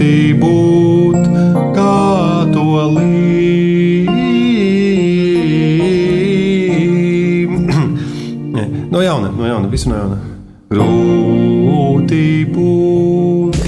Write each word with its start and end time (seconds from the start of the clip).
grūti 0.00 0.32
būt 0.40 1.26
katolim. 1.76 3.04
no 8.92 9.02
jauna, 9.04 9.28
no 9.28 9.44
jauna, 9.44 9.68
visu 9.68 9.90
no 9.90 9.96
jauna. 10.00 10.16
Grūti 10.72 12.46
būt. 12.48 13.60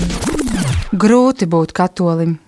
Grūti 0.96 1.46
būt 1.52 1.72
katolim. 1.76 2.38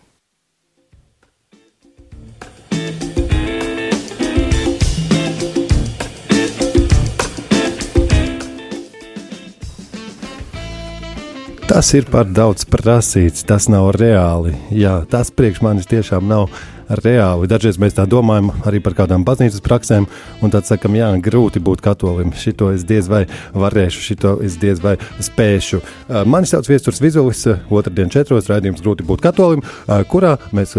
Tas 11.74 11.88
ir 11.90 12.04
par 12.06 12.28
daudz 12.30 12.62
prasīts, 12.70 13.42
tas 13.42 13.64
nav 13.66 13.88
reāli. 13.96 14.52
Jā, 14.70 15.00
tas 15.10 15.32
priekš 15.34 15.58
manis 15.64 15.88
tiešām 15.90 16.22
nav 16.30 16.52
reāli. 17.02 17.48
Dažreiz 17.50 17.80
mēs 17.82 17.96
tā 17.96 18.04
domājam 18.06 18.52
arī 18.62 18.78
par 18.84 18.94
kādām 18.94 19.24
baznīcas 19.26 19.64
praksēm, 19.64 20.06
un 20.38 20.52
tad 20.54 20.68
sakam, 20.68 20.94
jā, 20.94 21.08
grūti 21.18 21.58
būt 21.58 21.82
katolim. 21.82 22.30
Šito 22.38 22.68
es 22.70 22.84
diez 22.86 23.08
vai 23.10 23.24
varēšu, 23.58 24.02
šito 24.06 24.36
es 24.46 24.54
diez 24.62 24.78
vai 24.84 24.92
spēšu. 25.18 25.80
Mani 26.30 26.46
sauc 26.46 26.70
Viestures 26.70 27.02
Vizulis, 27.02 27.42
otrdien 27.66 28.12
četros 28.14 28.46
raidījums 28.52 28.84
grūti 28.84 29.08
būt 29.08 29.24
katolim, 29.26 29.66
kurā 30.12 30.36
mēs 30.54 30.76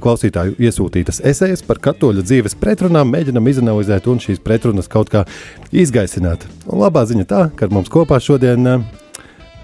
klausītāju 0.00 0.56
iesūtītas 0.56 1.20
esejas 1.34 1.66
par 1.68 1.82
katoļa 1.84 2.24
dzīves 2.24 2.56
pretrunām 2.64 3.12
mēģinam 3.12 3.52
izanalizēt 3.52 4.08
un 4.08 4.24
šīs 4.24 4.40
pretrunas 4.40 4.88
kaut 4.88 5.12
kā 5.12 5.26
izgaisināt. 5.68 6.48
Un 6.64 6.80
labā 6.86 7.04
ziņa 7.12 7.28
tā, 7.28 7.44
ka 7.52 7.68
mums 7.68 7.92
kopā 7.92 8.22
šodien 8.24 8.88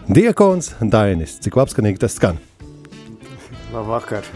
Diekons 0.06 0.68
Dainis. 0.86 1.32
Cik 1.42 1.56
labskanīgi 1.58 1.98
tas 1.98 2.14
skan? 2.14 2.36
Labvakar. 3.74 4.26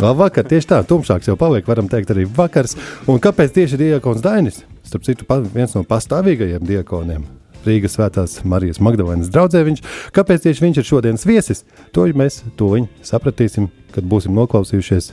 Labvakar, 0.00 0.46
tieši 0.48 0.70
tā, 0.70 0.78
tumšāks 0.88 1.28
jau 1.28 1.34
paliek, 1.36 1.66
varam 1.68 1.90
teikt, 1.90 2.14
arī 2.14 2.24
vakars. 2.24 2.72
Un 3.10 3.20
kāpēc 3.20 3.52
tieši 3.52 3.76
Diekons 3.80 4.22
Dainis? 4.24 4.62
Starp 4.88 5.04
citu, 5.04 5.26
viens 5.52 5.74
no 5.76 5.84
pastāvīgajiem 5.84 6.64
diekoniem. 6.64 7.26
Rīgas 7.66 7.98
svētās 7.98 8.38
Marijas 8.48 8.80
Magdalēnas 8.80 9.28
viņš. 9.28 9.82
Kāpēc 10.16 10.46
tieši 10.46 10.64
viņš 10.64 10.80
ir 10.80 10.88
šodienas 10.88 11.26
viesis? 11.28 11.64
To 11.92 12.06
mēs 12.16 12.40
to 12.56 12.70
sapratīsim, 13.04 13.68
kad 13.92 14.08
būsim 14.08 14.32
noklausījušies 14.32 15.12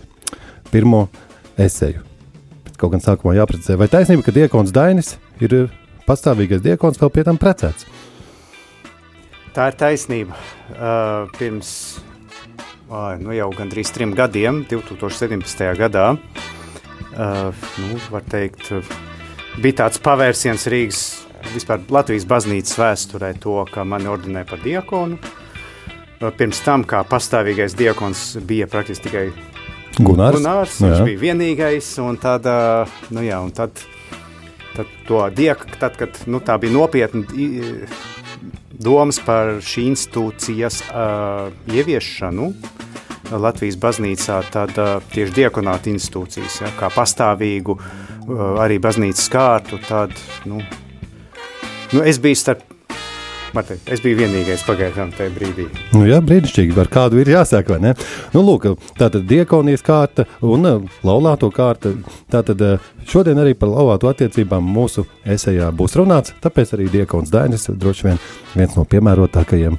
pirmo 0.71 1.09
esēju. 1.59 2.05
Bet 2.63 2.79
kaut 2.79 2.95
gan 2.95 3.03
sākumā 3.03 3.35
jāprecizē, 3.35 3.75
vai 3.75 3.91
taisnība, 3.91 4.23
ka 4.23 4.31
diekons 4.31 4.71
Dainis 4.71 5.17
ir 5.43 5.67
pastāvīgais 6.07 6.63
diekons 6.63 7.01
vēl 7.01 7.11
pie 7.11 7.27
tam 7.27 7.41
precēts? 7.41 7.89
Tā 9.55 9.69
ir 9.71 9.75
taisnība. 9.79 10.35
Uh, 10.75 11.29
pirms 11.37 11.69
uh, 12.89 13.13
nu 13.21 13.31
jau 13.31 13.47
gandrīz 13.55 13.87
trim 13.95 14.11
gadiem, 14.15 14.65
2017. 14.67 15.61
gadā, 15.79 16.09
uh, 17.15 17.67
nu, 17.79 17.99
var 18.11 18.25
teikt, 18.27 18.73
bija 19.63 19.85
tāds 19.85 20.01
pavērsiens 20.03 20.67
Rīgas, 20.71 21.03
vispār 21.53 21.85
Latvijas 21.87 22.27
baznīcas 22.27 22.75
vēsturē, 22.81 23.31
to, 23.39 23.61
ka 23.71 23.85
mani 23.87 24.11
ordinē 24.11 24.43
par 24.49 24.59
diakonu. 24.65 25.21
Uh, 25.23 26.33
pirms 26.35 26.59
tam, 26.65 26.83
kā 26.83 27.05
pastāvīgais 27.07 27.77
diakons, 27.79 28.25
bija 28.43 28.67
praktiski 28.67 29.07
tikai 29.07 29.25
Gunārs. 29.95 30.35
Gunārs 30.35 30.81
viņš 30.83 30.97
jā. 30.97 31.05
bija 31.07 31.21
vienīgais, 31.29 31.93
un 32.03 32.19
tad, 32.19 32.43
uh, 32.51 32.99
nu 33.15 33.23
jā, 33.23 33.39
un 33.39 33.55
tad, 33.55 33.79
tad 34.75 34.91
to 35.07 35.23
dieku, 35.31 35.71
tad, 35.79 35.95
kad 36.01 36.19
nu, 36.27 36.43
tā 36.43 36.59
bija 36.59 36.75
nopietna 36.75 37.23
domas 38.79 39.19
par 39.23 39.57
šī 39.63 39.87
institūcijas 39.91 40.81
uh, 40.89 41.49
ieviešanu 41.71 42.51
Latvijas 43.31 43.77
baznīcā, 43.81 44.41
tad 44.53 44.75
uh, 44.77 44.97
tieši 45.13 45.33
diakonāta 45.39 45.89
institūcijas, 45.89 46.59
ja, 46.61 46.71
kā 46.77 46.91
pastāvīgu 46.93 47.77
uh, 47.77 48.45
arī 48.61 48.77
baznīcas 48.83 49.31
kārtu, 49.33 49.81
tad, 49.87 50.13
nu, 50.45 50.61
nu 51.95 52.05
es 52.05 52.21
biju 52.21 52.41
starp 52.43 52.74
Martin, 53.55 53.77
es 53.87 54.01
biju 54.03 54.17
vienīgais 54.19 54.65
pagaidām 54.67 55.13
tajā 55.15 55.31
brīdī. 55.31 55.65
Nu, 55.93 56.01
jā, 56.03 56.17
brīnišķīgi. 56.19 56.75
Ar 56.81 56.89
kādu 56.91 57.21
ir 57.21 57.29
jāsāk, 57.31 57.69
vai 57.71 57.77
ne? 57.79 57.93
Nu, 58.33 58.41
lūk, 58.43 58.65
tā 58.99 59.07
tad 59.13 59.23
diakonijas 59.29 59.83
kārta 59.85 60.25
un 60.43 60.67
laulāto 61.07 61.47
kārta. 61.55 61.93
Tātad 62.31 62.59
šodien 63.07 63.39
arī 63.39 63.53
par 63.55 63.71
laulāto 63.71 64.09
attiecībām 64.11 64.65
mūsu 64.75 65.05
esejā 65.23 65.69
būs 65.71 65.95
runāts, 65.95 66.35
tāpēc 66.43 66.73
arī 66.75 66.89
diakons 66.91 67.31
Dainis 67.31 67.69
droši 67.71 68.09
vien 68.09 68.19
viens 68.57 68.75
no 68.75 68.83
piemērotākajiem 68.91 69.77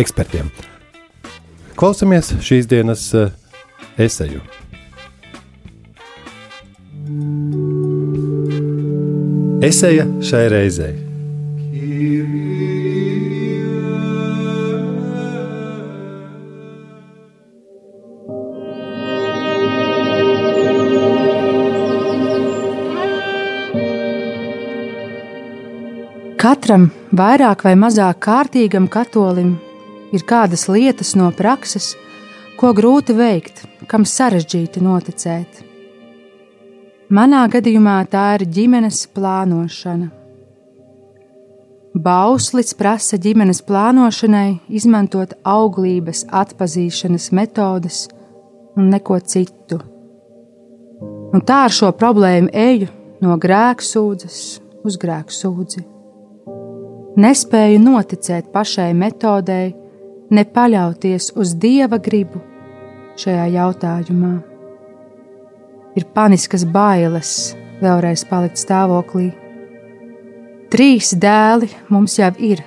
ekspertiem. 0.00 0.48
Klausamies 1.78 2.32
šīs 2.40 2.70
dienas 2.70 3.10
eseju. 4.00 4.40
Eseja 9.68 10.08
šai 10.24 10.48
reizei. 10.54 11.07
Katram 26.38 26.84
vairāk 27.18 27.64
vai 27.66 27.72
mazāk 27.74 28.20
kārtīgam 28.24 28.86
katolim 28.88 29.56
ir 30.14 30.22
kādas 30.22 30.68
lietas 30.70 31.16
no 31.18 31.32
prakses, 31.34 31.96
ko 32.60 32.70
grūti 32.78 33.16
veikt, 33.18 33.64
kam 33.90 34.06
sarežģīti 34.06 34.82
noticēt. 34.86 35.64
Manā 37.10 37.42
gadījumā 37.52 37.98
tā 38.12 38.28
ir 38.38 38.46
ģimenes 38.54 39.02
plānošana. 39.16 40.17
Bauslis 41.98 42.74
prasa 42.78 43.18
ģimenes 43.18 43.60
plānošanai 43.66 44.60
izmantot 44.70 45.34
auglības 45.42 46.24
atpazīšanas 46.30 47.30
metodes 47.34 48.06
un 48.78 48.92
neko 48.92 49.18
citu. 49.26 49.80
Un 51.34 51.44
tā 51.44 51.64
ar 51.66 51.74
šo 51.74 51.90
problēmu 51.98 52.54
eju 52.54 52.88
no 53.24 53.36
grēksūdzes 53.42 54.42
uz 54.86 54.98
grēksūdzi 55.02 55.88
nespēju 57.18 57.80
noticēt 57.82 58.52
pašai 58.54 58.92
metodei, 58.94 59.72
ne 60.30 60.44
paļauties 60.44 61.32
uz 61.40 61.54
dieva 61.58 61.98
gribu 61.98 62.40
šajā 63.18 63.48
jautājumā. 63.56 64.34
Ir 65.98 66.06
paniskas 66.14 66.66
bailes 66.68 67.32
vēlreiz 67.82 68.22
palikt 68.28 68.60
stāvoklī. 68.60 69.32
Trīs 70.68 71.14
dēli 71.16 71.70
mums 71.88 72.18
jau 72.18 72.28
ir, 72.44 72.60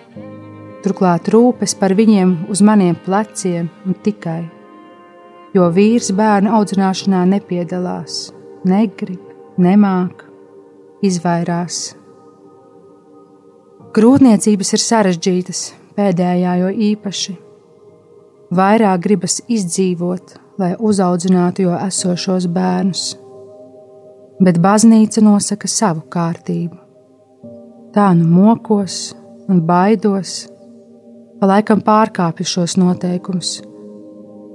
turklāt 0.81 1.29
rūpes 1.33 1.77
par 1.77 1.93
viņiem 1.97 2.33
uz 2.49 2.63
maniem 2.65 2.97
pleciem 3.05 3.69
un 3.85 3.97
tikai, 4.05 4.41
jo 5.53 5.69
vīrs 5.75 6.09
bērnu 6.17 6.51
audzināšanā 6.57 7.23
nepiedalās, 7.35 8.27
negrib, 8.65 9.21
nemāk, 9.61 10.25
izvairās 11.05 11.91
Grūtniecības 13.91 14.69
ir 14.71 14.79
sarežģītas, 14.79 15.61
pēdējā 15.97 16.51
jo 16.61 16.69
īpaši. 16.85 17.33
Vairāk 18.55 19.01
gribas 19.03 19.41
izdzīvot, 19.51 20.37
lai 20.61 20.69
uzaudzinātu 20.79 21.65
jau 21.65 21.73
esošos 21.75 22.47
bērnus, 22.55 23.01
bet 24.39 24.61
baznīca 24.63 25.25
nosaka 25.27 25.67
savu 25.67 26.05
kārtību. 26.15 26.80
Tā 27.91 28.13
nu 28.15 28.23
mokos 28.23 29.11
un 29.51 29.57
baidos, 29.67 30.45
pa 31.41 31.49
laikam 31.49 31.81
pārkāpju 31.83 32.45
šos 32.47 32.77
noteikumus, 32.79 33.57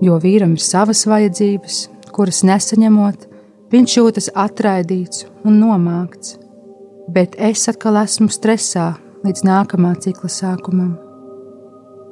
jo 0.00 0.16
vīram 0.22 0.55
ir 0.56 0.62
savas 0.64 1.02
vajadzības, 1.05 1.82
kuras 2.16 2.40
nesaņemot, 2.49 3.26
viņš 3.75 3.96
jūtas 3.99 4.31
atraidīts 4.32 5.26
un 5.44 5.60
nomākts, 5.60 6.38
bet 7.12 7.37
es 7.37 7.66
atkal 7.69 8.00
esmu 8.06 8.31
stresā 8.32 8.94
līdz 9.26 9.44
nākamā 9.44 9.93
cikla 10.00 10.32
sākumam. 10.32 10.96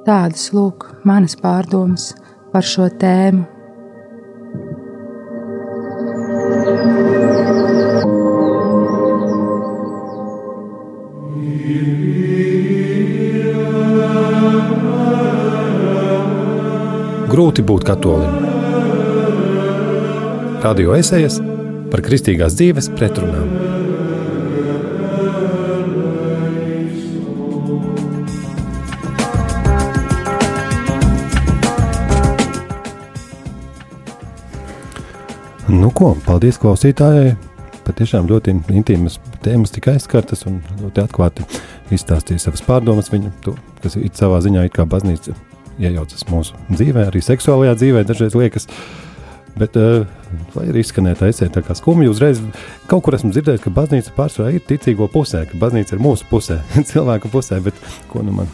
Tādas 0.05 0.51
lūk 0.53 0.91
manas 1.09 1.41
pārdomas 1.41 2.11
par 2.53 2.69
šo 2.69 2.91
tēmu. 3.01 3.54
Grūti 17.35 17.65
būt 17.67 17.83
katolim. 17.83 18.45
Radio 20.63 20.93
esejas 20.95 21.41
par 21.91 21.99
kristīgās 22.07 22.55
dzīves 22.55 22.87
pretrunām. 22.95 23.49
Nu, 35.75 35.91
ko, 35.91 36.13
paldies 36.29 36.61
klausītājai! 36.63 37.33
Patiešām 37.89 38.29
ļoti 38.31 38.55
intīmas 38.77 39.19
tēmas 39.43 39.75
tika 39.75 39.97
aizskartas 39.97 40.47
un 40.47 40.63
ļoti 40.85 41.03
atklāti 41.03 41.49
izstāstīja 41.91 42.47
savas 42.47 42.63
pārdomas. 42.63 43.11
Viņa 43.11 43.35
to, 43.43 43.57
kas 43.83 43.99
ir 43.99 44.15
savā 44.15 44.39
ziņā 44.47 44.69
it 44.69 44.79
kā 44.79 44.87
baznīca 44.87 45.35
iejaucas 45.79 46.27
mūsu 46.31 46.59
dzīvē, 46.73 47.09
arī 47.11 47.23
seksuālajā 47.25 47.75
dzīvē 47.81 48.05
dažreiz 48.09 48.37
liekas. 48.39 48.69
Bet, 49.55 49.77
uh, 49.79 50.03
lai 50.57 50.67
arī 50.73 50.83
izskanētu 50.83 51.29
aizsēt 51.29 51.55
tā 51.55 51.63
kā 51.63 51.77
skumji, 51.79 52.11
uzreiz 52.11 52.41
kaut 52.91 53.05
kur 53.07 53.15
esmu 53.15 53.31
dzirdējis, 53.31 53.63
ka 53.63 53.71
baznīca 53.77 54.17
pārsvarā 54.17 54.57
ir 54.57 54.67
ticīgo 54.67 55.07
pusē, 55.13 55.45
ka 55.47 55.61
baznīca 55.63 55.95
ir 55.95 56.03
mūsu 56.03 56.27
pusē, 56.31 56.59
cilvēku 56.91 57.31
pusē, 57.31 57.63
bet 57.63 57.79
ko 58.11 58.27
nu 58.27 58.35
man 58.41 58.51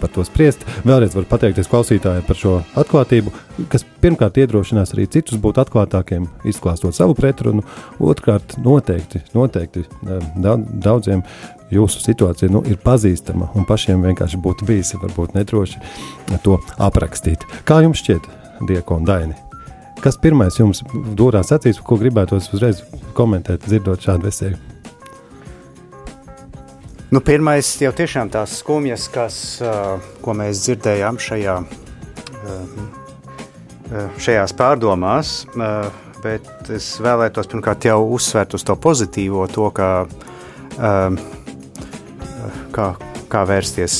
par 0.00 0.10
to 0.14 0.24
spriest. 0.26 0.64
Vēlreiz 0.84 1.14
varu 1.16 1.28
pateikties 1.30 1.70
klausītājai 1.70 2.24
par 2.26 2.38
šo 2.38 2.56
atklātību, 2.80 3.32
kas 3.72 3.84
pirmkārt 4.02 4.40
iedrošinās 4.40 4.94
arī 4.94 5.06
citus 5.10 5.40
būt 5.40 5.60
atklātākiem, 5.62 6.28
izklāstot 6.48 6.96
savu 6.96 7.16
pretrunu. 7.18 7.64
Otrkārt, 8.00 8.58
noteikti, 8.64 9.22
noteikti 9.36 9.84
daudziem 10.36 11.24
jūsu 11.70 12.02
situācija 12.02 12.50
nu, 12.52 12.64
ir 12.66 12.80
pazīstama 12.82 13.52
un 13.54 13.68
pašiem 13.68 14.02
vienkārši 14.08 14.40
būtu 14.42 14.66
bijis 14.68 14.96
varbūt 14.98 15.36
nedroši 15.38 15.82
to 16.44 16.58
aprakstīt. 16.82 17.46
Kā 17.68 17.82
jums 17.84 18.02
šķiet, 18.02 18.26
Dieko 18.68 18.98
un 19.00 19.06
Daini? 19.08 19.38
Kas 20.00 20.16
pirmais 20.20 20.56
jums 20.56 20.80
dūrās 21.16 21.52
acīs, 21.52 21.80
ko 21.84 21.98
gribētos 22.00 22.48
uzreiz 22.56 22.80
komentēt, 23.16 23.66
dzirdot 23.68 24.00
šādu 24.00 24.30
veselu? 24.30 24.56
Nu, 27.10 27.18
pirmais 27.18 27.66
jau 27.82 27.90
tiešām 27.90 28.28
tās 28.30 28.52
skumjas, 28.60 29.08
kas, 29.10 29.36
uh, 29.64 29.98
ko 30.22 30.34
mēs 30.38 30.60
dzirdējām 30.62 31.18
šajā, 31.18 31.56
uh, 32.46 32.68
šajās 34.14 34.54
pārdomās, 34.54 35.32
uh, 35.56 35.90
bet 36.22 36.70
es 36.70 36.92
vēlētos 37.02 37.50
pirmkārt 37.50 37.88
jau 37.88 37.98
uzsvērt 38.14 38.54
uz 38.54 38.62
to 38.66 38.76
pozitīvo, 38.78 39.48
to, 39.50 39.66
ka, 39.74 40.06
kā, 42.76 42.86
kā 43.32 43.44
vērsties 43.48 43.94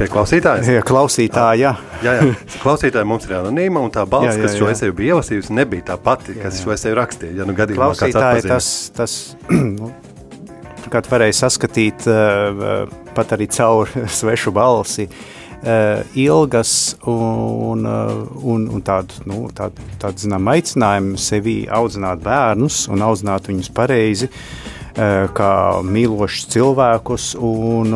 Pie 0.00 0.06
klausītāja? 0.08 0.64
Jā, 0.64 0.82
klausītāja. 0.88 1.74
jā, 2.00 2.12
jā. 2.16 2.30
Klausītāja 2.62 3.04
mums 3.04 3.26
ir 3.28 3.36
anonīma, 3.36 3.82
un 3.84 3.92
tā 3.92 4.06
balss, 4.08 4.32
jā, 4.32 4.38
jā, 4.38 4.40
jā. 4.40 4.46
kas 4.46 4.56
šo 4.56 4.70
esēju 4.72 4.94
bija 4.96 5.14
ielasījusi, 5.14 5.52
nebija 5.60 5.90
tā 5.92 5.96
pati, 6.00 6.32
kas 6.38 6.56
jā, 6.56 6.56
jā. 6.56 6.62
šo 6.64 6.72
esēju 6.72 6.96
rakstīja. 6.96 7.34
Ja 7.42 7.46
nu 7.48 7.54
gadījumā 7.58 7.90
kāds 8.00 8.16
atpazīst. 8.16 8.48
Tas, 8.48 8.70
tas 8.96 9.18
nu, 10.90 10.96
pirmkārt 10.98 11.10
varēja 11.10 11.46
saskatīt 11.46 12.06
uh, 12.10 12.88
pat 13.14 13.32
arī 13.32 13.46
caur 13.48 13.88
svešu 14.18 14.50
balsi. 14.50 15.08
Uh, 15.60 16.02
ilgas 16.16 16.96
un, 17.04 17.84
un, 17.84 18.68
un 18.72 18.82
tādu, 18.82 19.12
nu, 19.26 19.50
tādu, 19.52 19.76
tādu 20.00 20.18
zinām, 20.18 20.48
aicinājumu 20.48 21.18
sevi 21.18 21.68
audzināt 21.68 22.22
bērnus 22.24 22.88
un 22.88 23.02
audzināt 23.02 23.46
viņus 23.46 23.68
pareizi, 23.70 24.30
kā 24.96 25.52
mīlošus 25.84 26.48
cilvēkus, 26.50 27.26
un, 27.36 27.92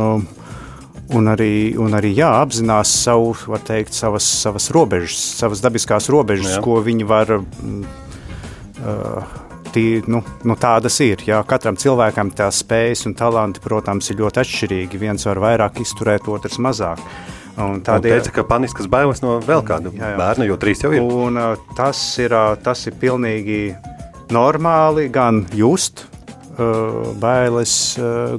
un 1.17 1.32
arī, 1.32 1.75
un 1.81 1.96
arī 1.96 2.12
jā, 2.14 2.29
apzinās 2.44 2.93
savu, 3.02 3.32
var 3.49 3.64
teikt, 3.64 3.96
savas, 3.96 4.29
savas 4.44 4.69
robežas, 4.70 5.17
savas 5.41 5.64
dabiskās 5.64 6.11
robežas, 6.12 6.58
jā. 6.58 6.61
ko 6.62 6.79
viņi 6.85 7.08
var. 7.08 7.41
Uh, 8.85 9.41
tī, 9.74 9.84
nu, 10.10 10.22
nu, 10.46 10.56
tādas 10.60 10.96
ir. 11.04 11.22
Jā. 11.26 11.40
Katram 11.48 11.78
cilvēkam 11.80 12.32
tās 12.36 12.62
spējas 12.62 13.04
un 13.08 13.16
talanti, 13.18 13.62
protams, 13.64 14.10
ir 14.10 14.20
ļoti 14.22 14.42
atšķirīgi. 14.44 15.00
Viens 15.02 15.26
var 15.28 15.42
vairāk 15.42 15.80
izturēt, 15.84 16.28
otrs 16.30 16.60
mazāk. 16.62 17.02
Un 17.60 17.78
tādēļ 17.86 18.16
teica, 18.18 18.32
ka 18.34 18.46
paniskas 18.50 18.88
bailes 18.90 19.20
no 19.22 19.36
vēl 19.44 19.62
kāda 19.66 19.92
jā, 19.94 20.14
jā. 20.14 20.18
bērna, 20.18 20.46
jo 20.48 20.56
trīs 20.58 20.82
jau 20.82 20.90
ir. 20.94 21.04
Un, 21.04 21.38
tas, 21.78 22.00
ir 22.22 22.34
tas 22.64 22.82
ir 22.90 22.96
pilnīgi 22.98 23.60
normāli 24.34 25.06
gan 25.14 25.44
just 25.54 26.06
bailes, 27.22 27.76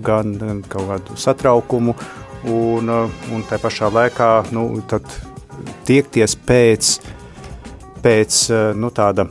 gan, 0.03 0.35
kaut 0.71 0.89
kādu 0.91 1.17
satraukumu, 1.19 1.95
un, 2.51 2.91
un 3.35 3.47
tā 3.47 3.59
pašā 3.61 3.89
laikā 3.91 4.29
nu, 4.55 4.67
tiekties 5.87 6.35
pēc, 6.47 6.91
pēc 8.03 8.39
nu, 8.79 8.91
tāda 8.95 9.27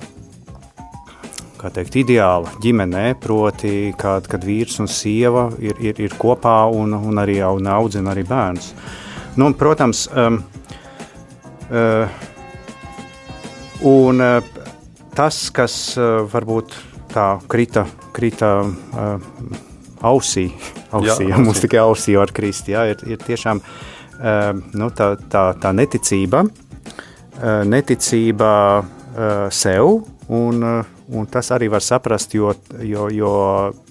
kā 1.64 1.70
teikt, 1.72 1.96
ideāla 2.02 2.52
ģimenē, 2.60 3.14
proti, 3.22 3.94
kad, 3.96 4.26
kad 4.28 4.44
vīrs 4.44 4.76
un 4.82 4.88
sieva 4.90 5.46
ir, 5.62 5.78
ir, 5.80 6.00
ir 6.04 6.16
kopā 6.20 6.64
un, 6.68 6.92
un 6.92 7.20
arī 7.22 7.38
audzina 7.40 8.12
arī 8.12 8.26
bērnus. 8.28 8.72
Nu, 9.38 9.48
un, 9.48 9.56
protams, 9.58 10.04
um, 10.12 10.42
uh, 11.70 12.20
un, 13.88 14.20
uh, 14.20 14.66
tas, 15.16 15.40
kas 15.54 15.78
uh, 15.96 16.22
varbūt 16.30 16.76
tā 17.14 17.28
krita, 17.48 17.86
krita 18.14 18.52
uh, 18.60 19.16
ausī, 20.04 20.50
ausī, 20.96 21.30
jā, 21.30 21.40
mums 21.40 21.64
tikai 21.64 21.80
ausī 21.82 22.18
var 22.20 22.34
krist, 22.36 22.68
jā, 22.68 22.90
ir, 22.92 23.06
ir 23.08 23.24
tiešām 23.24 23.62
uh, 23.64 24.50
nu, 24.76 24.90
tā, 24.92 25.14
tā, 25.32 25.46
tā 25.64 25.72
neticība, 25.72 26.44
uh, 26.44 27.62
neticība 27.72 28.52
uh, 28.82 29.46
sev 29.48 30.02
un 30.28 30.68
uh, 30.74 30.93
Un 31.14 31.28
tas 31.30 31.50
arī 31.54 31.68
var 31.72 31.84
saprast, 31.84 32.34
jo, 32.34 32.52
jo, 32.82 33.08
jo 33.12 33.34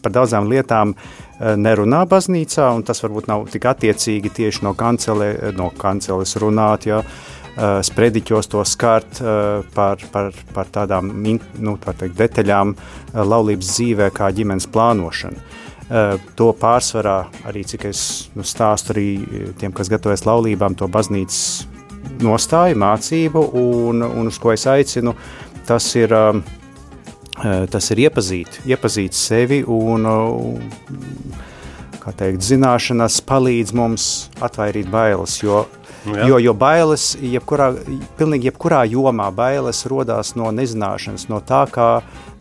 par 0.03 0.13
daudzām 0.15 0.49
lietām 0.51 0.93
eh, 0.95 1.53
nerunā 1.59 2.03
baznīcā, 2.09 2.69
un 2.75 2.83
tas 2.87 3.03
varbūt 3.03 3.29
nav 3.31 3.47
tik 3.53 3.67
attiecīgi 3.71 4.33
tieši 4.41 4.65
no, 4.67 4.73
kancele, 4.77 5.29
no 5.57 5.69
kanceles 5.79 6.35
runāt, 6.43 6.87
ja, 6.89 7.01
eh, 7.03 7.79
sprediķos 7.87 8.51
to 8.51 8.63
skart 8.67 9.21
par, 9.75 10.07
par, 10.11 10.31
par 10.53 10.71
tādām 10.73 11.11
nu, 11.23 11.77
tā 11.81 11.95
teikt, 11.97 12.17
detaļām 12.19 12.75
laulības 13.13 13.75
dzīvē 13.77 14.09
kā 14.15 14.31
ģimenes 14.35 14.69
plānošana. 14.73 15.61
To 16.39 16.45
pārsvarā 16.57 17.17
arī, 17.45 17.61
cik 17.67 17.83
es 17.89 17.99
nu, 18.33 18.41
stāstu 18.47 18.93
arī 18.95 19.07
tiem, 19.59 19.73
kas 19.75 19.91
gatavojas 19.91 20.23
laulībām, 20.25 20.77
to 20.79 20.87
baznīcas 20.89 21.67
nostāju, 22.23 22.77
mācību, 22.79 23.43
un, 23.59 24.03
un 24.03 24.29
uz 24.31 24.39
ko 24.41 24.53
es 24.53 24.65
aicinu, 24.69 25.15
tas 25.67 25.87
ir 25.99 26.13
uh, 26.15 26.39
tas 27.43 27.89
ir 27.91 28.05
iepazīt, 28.05 28.61
iepazīt 28.69 29.15
sevi 29.17 29.63
un, 29.67 30.05
eh, 30.07 31.39
kā 31.99 32.13
teikt, 32.15 32.43
zināšanas 32.43 33.19
palīdz 33.27 33.73
mums 33.75 34.05
atvairīt 34.43 34.89
bailes, 34.91 35.41
jo 35.43 35.65
Jā. 36.03 36.27
Jo, 36.27 36.37
jo 36.41 36.51
bailes, 36.57 37.13
jebkurā, 37.15 37.69
pilnīgi 38.19 38.49
jebkurā 38.49 38.81
jomā 38.91 39.29
bailes 39.35 39.85
rodās 39.87 40.33
no 40.35 40.49
nezināšanas, 40.51 41.29
no 41.31 41.39
tā, 41.39 41.63
kā 41.71 41.87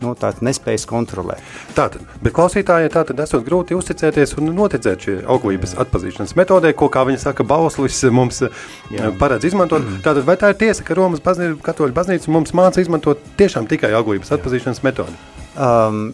nu, 0.02 0.16
nespējas 0.18 0.86
kontrolēt. 0.90 1.42
Tātad, 1.76 2.02
bet 2.24 2.34
klausītājai 2.34 2.90
tātad 2.92 3.22
esot 3.22 3.44
grūti 3.46 3.76
uzticēties 3.78 4.34
un 4.40 4.50
noticēt 4.56 5.06
šī 5.06 5.16
auglības 5.30 5.76
atpazīšanas 5.84 6.34
metodē, 6.38 6.74
ko, 6.74 6.90
kā 6.92 7.06
viņa 7.06 7.22
saka, 7.22 7.46
Bauslis 7.46 8.02
mums 8.10 8.42
Jā. 8.42 8.50
Eh, 8.98 9.08
paredz 9.20 9.46
izmantot. 9.46 9.84
Mm. 9.86 10.02
Tātad, 10.04 10.26
vai 10.26 10.36
tā 10.40 10.52
ir 10.52 10.58
tiesa, 10.60 10.84
ka 10.86 10.98
Romas 10.98 11.22
baznīca, 11.22 11.60
katoļu 11.62 11.94
baznīca 11.96 12.34
mums 12.34 12.54
māca 12.56 12.82
izmantot 12.82 13.22
tiešām 13.38 13.70
tikai 13.70 13.94
auglības 13.96 14.34
atpazīšanas 14.34 14.82
metodi? 14.86 15.14
Um, 15.54 16.08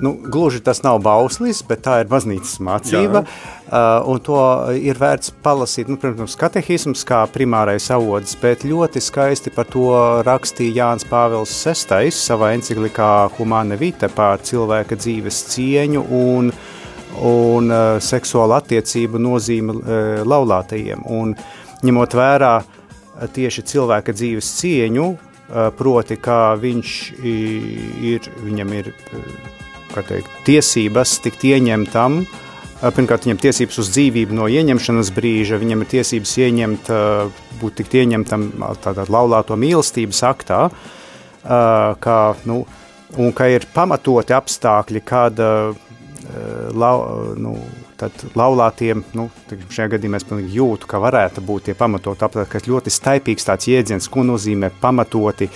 nu, 0.00 0.16
gluži 0.24 0.60
tas 0.60 0.82
nav 0.82 0.98
bauslis, 1.02 1.62
bet 1.66 1.84
tā 1.86 2.00
ir 2.02 2.10
baznīcas 2.10 2.58
mācība. 2.64 3.24
Uh, 3.72 4.18
to 4.24 4.38
ir 4.76 4.98
vērts 5.00 5.32
palasīt, 5.44 5.88
nu, 5.88 5.96
protams, 6.00 6.36
katehisms 6.38 7.04
kā 7.08 7.22
primārais 7.32 7.88
avots, 7.94 8.34
bet 8.40 8.66
ļoti 8.68 9.00
skaisti 9.02 9.52
par 9.54 9.68
to 9.72 9.86
rakstīja 10.26 10.82
Jānis 10.82 11.08
Pāvils 11.08 11.54
VI 11.64 12.12
savā 12.12 12.52
enciklikā 12.56 13.30
Humane 13.38 13.78
Vite 13.80 14.10
pār 14.12 14.42
cilvēka 14.44 14.98
dzīves 15.00 15.40
cieņu 15.54 16.04
un, 16.18 16.52
un 17.32 17.72
uh, 17.72 17.96
seksuālu 18.02 18.58
attiecību 18.58 19.22
nozīmi 19.22 19.78
uh, 19.78 20.22
laulātajiem. 20.28 21.06
Un, 21.08 21.34
ņemot 21.82 22.18
vērā 22.20 22.54
uh, 22.60 23.26
tieši 23.32 23.64
cilvēka 23.72 24.14
dzīves 24.18 24.52
cieņu, 24.60 25.08
uh, 25.16 25.72
proti, 25.78 26.20
kā 26.20 26.42
viņš 26.60 27.00
ir, 27.22 28.30
viņam 28.44 28.78
ir 28.82 28.92
uh, 28.92 29.60
teikt, 30.00 30.30
tiesības 30.46 31.18
tikt 31.24 31.44
ieņemtam. 31.44 32.22
Pirmkārt, 32.82 33.28
viņam 33.28 33.38
ir 33.38 33.42
tiesības 33.44 33.76
uz 33.78 33.90
dzīvību 33.94 34.34
no 34.34 34.48
ieņemšanas 34.50 35.12
brīža, 35.14 35.60
viņam 35.60 35.84
ir 35.84 35.90
tiesības 35.92 36.32
ieņemt, 36.42 36.88
būt 37.60 37.76
tikt 37.78 37.94
ieņemtam 38.00 38.48
tādā 38.82 39.04
laulāto 39.06 39.54
mīlestības 39.54 40.22
aktā, 40.26 40.64
kā, 42.02 42.18
nu, 42.50 42.64
un 43.22 43.30
ka 43.38 43.46
ir 43.52 43.68
pamatoti 43.74 44.34
apstākļi, 44.34 45.04
kad 45.06 45.38
lau, 46.74 46.96
nu, 47.38 47.54
tad 48.02 48.24
laulātiem, 48.34 49.04
nu, 49.14 49.28
šajā 49.70 49.92
gadījumā 49.94 50.18
es 50.18 50.26
jūtu, 50.56 50.88
ka 50.90 50.98
varētu 51.02 51.44
būt 51.46 51.68
tie 51.68 51.76
pamatot 51.78 52.18
apstākļi, 52.18 52.50
kas 52.50 52.66
ļoti 52.66 52.90
staipīgs 52.90 53.46
tāds 53.46 53.70
jēdziens, 53.70 54.10
ko 54.10 54.26
nozīmē 54.26 54.72
pamatoti 54.82 55.50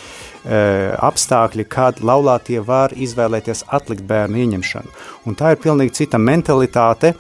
apstākļi, 0.47 1.65
kad 1.71 1.99
laulātie 2.07 2.61
var 2.63 2.95
izvēlēties 2.95 3.65
atlikt 3.75 4.07
bērnu 4.07 4.39
ieņemšanu. 4.45 4.95
Un 5.27 5.35
tā 5.39 5.55
ir 5.55 5.61
pilnīgi 5.63 5.97
cita 6.03 6.21
mentalitāte, 6.23 7.17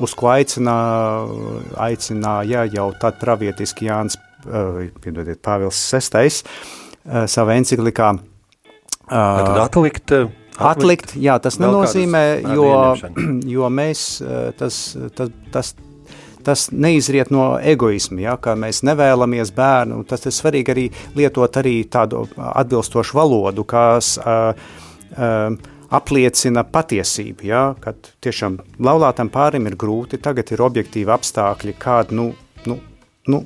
uz 0.00 0.14
ko 0.16 0.30
aicina, 0.32 0.78
aicināja 1.76 2.64
jau 2.72 2.88
tad 3.02 3.20
pravietiski 3.20 3.90
Jānis, 3.90 4.16
uh, 4.46 4.80
piedodiet, 5.04 5.42
Pāvils 5.44 5.82
VI 5.92 6.30
uh, 6.30 7.26
savā 7.28 7.58
enciklikā 7.60 8.14
tad 9.10 9.58
atlikt? 9.66 10.12
eh, 10.14 10.28
Atlikt, 10.60 11.14
jā, 11.16 11.38
tas 11.42 11.56
nenozīmē, 11.62 12.24
jo, 12.54 12.66
jo 13.54 13.70
mēs 13.72 14.02
eh, 14.20 14.50
tas, 14.58 14.80
tas, 15.16 15.32
tas, 15.54 15.72
tas 16.44 16.68
neizriet 16.72 17.32
no 17.34 17.52
egoisma, 17.58 18.20
ja, 18.24 18.36
ka 18.40 18.56
mēs 18.58 18.82
nevēlamies 18.86 19.52
bērnu. 19.56 20.02
Tas 20.08 20.26
ir 20.26 20.36
svarīgi 20.36 20.74
arī 20.74 20.86
lietot 21.18 21.60
arī 21.60 21.80
tādu 21.90 22.24
atbilstošu 22.36 23.18
valodu, 23.18 23.66
kas 23.68 24.16
uh, 24.20 24.54
uh, 25.16 25.76
apliecina 25.90 26.62
patiesību, 26.64 27.46
ja, 27.50 27.62
kad 27.82 28.12
tiešām 28.22 28.60
laulātam 28.82 29.30
pārim 29.32 29.66
ir 29.66 29.76
grūti, 29.78 30.20
tagad 30.22 30.52
ir 30.54 30.62
objektīvi 30.62 31.10
apstākļi, 31.10 31.74
kādi, 31.82 32.18
nu, 32.18 32.28
nu, 32.70 32.76
nu, 33.32 33.42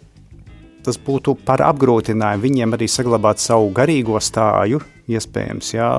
tas 0.84 0.98
būtu 1.00 1.38
par 1.46 1.64
apgrūtinājumu 1.64 2.44
viņiem 2.44 2.76
arī 2.76 2.88
saglabāt 2.90 3.40
savu 3.40 3.70
garīgo 3.74 4.20
stāju, 4.20 4.82
iespējams, 5.08 5.72
jā. 5.76 5.90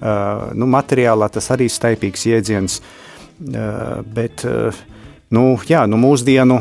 Uh, 0.00 0.46
nu, 0.56 0.70
materiālā 0.70 1.28
tas 1.32 1.50
arī 1.52 1.66
staipīgs 1.70 2.28
jēdziens, 2.30 2.78
uh, 2.80 3.98
bet, 4.06 4.46
uh, 4.46 4.70
nu, 5.34 5.44
jā, 5.68 5.84
nu, 5.90 5.98
mūsdienu, 6.00 6.60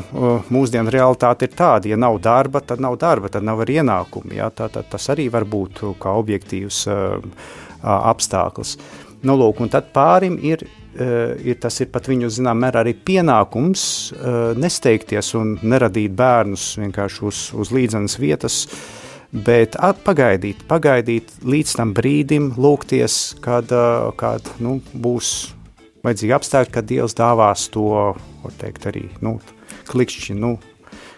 mūsdienu 0.54 0.94
realitāte 0.94 1.50
ir 1.50 1.56
tāda, 1.58 1.90
ja 1.92 1.98
nav 2.00 2.20
darba, 2.24 2.62
tad 2.62 2.82
nav 2.84 2.98
darba, 3.02 3.32
tad 3.34 3.46
nav 3.48 3.64
arī 3.66 3.80
ienākumi, 3.82 4.38
jā, 4.40 4.50
tā, 4.56 4.70
tā, 4.74 4.84
tas 4.86 5.10
arī 5.14 5.30
var 5.34 5.48
būt 5.50 5.84
kā 6.02 6.14
objektīvs 6.22 6.84
apstāklis. 7.82 8.78
Nu, 9.26 9.36
lūk, 9.40 9.60
tad 9.72 9.92
pārim 9.96 10.38
ir 10.44 10.68
ir 11.00 11.60
tas 11.62 11.78
ir 11.84 11.92
pat 11.94 12.08
viņu 12.10 12.32
zinām 12.34 12.60
mērā 12.64 12.82
arī 12.84 12.96
pienākums 13.06 13.84
nesteigties 14.60 15.34
un 15.38 15.54
neradīt 15.62 16.16
bērnus 16.18 16.72
vienkārši 16.82 17.22
uz, 17.30 17.44
uz 17.54 17.72
līdzenas 17.72 18.18
vietas, 18.20 18.58
bet 19.32 19.78
pagaidīt, 20.06 20.66
pagaidīt 20.68 21.32
līdz 21.46 21.76
tam 21.78 21.94
brīdim, 21.94 22.54
lūgties, 22.58 23.20
kad, 23.46 23.72
kad 24.20 24.50
nu, 24.60 24.80
būs 24.94 25.54
vajadzīgi 26.06 26.36
apstākļi, 26.36 26.74
kad 26.76 26.90
Dievs 26.90 27.18
dāvās 27.18 27.68
to, 27.74 28.16
var 28.44 28.58
teikt, 28.62 28.88
arī 28.90 29.08
nu, 29.26 29.38
klikšķi, 29.90 30.36
nu, 30.40 30.56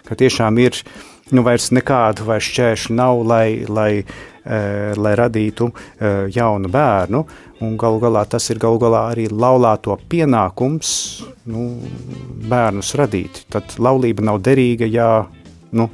ka 0.07 0.17
tiešām 0.19 0.59
ir 0.63 0.77
nu, 1.31 1.43
vairs 1.45 1.69
nekādu 1.75 2.25
vairs 2.27 2.50
šķēršļu 2.50 2.97
nav, 2.97 3.21
lai, 3.27 3.45
lai, 3.69 3.91
lai 4.97 5.13
radītu 5.19 5.69
jaunu 6.35 6.71
bērnu. 6.71 7.23
Un 7.61 7.75
galu 7.77 8.01
galā 8.01 8.23
tas 8.25 8.50
ir 8.50 8.57
galu 8.61 8.79
galā 8.81 9.03
arī 9.11 9.27
laulāto 9.29 9.95
pienākums 10.09 10.91
nu, 11.51 11.67
bērnus 12.50 12.95
radīt. 12.97 13.43
Tad 13.53 13.77
laulība 13.77 14.25
nav 14.25 14.41
derīga, 14.41 14.89
ja 14.89 15.09
nu, 15.77 15.88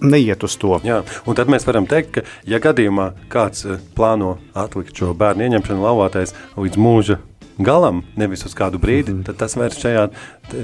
neiet 0.00 0.46
uz 0.46 0.54
to. 0.60 0.78
Jā, 0.86 1.00
un 1.26 1.38
tad 1.38 1.50
mēs 1.52 1.66
varam 1.68 1.88
teikt, 1.90 2.12
ka, 2.14 2.24
ja 2.48 2.62
gadījumā 2.62 3.10
kāds 3.32 3.66
plāno 3.96 4.36
atlikt 4.54 4.96
šo 4.96 5.12
bērnu 5.18 5.48
ieņemšanu 5.48 5.84
laulātais 5.84 6.36
līdz 6.56 6.80
mūža 6.80 7.18
galam, 7.66 8.02
nevis 8.16 8.44
uz 8.46 8.54
kādu 8.56 8.78
brīdi, 8.78 9.12
mm 9.12 9.18
-hmm. 9.18 9.26
tad 9.26 9.36
tas 9.36 9.56
vairs 9.56 9.78
šajā 9.78 10.08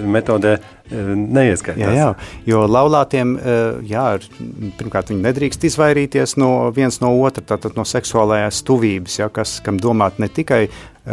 metodē 0.06 0.56
neieskaitās. 0.90 1.82
Jā, 1.82 1.92
jā, 1.94 2.14
jo 2.46 2.66
laulātiem, 2.66 3.38
jā, 3.82 4.18
pirmkārt, 4.78 5.10
viņi 5.10 5.22
nedrīkst 5.22 5.64
izvairīties 5.64 6.36
no 6.36 6.70
viens 6.70 7.00
no 7.00 7.12
otra, 7.20 7.42
tātad 7.42 7.76
no 7.76 7.84
seksuālajās 7.84 8.62
tuvības, 8.62 9.18
ja, 9.18 9.28
kas, 9.28 9.60
kam 9.60 9.78
domāt 9.78 10.18
ne 10.18 10.28
tikai 10.28 10.68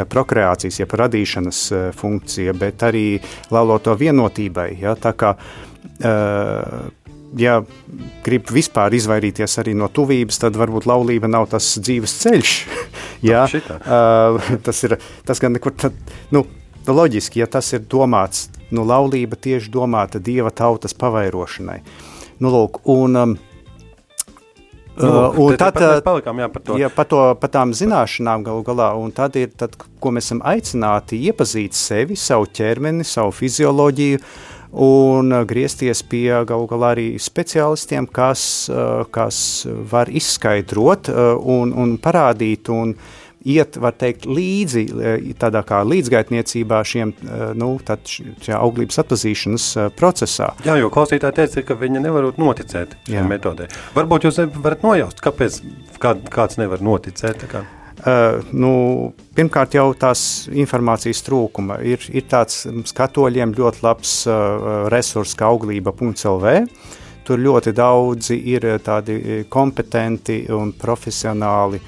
prokreācijas, 0.10 0.80
jeb 0.80 0.94
radīšanas 0.94 1.62
funkcija, 1.96 2.54
bet 2.54 2.84
arī 2.84 3.20
lauloto 3.52 3.96
vienotībai. 3.96 4.78
Ja, 4.82 4.96
tā 4.96 5.13
kā, 5.13 5.36
ja 7.38 7.60
grib 8.25 8.50
vispār 8.54 8.96
izvairīties 8.98 9.58
arī 9.62 9.75
no 9.78 9.90
tuvības, 9.92 10.40
tad 10.44 10.58
varbūt 10.60 10.88
laulība 10.90 11.30
nav 11.32 11.50
tas 11.54 11.74
dzīves 11.80 12.18
ceļš. 12.24 12.56
Jā, 13.30 13.46
uh, 13.54 14.52
tas 14.66 14.84
ir 14.84 14.98
tas 15.25 15.40
gan 15.40 15.56
nekur 15.56 15.75
tad, 15.80 15.96
nu, 16.36 16.44
loģiski, 16.88 17.40
ja 17.40 17.48
tas 17.48 17.72
ir 17.75 17.86
domāts, 17.90 18.50
nu, 18.75 18.84
laulība 18.88 19.40
tieši 19.40 19.72
domāta 19.72 20.20
dieva 20.20 20.52
tautas 20.52 20.96
pavairošanai. 20.98 21.80
Nu, 22.44 22.52
lūk, 22.52 22.84
un, 22.92 23.20
um, 23.24 23.36
Nu, 24.94 25.10
uh, 25.10 25.38
un 25.42 25.56
tad 25.58 25.74
mēs 25.82 26.04
palikām 26.06 26.38
jā, 26.38 26.48
par 26.54 26.62
to. 26.62 26.75
Ja, 26.78 26.88
par, 26.94 27.08
to, 27.10 27.22
par 27.42 27.50
tām 27.50 27.72
zināšanām 27.74 28.44
galu 28.46 28.62
galā, 28.68 28.92
un 29.02 29.10
tad 29.16 29.34
ir, 29.42 29.50
tad, 29.58 29.74
ko 29.74 30.12
mēs 30.13 30.28
esam 30.28 30.44
aicināti 30.46 31.18
iepazīt 31.32 31.74
sevi, 31.74 32.18
savu 32.20 32.46
ķermeni, 32.54 33.06
savu 33.08 33.34
fizioloģiju, 33.34 34.20
un 34.74 35.34
griezties 35.46 36.01
pie 36.10 36.44
galu 36.50 36.65
galā 36.70 36.94
arī 36.96 37.10
speciālistiem, 37.22 38.08
kas, 38.10 38.70
kas 39.13 39.38
var 39.92 40.10
izskaidrot 40.10 41.12
un, 41.13 41.75
un 41.77 41.98
parādīt 42.01 42.72
un 42.74 42.96
iet, 43.44 43.77
var 43.77 43.96
teikt, 44.00 44.25
līdzi 44.25 44.86
tādā 45.39 45.62
kā 45.68 45.82
līdzgaitniecībā 45.86 46.80
šiem, 46.88 47.13
nu, 47.60 47.75
auglības 48.58 49.01
atpazīšanas 49.03 49.68
procesā. 50.00 50.53
Jā, 50.65 50.77
jo 50.80 50.89
klausītāji 50.94 51.42
teica, 51.42 51.65
ka 51.68 51.77
viņi 51.84 52.03
nevarot 52.08 52.39
noticēt 52.42 52.98
šai 53.10 53.27
metodē. 53.30 53.68
Varbūt 53.98 54.30
jūs 54.30 54.42
varat 54.56 54.88
nojaust, 54.88 55.22
kāpēc 55.24 55.62
kā, 56.00 56.15
kāds 56.34 56.60
nevar 56.62 56.84
noticēt. 56.84 57.48
Kā? 57.51 57.65
Uh, 58.04 58.42
nu, 58.52 59.14
pirmkārt, 59.38 59.78
jau 59.78 59.92
tās 59.96 60.50
informācijas 60.52 61.22
trūkuma. 61.24 61.78
Ir, 61.86 62.02
ir 62.12 62.26
tāds 62.28 62.66
katoļiem 62.98 63.54
ļoti 63.56 63.84
labs 63.86 64.16
uh, 64.28 64.90
resurs, 64.92 65.36
kā 65.38 65.52
auglība.lv. 65.54 66.56
Tur 67.24 67.40
ļoti 67.40 67.72
daudzi 67.72 68.36
ir 68.52 68.66
tādi 68.84 69.46
kompetenti 69.48 70.42
un 70.52 70.74
profesionāli 70.76 71.80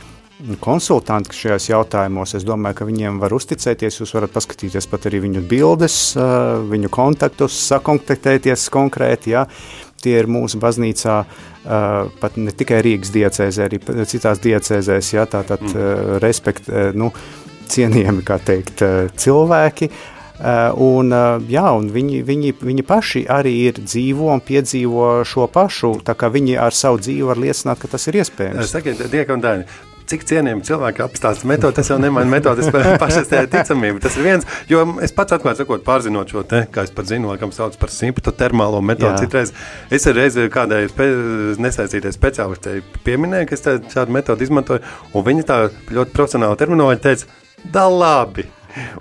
konsultanti 0.64 1.36
šajos 1.36 1.68
jautājumos. 1.70 2.36
Es 2.38 2.46
domāju, 2.48 2.80
ka 2.80 2.88
viņiem 2.88 3.20
var 3.20 3.36
uzticēties. 3.36 4.00
Jūs 4.02 4.14
varat 4.16 4.34
paskatīties 4.36 4.88
pat 4.92 5.10
arī 5.10 5.24
viņu 5.26 5.44
bildes, 5.50 5.98
uh, 6.20 6.62
viņu 6.70 6.92
kontaktus, 6.94 7.58
sakontaktēties 7.68 8.70
konkrēti. 8.72 9.36
Ja? 9.36 9.46
Tie 10.06 10.16
ir 10.22 10.32
mūsu 10.32 10.62
baznīcā 10.62 11.20
Uh, 11.66 12.12
pat 12.22 12.36
ne 12.38 12.52
tikai 12.54 12.78
Rīgas 12.86 13.10
diecēzē, 13.10 13.66
arī 13.66 13.80
citās 14.06 14.38
diecēzēs, 14.44 15.08
ja, 15.16 15.24
tātad 15.26 15.64
mm. 15.66 15.72
uh, 15.74 16.12
respekt, 16.22 16.68
uh, 16.70 16.92
nu, 16.94 17.08
cienījami, 17.74 18.22
kā 18.28 18.38
teikt, 18.38 18.84
uh, 18.86 19.08
cilvēki. 19.18 19.90
Uh, 20.36 20.76
un, 20.86 21.10
uh, 21.10 21.42
jā, 21.50 21.64
un 21.74 21.88
viņi, 21.90 22.20
viņi, 22.28 22.54
viņi 22.62 22.86
paši 22.86 23.24
arī 23.34 23.56
ir 23.72 23.82
dzīvo 23.82 24.30
un 24.36 24.46
piedzīvo 24.46 25.08
šo 25.26 25.48
pašu, 25.50 25.96
tā 26.06 26.14
kā 26.14 26.30
viņi 26.30 26.60
ar 26.62 26.78
savu 26.78 27.02
dzīvi 27.02 27.26
var 27.32 27.42
liecināt, 27.42 27.82
ka 27.82 27.90
tas 27.96 28.06
ir 28.12 28.20
iespējams. 28.22 28.70
Sakiet, 28.70 29.02
Dieka 29.10 29.34
un 29.34 29.42
Dāni, 29.42 29.66
cik 30.10 30.26
cienījami 30.30 30.66
cilvēki 30.66 31.04
apstāsta 31.06 31.48
metodu, 31.50 31.76
tas 31.80 31.90
jau 31.92 31.98
nemaina 32.02 32.30
metodas 32.32 32.70
pašas 33.04 33.30
ticamību. 33.30 34.02
Tas 34.04 34.18
ir 34.20 34.26
viens, 34.28 34.48
jo 34.72 34.84
es 35.06 35.14
pats 35.16 35.38
atklāti 35.38 35.64
sakot, 35.64 35.86
pārzinot 35.86 36.34
šo 36.34 36.46
te, 36.48 36.66
kā 36.72 36.86
es 36.88 36.94
pat 36.96 37.10
zinu, 37.10 37.32
laikam 37.32 37.54
sauc 37.56 37.78
par 37.82 37.94
simtu 37.94 38.34
termālo 38.36 38.82
metodu. 38.86 39.18
Citreiz 39.24 39.54
es 39.94 40.10
reiz 40.16 40.38
kādai 40.54 40.86
spe, 40.92 41.10
nesaistītai 41.62 42.14
speciālistei 42.16 42.84
pieminēju, 43.08 43.50
ka 43.50 43.58
es 43.58 43.66
šādu 43.94 44.16
metodu 44.16 44.46
izmantoju, 44.46 44.84
un 45.14 45.26
viņi 45.26 45.48
tā 45.48 45.64
ļoti 45.94 46.16
profesionāli 46.16 46.62
terminoloģi 46.62 47.04
teica, 47.06 47.42
da 47.74 47.88
labi. 47.90 48.50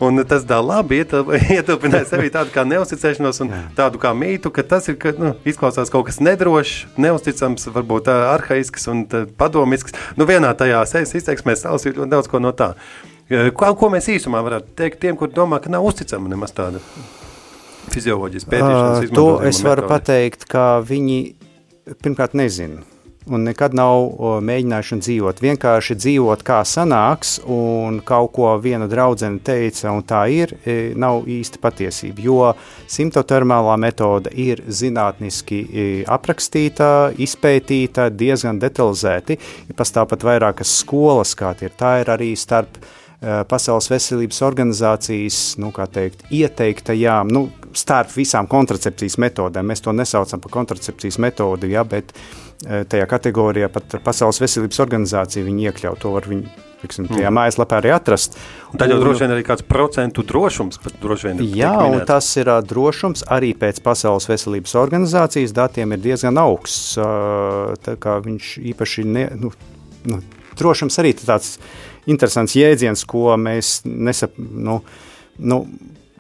Un 0.05 0.21
tas 0.29 0.45
tā 0.49 0.59
labi 0.63 1.01
ietilpināja 1.03 2.07
sevī 2.09 2.31
tādu 2.35 2.53
kā 2.55 2.65
neusticēšanos 2.69 3.41
un 3.45 3.53
tādu 3.79 4.01
kā 4.03 4.13
mītu, 4.17 4.53
ka 4.55 4.65
tas 4.75 4.89
ir, 4.93 4.99
ka, 5.01 5.15
nu, 5.19 5.33
izklausās 5.49 5.93
kaut 5.93 6.09
kas 6.11 6.21
nedrošs, 6.25 6.87
neusticams, 7.01 7.67
varbūt 7.75 8.11
arhaisks 8.13 8.89
un 8.93 9.05
padomisks. 9.39 9.97
Nu, 10.19 10.29
vienā 10.31 10.53
tajā 10.59 10.85
izteiksmē 11.05 11.57
salasīt 11.59 11.99
ļoti 11.99 12.13
daudz 12.15 12.31
ko 12.31 12.43
no 12.43 12.55
tā. 12.57 12.75
Ko, 13.57 13.71
ko 13.81 13.91
mēs 13.93 14.11
īsumā 14.13 14.43
varētu 14.45 14.75
teikt 14.79 15.01
tiem, 15.03 15.17
kur 15.17 15.31
domā, 15.33 15.59
ka 15.65 15.73
nav 15.73 15.87
uzticama 15.89 16.29
nemaz 16.29 16.53
tāda 16.57 16.83
fizioloģijas 17.95 18.49
pētīšanas 18.49 19.07
uh, 19.09 19.15
To 19.17 19.29
es 19.49 19.63
varu 19.65 19.87
metode. 19.87 19.93
pateikt, 19.95 20.45
ka 20.51 20.67
viņi 20.85 21.19
pirmkārt 22.05 22.37
nezina 22.37 22.85
un 23.31 23.45
nekad 23.47 23.75
nav 23.77 24.19
mēģinājuši 24.45 24.99
dzīvot. 25.01 25.41
Vienkārši 25.45 25.97
dzīvot, 25.97 26.43
kā 26.45 26.61
sanāks, 26.69 27.39
un 27.51 28.01
kaut 28.05 28.35
ko 28.37 28.51
viena 28.61 28.89
draudzene 28.91 29.41
teica, 29.45 29.93
un 29.95 30.05
tā 30.07 30.25
ir, 30.33 30.53
nav 31.01 31.29
īsti 31.31 31.61
patiesība. 31.63 32.25
Jo 32.25 32.51
simptotermālā 32.91 33.77
metode 33.81 34.33
ir 34.37 34.61
zinātniski 34.69 36.05
aprakstīta, 36.05 36.91
izpētīta, 37.17 38.11
diezgan 38.13 38.61
detalizēti. 38.63 39.39
Ir 39.69 39.79
pastāv 39.79 40.11
pat 40.13 40.27
vairākas 40.27 40.77
skolas, 40.83 41.33
kā 41.39 41.55
tie 41.57 41.71
ir. 41.71 41.79
Tā 41.81 41.97
ir 42.05 42.13
arī 42.13 42.35
starp 42.39 42.77
Pasaules 43.49 43.87
veselības 43.89 44.43
organizācijas 44.45 45.37
nu, 45.57 45.71
teikt, 45.73 46.27
ieteiktajām, 46.35 47.31
nu, 47.33 47.47
starp 47.73 48.11
visām 48.13 48.45
kontracepcijas 48.51 49.17
metodēm. 49.23 49.71
Mēs 49.71 49.81
to 49.87 49.95
nesaucam 49.97 50.43
par 50.45 50.53
kontracepcijas 50.53 51.17
metodi, 51.25 51.71
ja, 51.73 51.87
bet 51.89 52.13
tajā 52.63 53.09
kategorijā 53.11 53.69
pat 53.73 53.99
Pasaules 54.05 54.41
veselības 54.43 54.81
organizācija 54.85 55.45
viņi 55.47 55.69
iekļaut. 55.69 56.01
To 56.05 56.15
var 56.15 56.29
viņi 56.31 56.49
tiksim, 56.85 57.09
tajā 57.09 57.31
mm. 57.31 57.39
mājaslapā 57.39 57.79
arī 57.81 57.93
atrast. 57.95 58.37
Un 58.73 58.81
tad 58.81 58.93
jau 58.93 58.99
un, 58.99 59.05
droši 59.05 59.25
vien 59.25 59.35
arī 59.37 59.45
kāds 59.47 59.65
procentu 59.69 60.25
drošums. 60.27 60.81
Jā, 61.57 61.73
un 61.89 62.05
tas 62.09 62.29
ir 62.41 62.51
uh, 62.53 62.61
drošums 62.65 63.25
arī 63.35 63.55
pēc 63.59 63.81
Pasaules 63.85 64.29
veselības 64.31 64.77
organizācijas 64.81 65.55
datiem 65.57 65.97
ir 65.97 66.05
diezgan 66.05 66.41
augsts. 66.41 66.99
Uh, 67.01 67.75
tā 67.85 67.97
kā 68.01 68.19
viņš 68.25 68.55
īpaši 68.75 69.07
ne, 69.09 69.27
nu, 69.41 69.53
nu, 70.11 70.21
drošums 70.61 71.01
arī 71.03 71.15
tāds 71.21 71.57
interesants 72.11 72.57
jēdziens, 72.59 73.07
ko 73.09 73.33
mēs 73.41 73.79
nesap, 73.89 74.37
nu, 74.37 74.83
nu, 75.41 75.65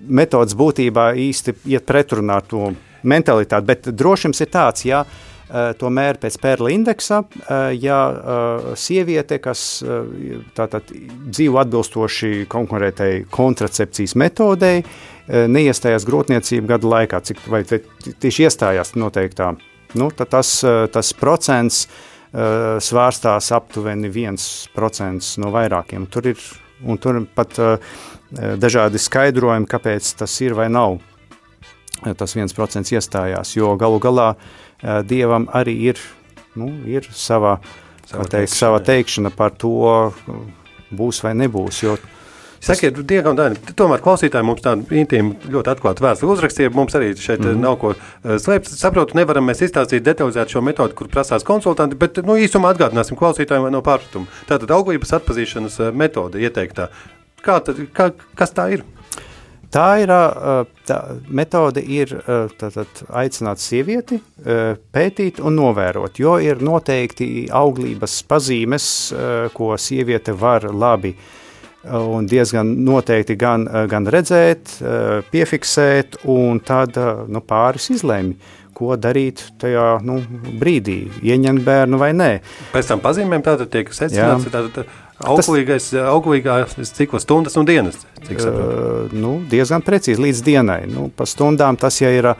metodas 0.04 0.56
būtībā 0.56 1.12
īsti 1.20 1.58
iet 1.74 1.86
pretrunā 1.88 2.40
ar 2.40 2.48
to 2.48 2.72
mentalitāti, 3.04 3.68
bet 3.68 3.88
drošums 3.92 4.40
ir 4.40 4.50
tāds, 4.52 4.86
ja 4.88 5.04
tomēr 5.78 6.18
pēc 6.22 6.38
pērla 6.42 6.72
indeksa, 6.74 7.20
ja 7.78 7.98
sieviete, 8.78 9.38
kas 9.42 9.82
tātad 10.56 10.88
dzīvo 10.94 11.60
atbilstoši 11.62 12.46
konkurētai 12.50 13.10
kontracepcijas 13.34 14.16
metodei, 14.18 14.82
neiestājās 15.28 16.06
grūtniecību 16.08 16.72
gadu 16.74 16.90
laikā, 16.90 17.22
cik 17.28 17.44
vai 17.52 17.62
tieši 17.64 18.48
iestājās 18.48 18.94
noteiktā, 18.98 19.52
nu, 20.00 20.10
tas, 20.18 20.56
tas 20.92 21.14
procents 21.20 21.84
svārstās 22.34 23.52
aptuveni 23.54 24.10
1% 24.10 25.38
no 25.38 25.54
vairākiem. 25.54 26.08
Tur 26.10 26.32
ir, 26.32 26.44
tur 27.00 27.22
pat 27.36 27.60
dažādi 28.34 28.98
skaidrojumi, 28.98 29.70
kāpēc 29.70 30.16
tas 30.18 30.34
ir 30.42 30.56
vai 30.58 30.66
nav. 30.72 30.98
Tas 32.18 32.34
viens 32.36 32.52
procents 32.52 32.90
iestājās, 32.92 33.54
jo 33.56 33.70
galu 33.80 34.00
galā 34.02 34.34
Dievam 35.08 35.48
arī 35.54 35.76
ir, 35.90 36.00
nu, 36.60 36.70
ir 36.88 37.06
sava, 37.10 37.56
sava, 38.08 38.26
teikt, 38.30 38.52
sava 38.52 38.82
teikšana 38.84 39.32
par 39.34 39.54
to, 39.56 40.12
būs 40.94 41.22
vai 41.24 41.32
nebūs, 41.38 41.82
jo 41.86 41.96
Sakiet, 42.64 42.96
Diegam, 43.04 43.36
Dani, 43.36 43.58
tomēr 43.76 44.00
klausītāji 44.00 44.46
mums 44.48 44.62
tādu 44.64 44.96
intīmu, 44.96 45.34
ļoti 45.52 45.68
atklātu 45.74 46.04
vēstuli 46.04 46.32
uzrakstīja. 46.32 46.72
Mums 46.72 46.96
arī 46.96 47.10
šeit 47.12 47.42
mm. 47.42 47.58
nav 47.60 47.76
ko 47.82 47.90
slēpt. 48.24 48.70
Saprotu, 48.72 49.18
nevaram 49.18 49.44
mēs 49.50 49.60
izstāstīt 49.66 50.06
detalizēt 50.06 50.54
šo 50.54 50.62
metodi, 50.64 50.96
kur 50.96 51.10
prasās 51.12 51.44
konsultanti, 51.44 51.98
bet 52.00 52.22
nu, 52.24 52.38
īsumā 52.40 52.72
atgādināsim 52.72 53.20
klausītājiem 53.20 53.68
no 53.74 53.82
pārpratuma. 53.84 54.32
Tātad 54.48 54.72
auglības 54.72 55.12
atpazīšanas 55.18 55.76
metode 55.92 56.40
ieteiktā. 56.40 56.88
Kā 57.44 57.58
tad, 57.60 57.84
kā, 57.92 58.08
kas 58.38 58.56
tā 58.56 58.70
ir? 58.78 58.86
Tā 59.74 59.88
ir 59.98 60.10
tā 60.86 60.96
metode, 61.34 61.82
ir 61.82 62.12
tātad, 62.60 63.00
aicināt 63.10 63.58
sievieti 63.58 64.20
pētīt 64.94 65.40
un 65.42 65.56
novērot, 65.58 66.20
jo 66.22 66.36
ir 66.38 66.62
noteikti 66.62 67.48
auglības 67.50 68.20
pazīmes, 68.30 68.86
ko 69.56 69.72
sieviete 69.74 70.36
var 70.38 70.68
labi 70.70 71.16
un 71.90 72.28
diezgan 72.30 72.70
noteikti 72.86 73.34
gan, 73.36 73.66
gan 73.90 74.06
redzēt, 74.06 74.78
piefiksēt, 75.32 76.22
un 76.30 76.62
tad 76.64 76.94
nu, 77.26 77.42
pāris 77.42 77.90
izlēmi, 77.92 78.38
ko 78.74 78.94
darīt 78.98 79.42
tajā 79.62 80.00
nu, 80.06 80.20
brīdī, 80.58 81.00
ieņemt 81.22 81.66
bērnu 81.66 81.98
vai 82.00 82.12
nē. 82.16 82.30
Pēc 82.72 82.88
tam 82.90 83.02
pazīmēm 83.04 83.42
tātad 83.46 83.74
tiek 83.74 83.92
secināts, 83.94 84.48
tātad 84.54 84.86
Auglīgais, 85.22 85.92
tas, 85.92 86.08
auglīgās 86.10 86.74
cikla 86.96 87.20
stundas 87.22 87.54
un 87.60 87.68
dienas? 87.68 88.00
Uh, 88.24 89.12
nu, 89.14 89.36
diezgan 89.50 89.84
precīzi 89.84 90.22
līdz 90.22 90.42
dienai. 90.46 90.80
Nu, 90.90 91.06
pa 91.14 91.26
stundām 91.28 91.78
tas 91.80 92.00
ja 92.02 92.12
ir. 92.14 92.34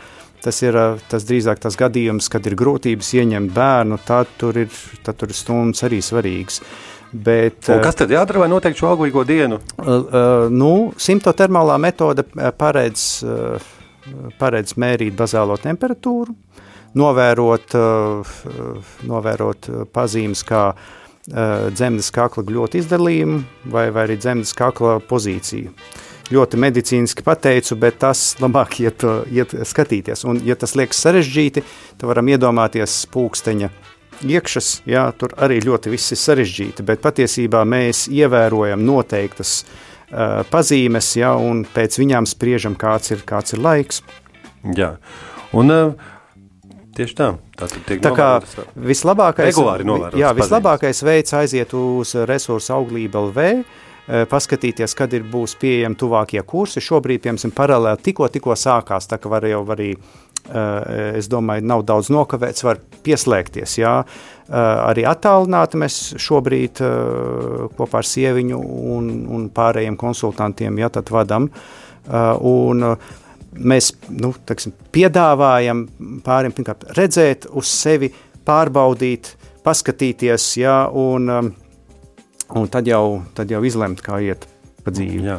Tas 0.44 0.58
ir 0.60 0.76
tas 1.08 1.24
drīzāk 1.24 1.56
tas 1.56 1.72
gadījums, 1.80 2.26
kad 2.28 2.44
ir 2.44 2.52
grūtības 2.60 3.14
ieņemt 3.16 3.48
bērnu, 3.56 3.96
tad 4.04 4.28
tur 4.36 4.58
ir, 4.60 4.74
tad 5.00 5.16
tur 5.16 5.30
ir 5.32 5.38
stundas 5.38 5.80
arī 5.86 6.02
svarīgas. 6.04 6.58
Bet, 7.14 7.70
un 7.72 7.80
kas 7.80 7.96
tad 7.96 8.12
jādara, 8.12 8.42
lai 8.42 8.50
noteikti 8.52 8.82
šo 8.82 8.90
auglīgo 8.90 9.22
dienu? 9.24 9.56
Uh, 9.78 9.88
uh, 9.88 10.44
nu, 10.52 10.92
simtotermālā 11.00 11.78
metode 11.80 12.26
paredz, 12.60 13.06
uh, 13.24 13.70
paredz 14.36 14.76
mērīt 14.76 15.16
bazālo 15.16 15.56
temperatūru, 15.64 16.36
novērot, 17.00 17.78
uh, 17.80 18.36
novērot 19.08 19.70
pazīmes, 19.96 20.44
kā 20.44 20.66
uh, 20.74 20.92
dzemdas 21.28 22.10
kakla 22.12 22.44
gļotu 22.44 22.80
izdalījumu 22.82 23.38
vai, 23.72 23.88
vai 23.94 24.08
arī 24.08 24.18
dzemdas 24.20 24.52
kakla 24.56 24.98
pozīciju. 25.08 25.72
Ļoti 26.32 26.58
medicīniski 26.60 27.24
pateicu, 27.24 27.76
bet 27.80 27.98
tas 28.04 28.34
labāk 28.40 28.78
iet, 28.84 29.04
iet 29.32 29.56
skatīties. 29.68 30.24
Un, 30.28 30.40
ja 30.44 30.56
tas 30.56 30.76
liekas 30.76 31.00
sarežģīti, 31.04 31.64
tad 31.98 32.08
varam 32.10 32.28
iedomāties 32.32 33.02
pulksteņa 33.12 33.72
iekšas, 34.24 34.70
jā, 34.88 35.04
tur 35.18 35.34
arī 35.42 35.58
ļoti 35.64 35.92
viss 35.92 36.14
ir 36.14 36.20
sarežģīti, 36.20 36.84
bet 36.86 37.02
patiesībā 37.04 37.64
mēs 37.68 38.06
ievērojam 38.12 38.84
noteiktas 38.86 39.62
uh, 39.64 40.42
pazīmes, 40.50 41.14
jā, 41.18 41.32
un 41.34 41.64
pēc 41.74 41.98
viņām 42.00 42.28
spriežam, 42.30 42.76
kāds 42.78 43.14
ir, 43.14 43.24
kāds 43.26 43.56
ir 43.56 43.64
laiks. 43.64 44.02
Jā, 44.76 44.94
un 45.56 45.74
uh, 45.74 46.12
Tieši 46.94 47.16
tā. 47.18 47.30
Tā 48.02 48.12
kā 48.14 48.28
vislabākais, 48.78 49.56
jā, 50.18 50.30
vislabākais 50.36 51.02
veids 51.06 51.34
aiziet 51.34 51.72
uz 51.74 52.14
resursu 52.30 52.74
auglību 52.76 53.22
LV, 53.28 53.46
eh, 53.48 54.26
paskatīties, 54.30 54.94
kad 54.94 55.14
ir 55.16 55.24
būs 55.30 55.56
pieejami 55.58 55.98
tuvākie 55.98 56.42
kursi. 56.46 56.82
Šobrīd, 56.84 57.24
piemēram, 57.24 57.54
paralēli 57.54 58.02
tikko, 58.02 58.28
tikko 58.30 58.54
sākās, 58.58 59.08
tā 59.10 59.18
ka 59.18 59.32
var 59.32 59.46
jau 59.48 59.64
arī, 59.74 59.90
eh, 59.94 61.18
es 61.18 61.28
domāju, 61.28 61.62
nav 61.62 61.82
daudz 61.82 62.10
nokavēts, 62.14 62.62
var 62.62 62.78
pieslēgties, 63.02 63.78
jā. 63.82 64.04
Eh, 64.04 64.54
arī 64.54 65.02
attālināti 65.02 65.80
mēs 65.80 66.14
šobrīd 66.14 66.78
kopā 67.74 67.98
ar 68.02 68.06
sieviņu 68.06 68.60
un, 68.94 69.26
un 69.26 69.50
pārējiem 69.50 69.96
konsultantiem, 69.96 70.78
jā, 70.78 70.90
vadam. 71.10 71.50
Un, 72.06 72.98
mēs 73.58 73.92
nu, 74.10 74.32
teksim, 74.46 74.74
piedāvājam 74.94 75.84
pāriem 76.26 76.54
pirmkārt, 76.54 76.86
redzēt 76.98 77.46
uz 77.52 77.70
sevi, 77.70 78.10
pārbaudīt, 78.44 79.34
paskatīties, 79.64 80.48
jā, 80.60 80.78
un, 80.90 81.30
um, 81.32 81.52
un 82.58 82.70
tad, 82.72 82.88
jau, 82.90 83.22
tad 83.36 83.52
jau 83.52 83.62
izlemt, 83.64 84.02
kā 84.04 84.20
iet 84.24 84.48
pa 84.84 84.92
dzīvi. 84.94 85.22
Jā. 85.24 85.38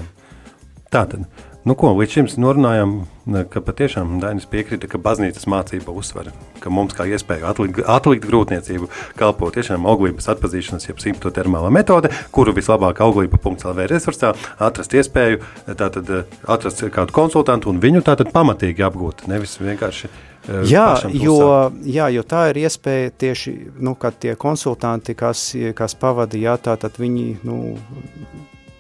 Tā 0.94 1.06
tad. 1.12 1.28
Nu, 1.66 1.76
ko, 1.78 1.94
līdz 1.98 2.18
šim 2.18 2.32
norunājām, 2.42 2.98
ka 3.26 3.62
patiešām 3.66 4.20
Dainis 4.22 4.46
piekrita, 4.50 4.88
ka 4.90 5.00
baznīcas 5.02 5.48
mācība 5.50 5.94
uzsver, 5.98 6.30
ka 6.62 6.70
mums 6.74 6.94
kā 6.94 7.08
iespēja 7.10 7.50
atlikt, 7.50 7.82
atlikt 7.90 8.28
grūtniecību 8.30 8.90
kalpo 9.18 9.50
tiešām 9.54 9.88
auglības 9.90 10.30
atpazīšanas, 10.36 10.86
jeb 10.90 11.02
simptotermāla 11.02 11.72
metode, 11.74 12.12
kuru 12.36 12.54
vislabāk 12.56 13.02
auglība.lv 13.02 13.90
resursā 13.90 14.36
atrast 14.62 14.94
iespēju 14.94 15.42
tātad 15.74 16.14
atrast 16.46 16.86
kādu 16.94 17.16
konsultantu 17.16 17.74
un 17.74 17.82
viņu 17.82 18.06
tātad 18.06 18.30
pamatīgi 18.36 18.86
apgūt, 18.86 19.26
nevis 19.32 19.58
vienkārši 19.62 20.10
eh, 20.10 20.66
Jā, 20.70 20.88
jo, 21.10 21.40
jā, 21.82 22.12
jo 22.14 22.26
tā 22.30 22.50
ir 22.52 22.62
iespēja 22.68 23.16
tieši, 23.26 23.56
nu, 23.82 23.98
tie 24.22 24.36
konsultanti, 24.38 25.18
kas, 25.18 25.48
kas 25.74 25.98
pavada, 25.98 26.38
jā, 26.38 26.60
tātad 26.62 27.02
viņi, 27.02 27.32
nu, 27.48 27.74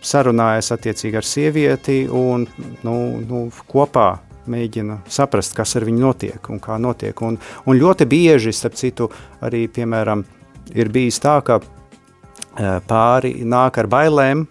sarunājas 0.05 0.69
attiecīgi 0.75 1.17
ar 1.17 1.25
sievieti 1.25 1.97
un 2.13 2.45
nu, 2.85 2.95
nu, 3.25 3.41
kopā 3.65 4.11
mēģina 4.51 5.01
saprast, 5.11 5.55
kas 5.57 5.75
ar 5.79 5.85
viņu 5.87 6.01
notiek 6.01 6.49
un 6.51 6.59
kā 6.63 6.79
notiek. 6.81 7.21
Un, 7.25 7.39
un 7.65 7.79
ļoti 7.79 8.07
bieži, 8.09 8.53
starp 8.55 8.77
citu, 8.79 9.09
arī, 9.45 9.65
piemēram, 9.71 10.25
ir 10.75 10.91
bijis 10.93 11.21
tā, 11.23 11.39
ka 11.45 11.59
pāri 12.87 13.37
nāk 13.43 13.79
ar 13.81 13.89
bailēm 13.91 14.45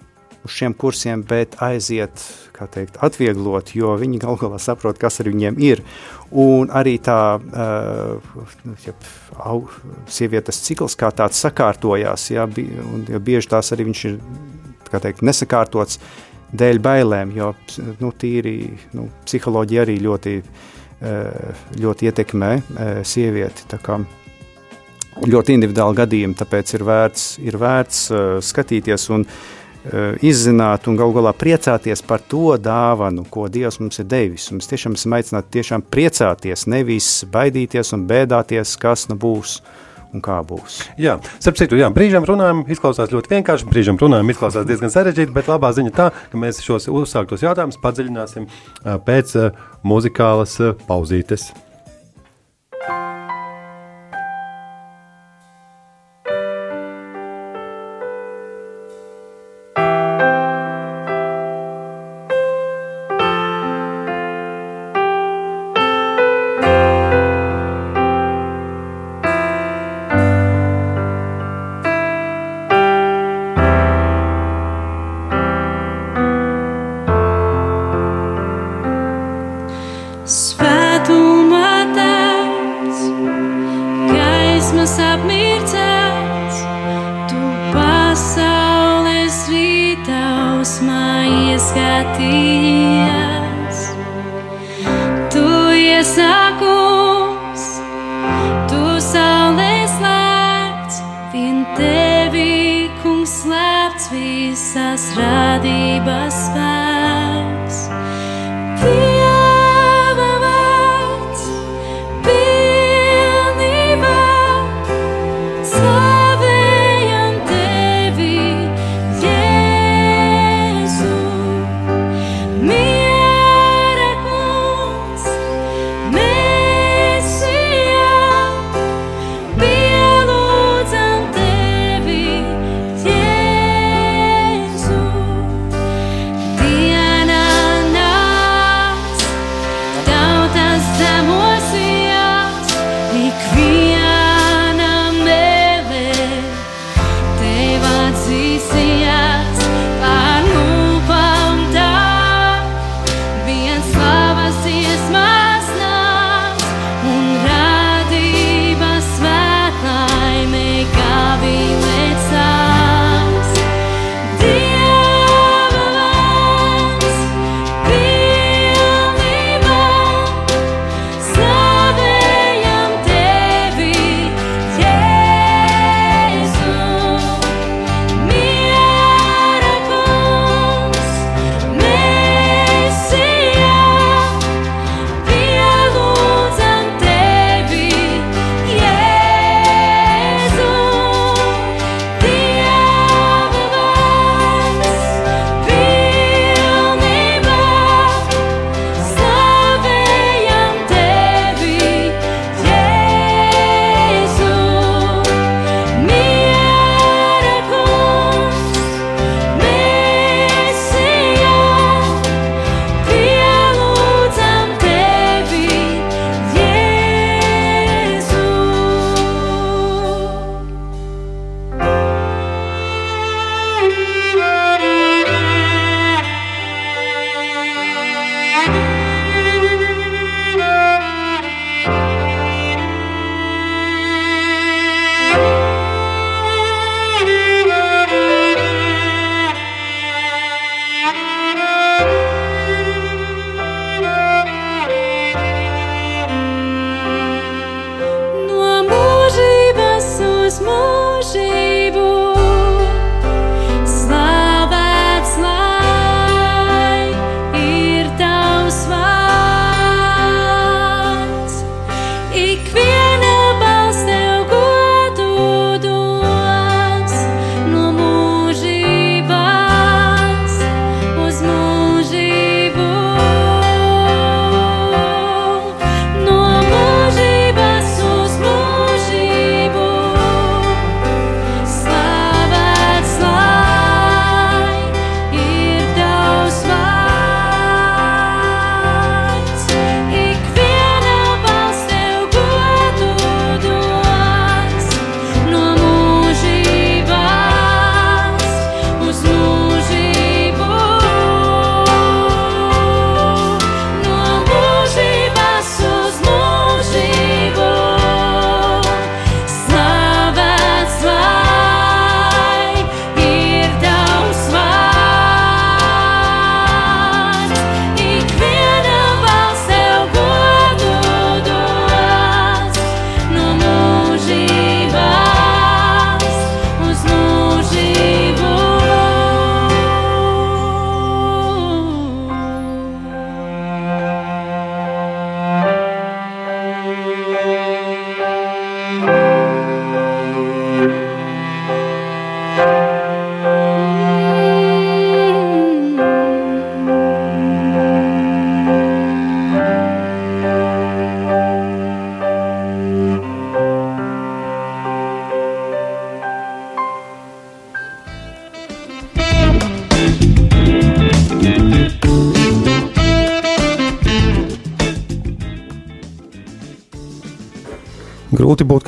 uz 0.44 0.52
šiem 0.52 0.74
kursiem, 0.76 1.22
bet 1.24 1.56
aiziet, 1.64 2.20
kā 2.54 2.66
teikt, 2.70 2.98
atvieglot, 3.02 3.72
jo 3.74 3.94
viņi 3.98 4.20
gal 4.22 4.36
galā 4.38 4.60
saprot, 4.62 4.98
kas 5.00 5.20
ar 5.22 5.30
viņiem 5.32 5.56
ir. 5.64 5.80
Un 6.30 6.68
arī 6.74 6.98
tā 7.02 7.38
uh, 7.38 8.34
au, 9.40 9.64
sievietes 10.10 10.60
cikls 10.66 10.98
kā 11.00 11.10
tāds 11.16 11.40
sakārtojās, 11.40 12.28
bi, 12.54 12.66
un, 12.84 13.06
ja 13.08 13.22
bieži 13.22 13.50
tās 13.54 13.72
arī 13.74 13.88
viņš 13.88 14.04
ir 14.10 14.20
teikt, 14.94 15.24
nesakārtots 15.26 15.98
dēļ 16.54 16.80
bailēm, 16.82 17.32
jo 17.36 17.52
nu, 18.00 18.12
tīri 18.18 18.56
nu, 18.96 19.08
psiholoģija 19.26 19.82
arī 19.84 19.96
ļoti, 20.02 20.34
eh, 20.38 21.66
ļoti 21.80 22.10
ietekmē 22.10 22.52
eh, 22.54 23.00
sievieti. 23.06 23.66
Ļoti 25.14 25.54
individuāli 25.54 26.00
gadījumi, 26.00 26.34
tāpēc 26.34 26.74
ir 26.74 26.82
vērts, 26.82 27.26
ir 27.46 27.54
vērts 27.54 27.98
uh, 28.10 28.22
skatīties 28.42 29.04
un 29.14 29.22
izzināt 30.24 30.88
un 30.88 30.96
galu 30.96 31.12
galā 31.12 31.30
priecāties 31.36 32.00
par 32.02 32.22
to 32.26 32.56
dāvanu, 32.58 33.22
ko 33.30 33.44
Dievs 33.52 33.78
mums 33.78 34.00
ir 34.00 34.08
devis. 34.10 34.48
Mēs 34.50 34.70
tiešām 34.72 34.96
esam 34.96 35.14
aicināti 35.14 35.58
tiešām 35.60 35.84
priecāties, 35.86 36.64
nevis 36.72 37.10
baidīties 37.30 37.92
un 37.94 38.08
bēdāties, 38.08 38.74
kas 38.80 39.06
nu 39.12 39.18
būs. 39.20 39.58
Uh, 39.60 39.83
un 40.14 40.22
kā 40.24 40.38
būs. 40.46 40.80
Jā, 41.00 41.18
starp 41.42 41.58
citu, 41.58 41.78
jā, 41.80 41.90
brīžam 41.94 42.26
runājam, 42.28 42.62
izklausās 42.70 43.12
ļoti 43.14 43.34
vienkārši, 43.34 43.68
brīžam 43.70 43.98
runājam, 44.00 44.30
izklausās 44.32 44.68
diezgan 44.68 44.92
sarežģīti, 44.94 45.34
bet 45.34 45.50
labā 45.50 45.72
ziņa 45.74 45.94
tā, 45.96 46.08
ka 46.30 46.40
mēs 46.40 46.62
šos 46.64 46.88
uzsāktos 46.92 47.44
jautājumus 47.44 47.80
padziļināsim 47.82 48.48
pēc 49.06 49.36
muzikālas 49.84 50.58
pauzītes. 50.88 51.50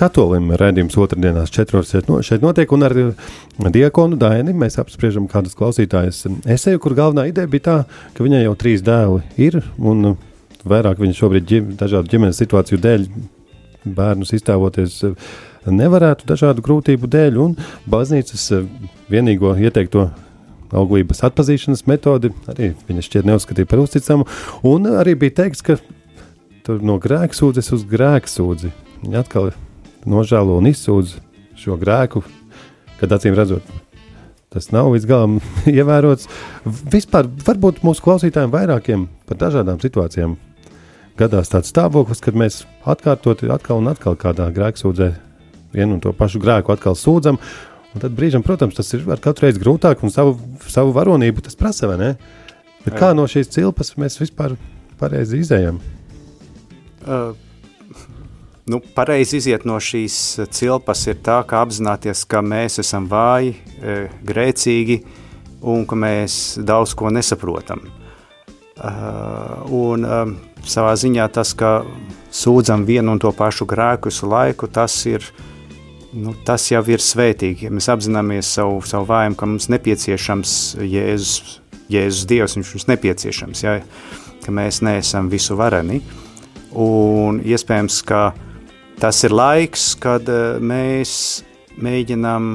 Katolim. 0.07 0.53
Radījums 0.57 0.97
otrdienās 1.01 1.53
četros 1.55 1.91
šeit 1.91 2.09
no- 2.11 2.23
šeit 2.23 2.45
notiek, 2.45 2.73
un 2.73 2.83
ar 2.87 2.95
diakonu 3.73 4.19
Daini 4.19 4.55
mēs 4.55 4.79
apspriežam 4.79 5.29
kādus 5.29 5.57
klausītājus 5.59 6.27
esēju, 6.47 6.81
kur 6.81 6.95
galvenā 6.95 7.29
ideja 7.29 7.47
bija 7.51 7.61
tā, 7.61 7.79
ka 8.15 8.25
viņai 8.25 8.45
jau 8.45 8.55
trīs 8.55 8.83
dēli 8.83 9.23
ir, 9.37 9.63
un 9.79 10.17
vairāk 10.67 10.99
viņa 11.03 11.19
šobrīd 11.19 11.47
ģim, 11.47 11.73
dažādu 11.79 12.11
ģimenes 12.13 12.39
situāciju 12.43 12.79
dēļ 12.83 13.09
bērnus 13.87 14.33
iztēloties 14.35 15.03
nevarētu 15.67 16.27
dažādu 16.27 16.63
grūtību 16.63 17.11
dēļ, 17.11 17.39
un 17.43 17.57
baznīcas 17.91 18.47
vienīgo 19.11 19.55
ieteikto 19.59 20.11
auglības 20.75 21.23
atpazīšanas 21.27 21.87
metodi 21.87 22.33
arī 22.51 22.73
viņa 22.89 23.05
šķiet 23.07 23.29
neuzskatīja 23.31 23.71
par 23.71 23.83
uzticamu, 23.83 24.27
un 24.67 24.91
arī 24.99 25.15
bija 25.19 25.43
teikts, 25.43 25.63
ka 25.63 25.79
tur 26.67 26.83
no 26.83 26.99
grēksūdzes 27.03 27.73
uz 27.75 27.87
grēksūdzi 27.87 28.73
atkal 29.15 29.53
nožēlo 30.09 30.59
un 30.61 30.71
izsūdz 30.71 31.17
šo 31.59 31.77
grēku, 31.81 32.23
kad 33.01 33.13
acīm 33.13 33.37
redzot, 33.37 33.67
tas 34.53 34.71
nav 34.73 34.93
līdz 34.95 35.07
galam 35.09 35.39
ievērots. 35.79 36.31
Vispār, 36.65 37.29
varbūt 37.47 37.83
mūsu 37.87 38.05
klausītājiem 38.07 38.55
vairākiem 38.55 39.07
par 39.29 39.41
dažādām 39.47 39.81
situācijām 39.83 40.37
gadās 41.17 41.51
tāds 41.53 41.73
stāvoklis, 41.73 42.21
kad 42.25 42.37
mēs 42.37 42.65
atkārtoti 42.89 43.49
atkal 43.53 43.81
un 43.81 43.93
atkal 43.93 44.19
kādā 44.21 44.51
grēksūdzē 44.55 45.13
vienu 45.77 45.97
un 45.97 46.03
to 46.05 46.13
pašu 46.17 46.41
grēku 46.43 46.75
atkal 46.75 46.97
sūdzam. 46.99 47.41
Un 47.97 48.03
tad 48.03 48.13
brīžam, 48.17 48.45
protams, 48.45 48.77
tas 48.77 48.93
ir 48.93 49.07
katru 49.25 49.47
reizi 49.47 49.63
grūtāk 49.63 50.03
un 50.05 50.13
savu, 50.13 50.37
savu 50.69 50.93
varonību 50.97 51.47
tas 51.47 51.57
prasa, 51.57 51.89
vai 51.89 51.97
ne? 52.01 52.11
Bet 52.85 52.99
kā 53.01 53.15
no 53.17 53.25
šīs 53.31 53.49
cilpas 53.55 53.95
mēs 53.99 54.21
vispār 54.21 54.55
pareizi 55.01 55.41
izējam? 55.41 55.81
Uh, 57.07 57.33
nu, 58.71 58.81
pareizi 58.95 59.41
iziet 59.41 59.67
no 59.69 59.79
šīs 59.83 60.17
cilpas 60.55 61.07
ir 61.07 61.21
tā, 61.25 61.41
ka 61.47 61.63
apzināties, 61.65 62.25
ka 62.29 62.43
mēs 62.43 62.81
esam 62.83 63.07
vāji, 63.11 63.55
e, 63.79 64.01
grēcīgi 64.27 65.01
un 65.67 65.87
ka 65.89 65.99
mēs 65.99 66.59
daudz 66.63 66.95
ko 66.99 67.11
nesaprotam. 67.15 67.87
Uh, 68.77 69.63
un 69.73 70.03
savā 70.69 70.91
ziņā 71.01 71.25
tas, 71.33 71.55
ka 71.57 71.81
sūdzam 72.29 72.85
vienu 72.85 73.15
un 73.15 73.21
to 73.23 73.31
pašu 73.33 73.65
grēku 73.69 74.11
visu 74.11 74.29
laiku, 74.29 74.69
tas 74.69 74.93
ir, 75.09 75.25
nu, 76.13 76.35
tas 76.45 76.67
jau 76.69 76.83
ir 76.93 77.01
svētīgi. 77.01 77.67
Ja 77.67 77.73
mēs 77.73 77.89
apzināmies 77.93 78.51
savu, 78.59 78.83
savu 78.85 79.09
vājumu, 79.09 79.39
ka 79.41 79.49
mums 79.49 79.71
nepieciešams 79.73 80.53
Jēzus, 80.85 81.57
Jēzus 81.89 82.29
Dievs, 82.29 82.59
viņš 82.59 82.75
mums 82.77 82.89
nepieciešams, 82.93 83.65
ja, 83.65 83.79
ka 84.45 84.55
mēs 84.55 84.83
neesam 84.85 85.33
visu 85.33 85.57
vareni. 85.57 86.03
Un 86.77 87.41
iespējams, 87.41 88.03
ka 88.05 88.27
tas 89.01 89.23
ir 89.25 89.35
laiks, 89.35 89.93
kad 90.01 90.29
eh, 90.29 90.57
mēs 90.63 91.13
mēģinām, 91.83 92.51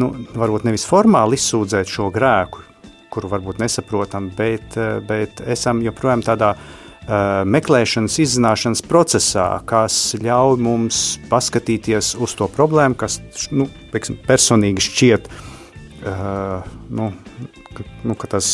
nu, 0.00 0.10
varbūt 0.34 0.66
nevis 0.66 0.86
formāli 0.88 1.38
izsūdzēt 1.38 1.90
šo 1.90 2.10
grēku, 2.14 2.64
kuru 3.12 3.30
varbūt 3.30 3.60
nesaprotam, 3.62 4.30
bet, 4.36 4.76
eh, 4.80 4.98
bet 5.06 5.42
esam 5.52 5.82
joprojām 5.84 6.24
tādā 6.26 6.54
uh, 6.56 7.42
meklēšanas, 7.46 8.18
izzināšanas 8.24 8.84
procesā, 8.88 9.46
kas 9.68 10.16
ļauj 10.22 10.58
mums 10.62 11.00
paskatīties 11.30 12.14
uz 12.22 12.36
to 12.38 12.48
problēmu, 12.50 12.98
kas 12.98 13.20
nu, 13.54 13.68
personīgi 14.26 14.86
šķiet, 14.88 15.32
uh, 16.06 16.70
nu, 16.90 17.10
ka, 17.74 17.86
nu, 18.06 18.18
ka 18.18 18.34
tas 18.36 18.52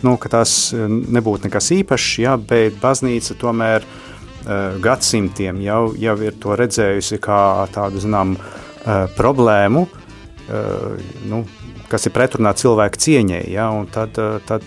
nu, 0.00 0.14
ka 0.16 0.30
tas 0.32 0.72
nebūtu 0.72 1.44
nekas 1.44 1.74
īpašs, 1.76 2.12
ja, 2.22 2.38
bet 2.40 2.78
baznīca 2.80 3.34
tomēr 3.36 3.84
uh, 3.84 4.09
gadsimtiem 4.82 5.60
jau, 5.64 5.80
jau 6.00 6.16
ir 6.24 6.36
to 6.40 6.56
redzējusi 6.58 7.20
kā 7.22 7.40
tādu, 7.74 8.00
zinām, 8.02 8.36
uh, 8.36 9.04
problēmu, 9.16 9.86
uh, 9.86 11.10
nu, 11.30 11.42
kas 11.90 12.06
ir 12.06 12.14
pretrunā 12.14 12.54
cilvēka 12.56 13.02
cieņai, 13.04 13.42
ja, 13.52 13.68
tad, 13.92 14.16
tad, 14.48 14.64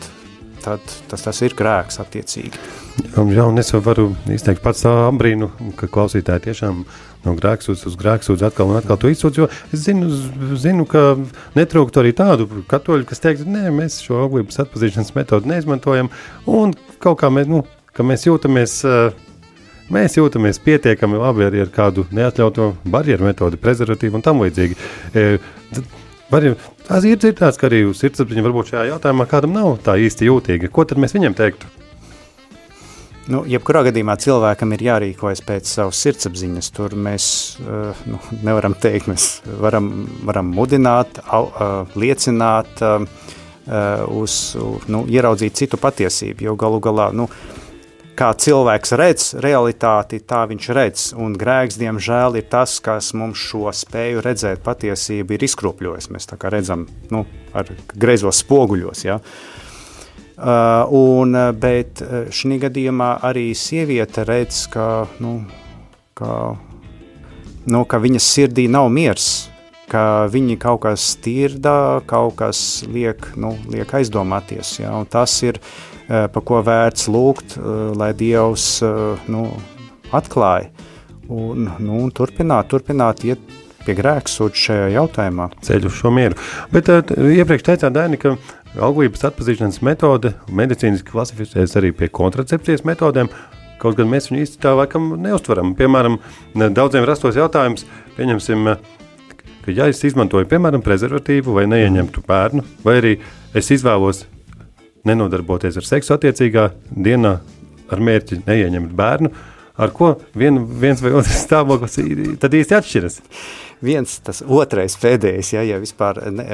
tad 0.64 0.94
tas, 1.10 1.24
tas 1.24 1.42
ir 1.46 1.56
grēks 1.58 2.02
attiecīgi. 2.04 2.62
Jā, 3.34 3.48
un 3.48 3.58
es 3.58 3.72
varu 3.74 4.12
izteikt 4.32 4.62
pats 4.64 4.84
savu 4.86 5.08
apbrīnu, 5.08 5.50
ka 5.80 5.90
klausītāji 5.92 6.48
tiešām 6.50 6.84
no 7.24 7.34
grēksūdzes 7.38 7.88
uz 7.90 7.98
grēksūdzi 8.00 8.46
atkal 8.48 8.70
un 8.70 8.80
atkal 8.80 9.00
to 9.00 9.10
izsūdz, 9.12 9.40
jo 9.40 9.48
es 9.74 9.86
zinu, 9.86 10.10
zinu 10.60 10.86
ka 10.90 11.16
netrūktu 11.58 12.02
arī 12.04 12.14
tādu 12.18 12.50
katoļu, 12.70 13.08
kas 13.10 13.24
teiks, 13.24 13.46
nē, 13.48 13.70
mēs 13.74 14.02
šo 14.04 14.20
auglības 14.26 14.60
atpazīšanas 14.66 15.14
metodu 15.16 15.50
neizmantojam, 15.50 16.12
un 16.52 16.76
kaut 17.04 17.22
kā 17.24 17.32
mēs, 17.34 17.50
nu, 17.50 17.64
mēs 18.04 18.28
jūtamies, 18.28 18.82
mēs 19.92 20.18
jūtamies 20.20 20.62
pietiekami 20.64 21.20
labi 21.20 21.48
arī 21.48 21.64
ar 21.66 21.74
kādu 21.74 22.08
neatļautu 22.16 22.70
barjeru 22.86 23.28
metodi, 23.28 23.60
prezervatīvu 23.60 24.20
un 24.20 24.26
tam 24.26 24.44
līdzīgi. 24.46 24.80
Var, 26.34 26.50
tās 26.88 27.06
ir 27.06 27.20
dzirdēts, 27.22 27.60
ka 27.62 27.68
arī 27.70 27.86
sirdsapziņa 27.94 28.44
varbūt 28.48 28.74
šajā 28.74 28.90
jautājumā 28.94 29.28
kādam 29.30 29.54
nav 29.54 29.76
tā 29.86 30.00
īsti 30.02 30.30
jūtīga. 30.32 30.72
Ko 30.74 30.86
tad 30.88 31.02
mēs 31.02 31.14
viņam 31.14 31.36
teiktu? 31.38 31.70
Nu, 33.32 33.46
jebkurā 33.48 33.86
gadījumā 33.88 34.18
cilvēkam 34.20 34.74
ir 34.76 34.82
jārīkojas 34.84 35.42
pēc 35.48 35.70
savas 35.78 36.00
sirdsapziņas. 36.04 36.70
Tur 36.76 36.96
mēs 37.00 37.26
uh, 37.62 38.02
nu, 38.10 38.20
nevaram 38.44 38.76
teikt, 38.76 39.08
mēs 39.12 39.28
varam, 39.64 39.92
varam 40.28 40.50
mudināt, 40.52 41.22
au, 41.24 41.46
uh, 41.48 41.94
liecināt, 41.96 42.84
uh, 42.84 43.06
uz, 44.12 44.40
uh, 44.60 44.90
nu, 44.92 45.06
ieraudzīt 45.08 45.56
citu 45.62 45.80
patiesību. 45.80 46.50
Jo 46.50 46.58
galu 46.60 46.82
galā, 46.84 47.12
nu, 47.16 47.30
kā 48.18 48.30
cilvēks 48.38 48.94
redz 49.00 49.26
realitāti, 49.44 50.22
tā 50.26 50.44
viņš 50.50 50.70
redz. 50.76 51.06
Un 51.20 51.36
grēks, 51.40 51.78
diemžēl, 51.82 52.38
ir 52.40 52.48
tas, 52.52 52.78
kas 52.84 53.12
mums 53.18 53.42
šo 53.42 53.72
spēju 53.74 54.24
redzēt 54.26 54.64
patiesību 54.66 55.36
ir 55.36 55.46
izkropļojis. 55.48 56.10
Mēs 56.14 56.30
tā 56.30 56.38
kā 56.42 56.52
redzam 56.54 56.86
nu, 57.14 57.26
ar 57.58 57.70
greizos 57.94 58.44
spoguļos. 58.44 59.06
Ja? 59.08 59.20
Uh, 60.34 60.90
un, 60.98 61.38
bet 61.62 62.02
uh, 62.02 62.28
šī 62.34 62.60
gadījumā 62.66 63.16
arī 63.26 63.52
sieviete 63.58 64.26
redz, 64.28 64.66
ka, 64.74 65.06
nu, 65.24 65.40
ka, 66.18 66.54
nu, 67.70 67.84
ka 67.86 68.02
viņas 68.02 68.30
sirdī 68.36 68.66
nav 68.72 68.90
miers, 68.94 69.48
ka 69.94 70.26
viņi 70.34 70.58
kaut 70.62 70.82
kas 70.88 71.12
tirda, 71.22 72.02
kaut 72.10 72.40
kas 72.42 72.84
liek, 72.90 73.30
nu, 73.38 73.54
liek 73.70 73.94
aizdomāties. 73.94 74.80
Ja? 74.82 74.98
Un 74.98 75.06
tas 75.06 75.38
ir, 75.46 75.62
uh, 75.62 75.93
pa 76.34 76.44
ko 76.46 76.62
vērts 76.66 77.08
lūgt, 77.12 77.58
uh, 77.58 77.92
lai 77.98 78.12
Dievs 78.18 78.68
uh, 78.86 79.20
nu, 79.32 79.48
atklāja. 80.14 80.70
Un, 81.34 81.70
nu, 81.82 82.04
turpināt, 82.14 82.70
turpināt 82.72 83.24
iet 83.26 83.42
pie 83.84 83.96
grēksūdz 83.98 84.60
šajā 84.60 84.90
jautājumā. 84.94 85.50
Ceļu 85.64 85.92
šo 85.92 86.12
mieru. 86.14 86.38
Bet 86.74 86.92
uh, 86.92 87.02
iepriekš 87.34 87.66
teicāt, 87.70 87.96
Daini, 87.96 88.20
ka 88.22 88.36
auglības 88.82 89.26
atpazīšanas 89.30 89.82
metode 89.86 90.34
medicīniski 90.52 91.14
klasificējas 91.14 91.78
arī 91.80 91.94
pie 91.98 92.12
kontracepcijas 92.14 92.86
metodēm. 92.88 93.32
Kaut 93.82 93.98
gan 93.98 94.12
mēs 94.12 94.30
viņu 94.30 94.46
īsti 94.46 94.62
tā 94.64 94.76
laikam 94.78 95.16
neustveram. 95.20 95.74
Piemēram, 95.76 96.20
daudziem 96.56 97.04
rastos 97.08 97.36
jautājums, 97.36 97.84
pieņemsim, 98.16 98.70
ka 99.66 99.76
ja 99.76 99.90
es 99.92 100.00
izmantoju, 100.08 100.48
piemēram, 100.52 100.84
prezervatīvu 100.86 101.58
vai 101.58 101.66
neieņemtu 101.72 102.24
bērnu, 102.28 102.64
vai 102.86 103.00
arī 103.02 103.18
es 103.60 103.74
izvēlos 103.76 104.24
nenodarboties 105.08 105.80
ar 105.80 105.88
seksu 105.88 106.16
attiecīgā 106.16 106.70
dienā 106.94 107.34
ar 107.94 108.00
mērķi 108.08 108.44
neieņemt 108.46 108.96
bērnu, 108.98 109.34
ar 109.84 109.92
ko 109.94 110.14
vien, 110.38 110.62
viens 110.80 111.02
vai 111.04 111.12
otrs 111.18 111.44
stāvoklis 111.46 112.00
tad 112.42 112.56
īsti 112.56 112.80
atšķiras? 112.80 113.20
Viens, 113.84 114.16
tas 114.24 114.40
otrais 114.48 114.96
pēdējais, 114.96 115.54
ja, 115.58 115.64
ja 115.68 115.80
vispār 115.82 116.22
ne, 116.32 116.46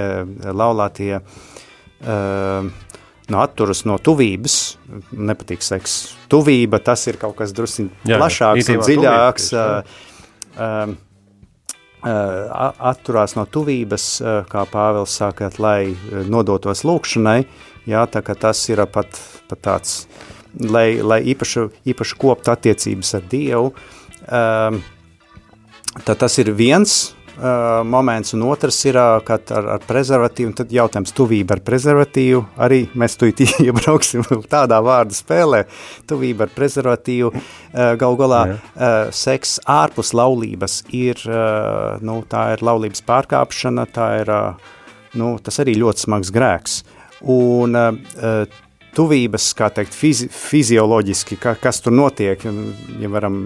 laulātie 0.50 1.20
uh, 1.20 1.40
uh, 2.02 2.66
nu, 3.28 3.40
atturas 3.40 3.84
no 3.88 3.98
tuvības, 4.02 4.56
nepatīk 5.12 5.64
seks. 5.66 6.00
Tuvība 6.32 6.82
tas 6.84 7.06
ir 7.10 7.20
kaut 7.22 7.38
kas 7.40 7.54
drusku 7.56 7.90
plašāks 8.08 8.72
un 8.74 8.82
dziļāks. 8.86 9.50
Tuvības, 9.54 9.88
uh, 10.58 10.96
uh, 12.00 12.60
atturās 12.92 13.36
no 13.38 13.46
tuvības, 13.50 14.12
uh, 14.24 14.40
kā 14.50 14.66
Pāvils 14.72 15.18
saka, 15.22 15.52
lai 15.62 15.96
nodotos 16.30 16.86
lūkšanai. 16.88 17.42
Jā, 17.90 18.06
tā 18.12 18.22
kā 18.26 18.36
tas 18.38 18.62
ir 18.70 18.84
pat, 18.94 19.18
pat 19.50 19.62
tāds, 19.66 19.94
lai, 20.62 21.00
lai 21.02 21.24
īpaši, 21.34 21.66
īpaši 21.90 22.18
kopt 22.22 22.52
attiecības 22.52 23.16
ar 23.18 23.30
Dievu. 23.32 23.72
Um, 24.30 24.84
tad 26.06 26.20
tas 26.22 26.36
ir 26.38 26.52
viens 26.54 27.00
uh, 27.40 27.82
moments, 27.88 28.36
un 28.38 28.44
otrs 28.46 28.78
ir, 28.86 29.00
uh, 29.00 29.18
kad 29.26 29.50
ar, 29.56 29.72
ar 29.78 29.88
prezervatīvu, 29.90 30.54
tad 30.60 30.76
jautājums 30.76 31.16
tuvība 31.18 31.58
ar 31.58 31.64
prezervatīvu, 31.66 32.44
arī 32.62 32.84
mēs 32.94 33.18
tu 33.18 33.32
iebrauksim 33.68 34.28
tādā 34.52 34.82
vārdu 34.86 35.18
spēlē, 35.18 35.64
tuvība 36.10 36.46
ar 36.46 36.54
prezervatīvu, 36.56 37.34
uh, 37.34 37.96
gal 38.02 38.20
galā 38.20 38.44
uh, 38.52 38.60
seks 39.16 39.58
ārpus 39.66 40.14
laulības 40.14 40.84
ir, 40.94 41.26
uh, 41.26 41.98
nu, 42.06 42.22
tā 42.30 42.52
ir 42.54 42.66
laulības 42.70 43.02
pārkāpšana, 43.08 43.90
tā 43.98 44.12
ir, 44.22 44.30
uh, 44.30 44.78
nu, 45.18 45.34
tas 45.42 45.58
arī 45.64 45.80
ļoti 45.80 46.06
smags 46.06 46.34
grēks, 46.36 46.82
un 47.28 47.76
uh, 47.76 48.60
tuvības, 48.96 49.52
kā 49.58 49.70
teikt, 49.74 49.96
fizi 49.96 50.30
fizioloģiski, 50.34 51.38
ka, 51.40 51.56
kas 51.62 51.82
tur 51.84 51.96
notiek, 51.96 52.44
ja 53.00 53.12
varam 53.12 53.40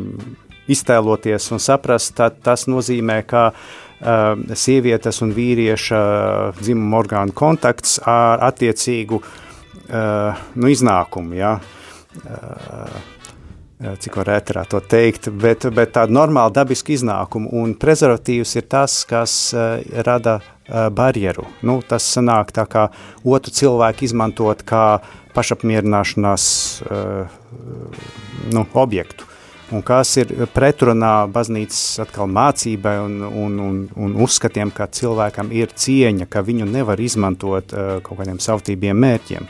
iztēloties 0.71 1.49
un 1.53 1.61
saprast, 1.61 2.15
tad 2.17 2.39
tas 2.45 2.67
nozīmē, 2.71 3.19
ka 3.27 3.49
uh, 3.51 4.43
sievietes 4.55 5.21
un 5.25 5.33
vīrieša 5.35 6.03
dzimuma 6.61 7.01
orgānu 7.03 7.35
kontakts 7.35 7.97
ar 8.07 8.45
attiecīgu 8.51 9.19
uh, 9.19 10.45
nu, 10.55 10.69
iznākumu. 10.71 11.35
Ja? 11.39 11.57
Uh, 12.23 13.01
cik 13.99 14.15
var 14.15 14.29
ēterā 14.37 14.63
to 14.69 14.79
teikt, 14.79 15.27
bet, 15.43 15.65
bet 15.75 15.91
tādu 15.97 16.15
normālu 16.15 16.53
dabisku 16.55 16.93
iznākumu, 16.95 17.51
un 17.59 17.73
prezervatīvs 17.75 18.55
ir 18.61 18.69
tas, 18.71 19.01
kas 19.09 19.33
uh, 19.57 19.81
rada 20.07 20.37
uh, 20.39 20.52
barjeru. 20.67 21.47
Nu, 21.61 21.81
tas 21.83 22.05
sanāk 22.15 22.53
tā 22.55 22.63
kā 22.69 22.87
otru 23.23 23.51
cilvēku 23.51 24.07
izmantot 24.07 24.63
kā 24.67 25.01
pašapmierināšanās 25.35 26.45
uh, 26.87 27.37
nu, 28.53 28.65
objektu 28.73 29.33
un 29.73 29.83
kas 29.85 30.11
ir 30.21 30.31
pretrunā 30.53 31.25
baznīcas 31.33 32.17
mācībai 32.29 32.97
un, 33.03 33.21
un, 33.25 33.59
un, 33.63 33.79
un 33.95 34.15
uzskatiem, 34.25 34.71
ka 34.75 34.87
cilvēkam 34.91 35.51
ir 35.55 35.73
cieņa, 35.73 36.27
ka 36.29 36.43
viņu 36.45 36.67
nevar 36.69 37.01
izmantot 37.01 37.73
uh, 37.73 37.95
kaut 38.05 38.21
kādiem 38.21 38.41
savtībiem 38.43 38.99
mērķiem. 39.05 39.47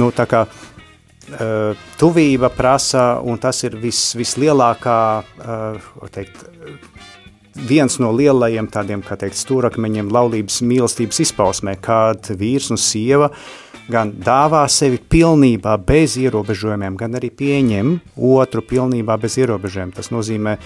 Nu, 0.00 0.10
tā 0.12 0.28
kā 0.30 0.44
uh, 0.48 1.86
tuvība 2.00 2.52
prasa, 2.54 3.06
un 3.24 3.40
tas 3.40 3.62
ir 3.64 3.78
vis, 3.80 4.02
vislielākā, 4.18 5.00
uh, 5.22 6.08
teikt, 6.12 6.44
viens 7.66 7.98
no 7.98 8.12
lielajiem 8.14 8.68
tādiem, 8.70 9.02
kā 9.02 9.16
teikt, 9.18 9.38
stūrakmeņiem 9.40 10.12
laulības 10.14 10.60
mīlestības 10.66 11.22
izpausmē, 11.26 11.78
kad 11.82 12.30
vīrs 12.38 12.70
un 12.74 12.80
sieva 12.80 13.30
gan 13.88 14.12
dāvā 14.20 14.66
sevi 14.70 15.00
pilnībā 15.00 15.78
bez 15.88 16.18
ierobežojumiem, 16.20 16.96
gan 17.00 17.16
arī 17.16 17.30
pieņem 17.34 17.94
otru 18.30 18.62
pilnībā 18.62 19.16
bez 19.20 19.38
ierobežojumiem. 19.40 19.94
Tas 19.96 20.12
nozīmē, 20.12 20.58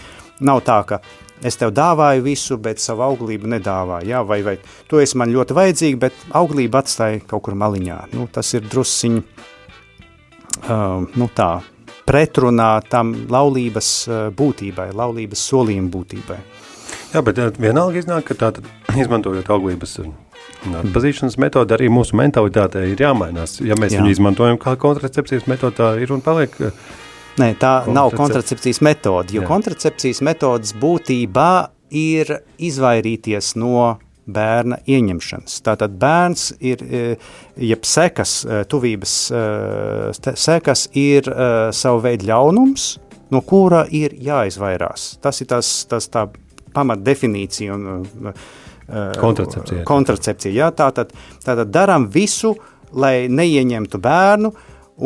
nav 0.42 0.62
tā, 0.66 0.80
ka 0.88 0.98
es 1.42 1.58
tev 1.58 1.72
dāvāju 1.74 2.24
visu, 2.26 2.58
bet 2.62 2.82
savu 2.82 3.04
auglību 3.06 3.50
nedāvāju, 3.54 4.10
jā, 4.10 4.22
vai, 4.26 4.40
vai 4.46 4.56
tu 4.90 5.00
esi 5.02 5.18
man 5.18 5.32
ļoti 5.34 5.58
vajadzīgi, 5.58 6.00
bet 6.02 6.26
auglību 6.38 6.80
atstāja 6.82 7.22
kaut 7.30 7.46
kur 7.46 7.58
maliņā. 7.58 7.98
Nu, 8.16 8.26
tas 8.32 8.52
ir 8.58 8.66
drusciņ, 8.66 9.20
uh, 10.66 11.06
nu 11.06 11.30
tā, 11.34 11.52
pretrunā 12.06 12.72
tam 12.90 13.14
laulības 13.30 13.92
uh, 14.08 14.26
būtībai, 14.34 14.90
laulības 14.98 15.46
solījuma 15.52 15.94
būtībai. 15.94 16.40
Jā, 17.12 17.20
bet 17.20 17.38
vienalga 17.60 18.00
iznāk, 18.00 18.30
ka 18.30 18.36
tātad 18.46 18.68
izmantojot 19.02 19.50
auglības 19.52 19.98
Atpazīšanas 20.62 21.36
metode 21.42 21.74
arī 21.74 21.88
mūsu 21.90 22.16
mentalitātē 22.18 22.84
ir 22.92 23.00
jāmainās. 23.02 23.56
Ja 23.66 23.74
mēs 23.78 23.96
Jā. 23.96 24.00
viņu 24.02 24.14
izmantojam 24.14 24.58
kā 24.62 24.76
kontracepcijas 24.78 25.48
metodi, 25.50 25.74
tā 25.80 25.88
ir 26.02 26.12
un 26.14 26.22
paliek. 26.22 26.54
Nē, 27.40 27.48
tā 27.58 27.72
kontracep... 27.82 27.94
nav 27.96 28.12
kontracepcijas 28.14 28.80
metode, 28.84 29.34
jo 29.34 29.42
Jā. 29.42 29.48
kontracepcijas 29.50 30.22
metodas 30.22 30.74
būtībā 30.78 31.52
ir 31.98 32.30
izvairīties 32.62 33.52
no 33.58 33.96
bērna 34.22 34.78
ieņemšanas. 34.86 35.56
Tātad 35.66 35.96
bērns 35.98 36.52
ir, 36.62 36.84
e, 36.86 37.02
jeb 37.58 37.88
sekas, 37.88 38.36
tuvības 38.70 39.16
sekas 40.46 40.86
ir 40.94 41.26
savu 41.74 42.04
veidu 42.06 42.30
ļaunums, 42.30 42.86
no 43.34 43.42
kura 43.42 43.82
ir 43.90 44.14
jāizvairās. 44.14 45.16
Tas 45.24 45.42
ir 45.42 45.50
tas, 45.50 45.74
tas 45.90 46.06
tā 46.12 46.28
pamatdefinīcija 46.74 47.74
un 47.76 48.34
Eh, 48.88 49.12
kontracepcija. 49.20 49.84
kontracepcija 49.86 50.52
jā, 50.52 50.68
tātad, 50.74 51.14
tātad 51.44 51.70
darām 51.72 52.08
visu, 52.12 52.56
lai 52.92 53.28
neieņemtu 53.30 53.98
bērnu, 54.02 54.50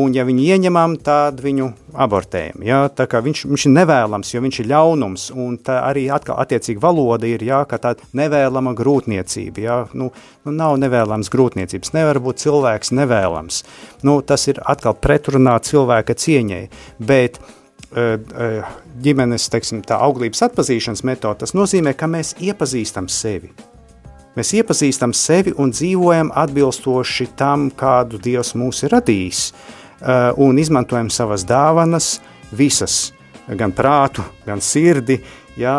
un 0.03 0.15
ja 0.17 0.25
viņu 0.27 0.43
ieņemam, 0.43 0.97
tad 1.05 1.39
viņu 1.45 1.69
abortējam. 1.95 2.65
Ja? 2.67 2.81
Tā 2.89 3.07
viņš, 3.07 3.45
viņš 3.47 3.67
ir 3.69 3.75
nevēlams, 3.77 4.33
jo 4.33 4.41
viņš 4.43 4.59
ir 4.63 4.71
ļaunums, 4.73 5.29
un 5.37 5.59
tā 5.63 5.77
arī 5.87 6.07
attiecīgi 6.11 6.83
valoda 6.83 7.29
ir, 7.29 7.45
ja, 7.47 7.61
ka 7.69 7.79
tāda 7.79 8.09
nevēlama 8.17 8.73
grūtniecība, 8.75 9.63
ja? 9.63 9.77
nu, 9.93 10.09
nu 10.43 10.57
nav 10.57 10.81
nevēlams 10.83 11.31
grūtniecības, 11.31 11.93
nevar 11.95 12.19
būt 12.25 12.43
cilvēks 12.43 12.91
nevēlams. 12.97 13.63
Nu, 14.09 14.19
tas 14.27 14.49
ir 14.49 14.59
atkal 14.65 14.97
pretrunā 14.99 15.61
cilvēka 15.63 16.17
cieņai, 16.17 16.65
bet 16.99 17.39
eh, 17.39 17.55
ģimenes, 17.95 19.49
teiksim, 19.53 19.83
tā 19.87 19.99
auglības 20.03 20.43
atpazīšanas 20.49 21.05
metode, 21.07 21.45
tas 21.45 21.55
nozīmē, 21.57 21.95
ka 21.97 22.09
mēs 22.11 22.35
iepazīstam 22.43 23.09
sevi. 23.13 23.53
Mēs 24.37 24.53
iepazīstam 24.59 25.15
sevi 25.17 25.55
un 25.57 25.71
dzīvojam 25.73 26.29
atbilstoši 26.37 27.31
tam, 27.39 27.71
kādu 27.73 28.21
Dievs 28.21 28.53
mūs 28.59 28.83
ir 28.85 28.93
radījis, 28.93 29.47
un 30.43 30.59
izmantojam 30.61 31.09
savas 31.09 31.47
dāvanas, 31.49 32.19
visas, 32.53 33.15
gan 33.49 33.73
prātu, 33.73 34.27
gan 34.45 34.61
sirdi, 34.61 35.17
jā, 35.57 35.79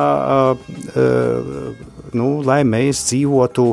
nu, 2.18 2.30
lai 2.48 2.64
mēs 2.66 3.04
dzīvotu 3.12 3.68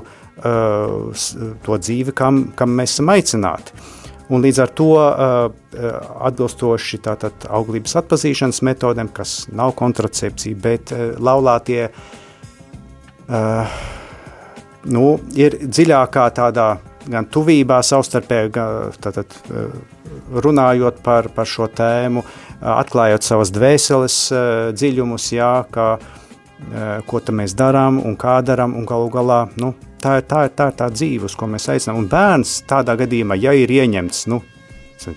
to 1.65 1.79
dzīvi, 1.81 2.13
kam, 2.13 2.45
kam 2.59 2.77
mēs 2.77 2.99
esam 2.99 3.15
aicināti. 3.15 3.73
Un 4.35 4.43
līdz 4.43 4.59
ar 4.65 4.71
to 4.75 4.89
atbilstoši 4.99 6.99
tātad 7.05 7.45
auglības 7.47 7.95
atpazīšanas 8.01 8.59
metodēm, 8.67 9.07
kas 9.15 9.45
nav 9.55 9.77
kontracepcija, 9.79 10.59
bet 10.65 10.91
laulātie 11.23 11.85
uh, 11.87 13.77
nu, 14.91 15.05
ir 15.39 15.57
dziļākā 15.65 16.27
tādā 16.37 16.69
gan 17.11 17.27
tuvībā 17.29 17.81
savstarpēji, 17.85 18.51
gan 18.55 18.93
tātad, 19.03 19.35
eh, 19.51 19.71
runājot 20.33 21.03
par, 21.05 21.29
par 21.35 21.47
šo 21.47 21.69
tēmu, 21.69 22.25
eh, 22.25 22.65
atklājot 22.65 23.23
savas 23.23 23.53
dvēseles 23.53 24.19
eh, 24.33 24.73
dziļumus, 24.73 25.33
jā, 25.37 25.55
kā, 25.71 25.99
ko 27.05 27.21
mēs 27.29 27.53
darām 27.53 27.99
un 28.01 28.15
kā 28.17 28.39
darām, 28.41 28.73
un 28.79 28.87
galu 28.89 29.11
galā 29.13 29.51
nu, 29.61 29.75
tā, 30.05 30.19
ir, 30.21 30.27
tā, 30.29 30.45
tā 30.53 30.71
ir 30.71 30.79
tā 30.79 30.89
dzīve, 30.93 31.29
uz 31.29 31.37
ko 31.39 31.49
mēs 31.51 31.69
aicinām. 31.73 32.03
Un 32.03 32.09
bērns 32.13 32.61
tādā 32.71 32.97
gadījumā, 33.01 33.39
ja 33.41 33.55
ir 33.57 33.73
ieņemts, 33.73 34.27
nu, 34.33 34.43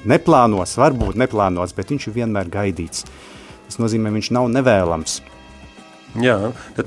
neplānos, 0.08 0.78
varbūt 0.80 1.20
neplānos, 1.20 1.76
bet 1.78 1.94
viņš 1.94 2.10
ir 2.10 2.22
vienmēr 2.22 2.52
gaidīts. 2.54 3.08
Tas 3.68 3.82
nozīmē, 3.82 4.14
viņš 4.16 4.32
nav 4.38 4.48
nevēlams. 4.54 5.20
Jā, 6.24 6.38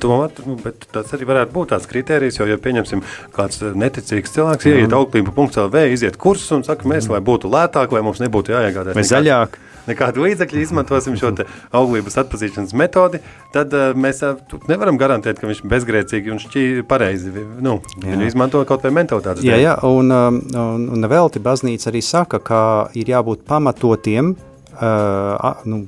tomēr 0.01 0.33
nu, 0.49 0.57
tas 0.91 1.13
arī 1.15 1.27
varētu 1.29 1.55
būt 1.55 1.71
tāds 1.75 1.87
kriterijs, 1.91 2.41
jo, 2.41 2.47
ja 2.51 2.57
pieņemsim, 2.59 3.03
kāds 3.37 3.61
neticīgs 3.79 4.33
cilvēks 4.35 4.67
ieiet 4.67 4.95
auglība 4.97 5.35
punkts 5.37 5.61
LV, 5.61 5.85
iziet 5.95 6.17
kursus 6.19 6.51
un 6.57 6.65
saka, 6.67 6.89
mēs, 6.91 7.07
lai 7.13 7.21
būtu 7.23 7.51
lētāk, 7.53 7.93
lai 7.95 8.03
mums 8.07 8.23
nebūtu 8.25 8.57
jāiegādājas. 8.57 8.99
Mēs 8.99 9.13
zaļāk. 9.13 9.61
Nekādu 9.89 10.25
līdzekļu 10.27 10.61
izmantosim 10.61 11.17
šo 11.21 11.33
auglības 11.77 12.19
atpazīšanas 12.25 12.75
metodi, 12.77 13.23
tad 13.55 13.73
uh, 13.77 13.95
mēs 13.97 14.23
uh, 14.27 14.37
nevaram 14.71 14.99
garantēt, 15.01 15.41
ka 15.41 15.49
viņš 15.51 15.63
bezgrēcīgi 15.71 16.35
un 16.35 16.43
šķīri 16.43 16.85
pareizi. 16.91 17.33
Nu, 17.65 17.79
izmanto 18.27 18.63
kaut 18.69 18.85
vai 18.87 18.93
mentalitātes. 19.01 19.47
Jā, 19.47 19.59
jā, 19.61 19.77
un, 19.89 20.13
um, 20.13 20.43
un, 20.53 20.87
un 20.97 21.11
velti 21.11 21.43
baznīca 21.43 21.91
arī 21.93 22.05
saka, 22.05 22.43
ka 22.45 22.63
ir 22.99 23.11
jābūt 23.13 23.47
pamatotiem, 23.49 24.35
uh, 24.77 25.65
nu, 25.71 25.85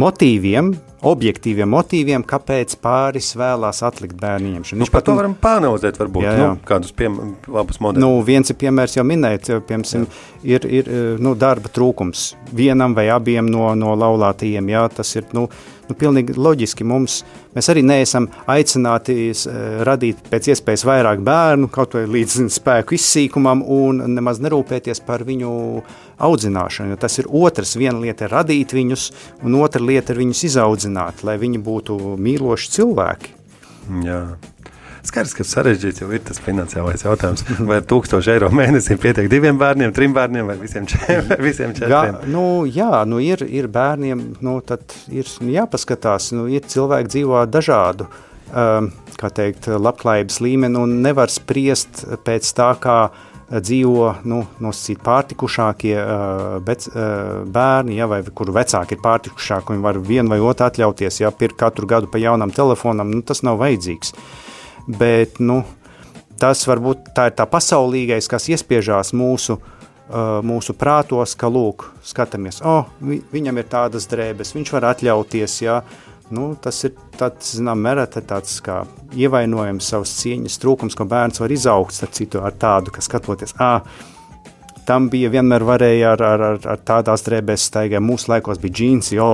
motīviem, 0.00 0.72
objektīviem 1.04 1.70
motīviem, 1.70 2.24
kāpēc 2.28 2.76
pāris 2.82 3.32
vēlās 3.38 3.82
atlikt 3.86 4.16
bērnu 4.20 4.54
ņemšanu. 4.56 4.82
Nu, 4.82 4.88
par 4.92 5.04
to 5.06 5.16
varam 5.18 5.36
pānauzēt, 5.40 5.98
varbūt, 6.00 6.24
jā, 6.26 6.32
jā. 6.38 6.48
Nu, 6.54 6.62
kādus 6.68 6.94
piem, 6.96 7.18
labus 7.48 7.80
modeļus. 7.84 8.04
Nu, 8.04 8.24
viens 8.26 8.50
ir 8.50 8.58
piemērs 8.60 8.96
jau 8.98 9.06
minēt, 9.08 9.50
piemēram, 9.68 10.08
ir, 10.46 10.66
ir 10.80 10.90
nu, 11.22 11.34
darba 11.38 11.72
trūkums 11.72 12.32
vienam 12.54 12.96
vai 12.96 13.08
abiem 13.12 13.48
no, 13.50 13.70
no 13.78 13.94
laulātajiem, 13.98 14.72
jā, 14.74 14.84
tas 14.96 15.14
ir, 15.18 15.28
nu, 15.36 15.48
nu, 15.88 15.96
pilnīgi 15.98 16.36
loģiski 16.38 16.86
mums, 16.88 17.20
mēs 17.54 17.68
arī 17.72 17.84
neesam 17.86 18.28
aicināti 18.50 19.16
radīt 19.86 20.24
pēc 20.30 20.50
iespējas 20.54 20.86
vairāk 20.88 21.22
bērnu, 21.24 21.68
kaut 21.72 21.96
vai 21.98 22.04
līdz 22.10 22.48
spēku 22.54 22.96
izsīkumam 22.98 23.64
un 23.64 24.02
nemaz 24.14 24.40
nerūpēties 24.44 25.02
par 25.06 25.26
viņu 25.26 25.52
audzināšanu, 26.24 26.96
tas 27.00 27.18
ir 27.20 27.28
otrs, 27.28 27.74
viena 27.78 27.98
lieta 28.00 28.28
ir 28.28 28.34
radīt 28.36 28.74
viņus, 28.76 29.08
un 29.44 29.58
otra 29.60 29.82
lieta 29.82 30.14
ir 30.14 30.22
viņus 30.22 30.44
izaudzināt, 30.94 31.24
lai 31.24 31.38
viņi 31.38 31.60
būtu 31.62 32.16
mīloši 32.18 32.70
cilvēki. 32.70 33.34
Jā. 34.04 34.36
Skaidrs, 35.04 35.34
ka 35.36 35.44
sarežģīts 35.44 36.00
jau 36.00 36.08
ir 36.16 36.22
tas 36.24 36.40
finansiālais 36.40 37.04
jautājums. 37.04 37.44
Vai 37.60 37.82
ar 37.82 37.84
1000 37.84 38.30
eiro 38.32 38.48
mēnesī 38.48 38.96
pietiek 38.96 39.28
diviem 39.28 39.58
bērniem, 39.58 39.92
trim 39.92 40.14
bērniem 40.14 40.46
vai 40.48 40.56
visiem, 40.56 40.86
čem, 40.86 41.28
visiem 41.48 41.74
četriem? 41.76 41.90
Jā, 41.92 42.28
nu, 42.32 42.64
jā, 42.64 43.04
nu 43.04 43.20
ir, 43.20 43.44
ir 43.44 43.68
bērniem, 43.68 44.22
nu, 44.40 44.60
tad 44.64 44.80
ir 45.12 45.28
jāpaskatās, 45.28 46.32
nu, 46.32 46.46
ir 46.48 46.64
cilvēki 46.64 47.12
dzīvo 47.12 47.44
dažādu. 47.52 48.08
Um, 48.54 48.92
kā 49.18 49.28
teikt, 49.34 49.66
labklājības 49.68 50.40
līmeni 50.44 50.78
un 50.78 50.98
nevar 51.04 51.32
spriest 51.32 52.04
pēc 52.24 52.48
tā, 52.56 52.72
kā 52.80 52.98
dzīvo 53.60 54.08
nu, 54.28 54.40
nosacīt 54.62 55.02
pārtikušākie 55.04 55.94
bec, 56.66 56.86
bērni, 57.54 57.98
ja, 57.98 58.08
vai 58.10 58.22
kuru 58.24 58.54
vecāki 58.56 58.96
ir 58.96 59.04
pārtikušāki 59.04 59.74
un 59.74 59.84
var 59.84 60.00
vienu 60.02 60.34
vai 60.34 60.40
otru 60.42 60.66
atļauties, 60.68 61.20
ja 61.22 61.32
pirkt 61.34 61.58
katru 61.60 61.88
gadu 61.90 62.10
pa 62.10 62.20
jaunam 62.22 62.52
telefonam, 62.54 63.12
nu, 63.12 63.22
tas 63.26 63.44
nav 63.46 63.60
vajadzīgs. 63.62 64.14
Bet 64.88 65.40
nu, 65.40 65.62
tas 66.40 66.64
varbūt 66.68 67.12
tā 67.16 67.30
ir 67.30 67.38
tā 67.38 67.46
pasaulīgais, 67.50 68.28
kas 68.30 68.48
iespiežās 68.52 69.14
mūsu, 69.16 69.58
mūsu 70.44 70.74
prātos, 70.76 71.32
ka 71.38 71.48
lūk, 71.48 71.86
skatāmies, 72.04 72.60
oh, 72.66 72.90
vi, 73.00 73.22
viņam 73.32 73.60
ir 73.60 73.70
tādas 73.70 74.08
drēbes, 74.10 74.52
viņš 74.56 74.74
var 74.74 74.90
atļauties, 74.92 75.60
jā, 75.64 75.78
nu, 76.32 76.54
tas 76.60 76.78
ir 76.86 76.94
tāds, 77.18 77.54
zinām, 77.58 77.82
merete 77.84 78.22
tāds 78.24 78.56
kā 78.64 78.82
ievainojams 79.16 79.90
savas 79.92 80.14
cieņas 80.22 80.58
trūkums, 80.62 80.96
ko 80.96 81.06
bērns 81.10 81.42
var 81.42 81.52
izaugt, 81.52 81.96
starp 81.96 82.14
citu, 82.16 82.42
ar 82.44 82.56
tādu, 82.60 82.94
ka 82.94 83.04
skatoties, 83.04 83.54
ā, 83.60 83.80
tam 84.88 85.08
bija 85.12 85.32
vienmēr 85.32 85.64
varēja 85.66 86.14
ar, 86.14 86.24
ar, 86.24 86.46
ar, 86.52 86.60
ar 86.74 86.84
tādās 86.86 87.24
drēbēs 87.26 87.68
staigāt. 87.70 88.04
Mūsu 88.04 88.32
laikos 88.32 88.60
bija 88.62 88.80
džinsi, 88.80 89.18
jo, 89.18 89.28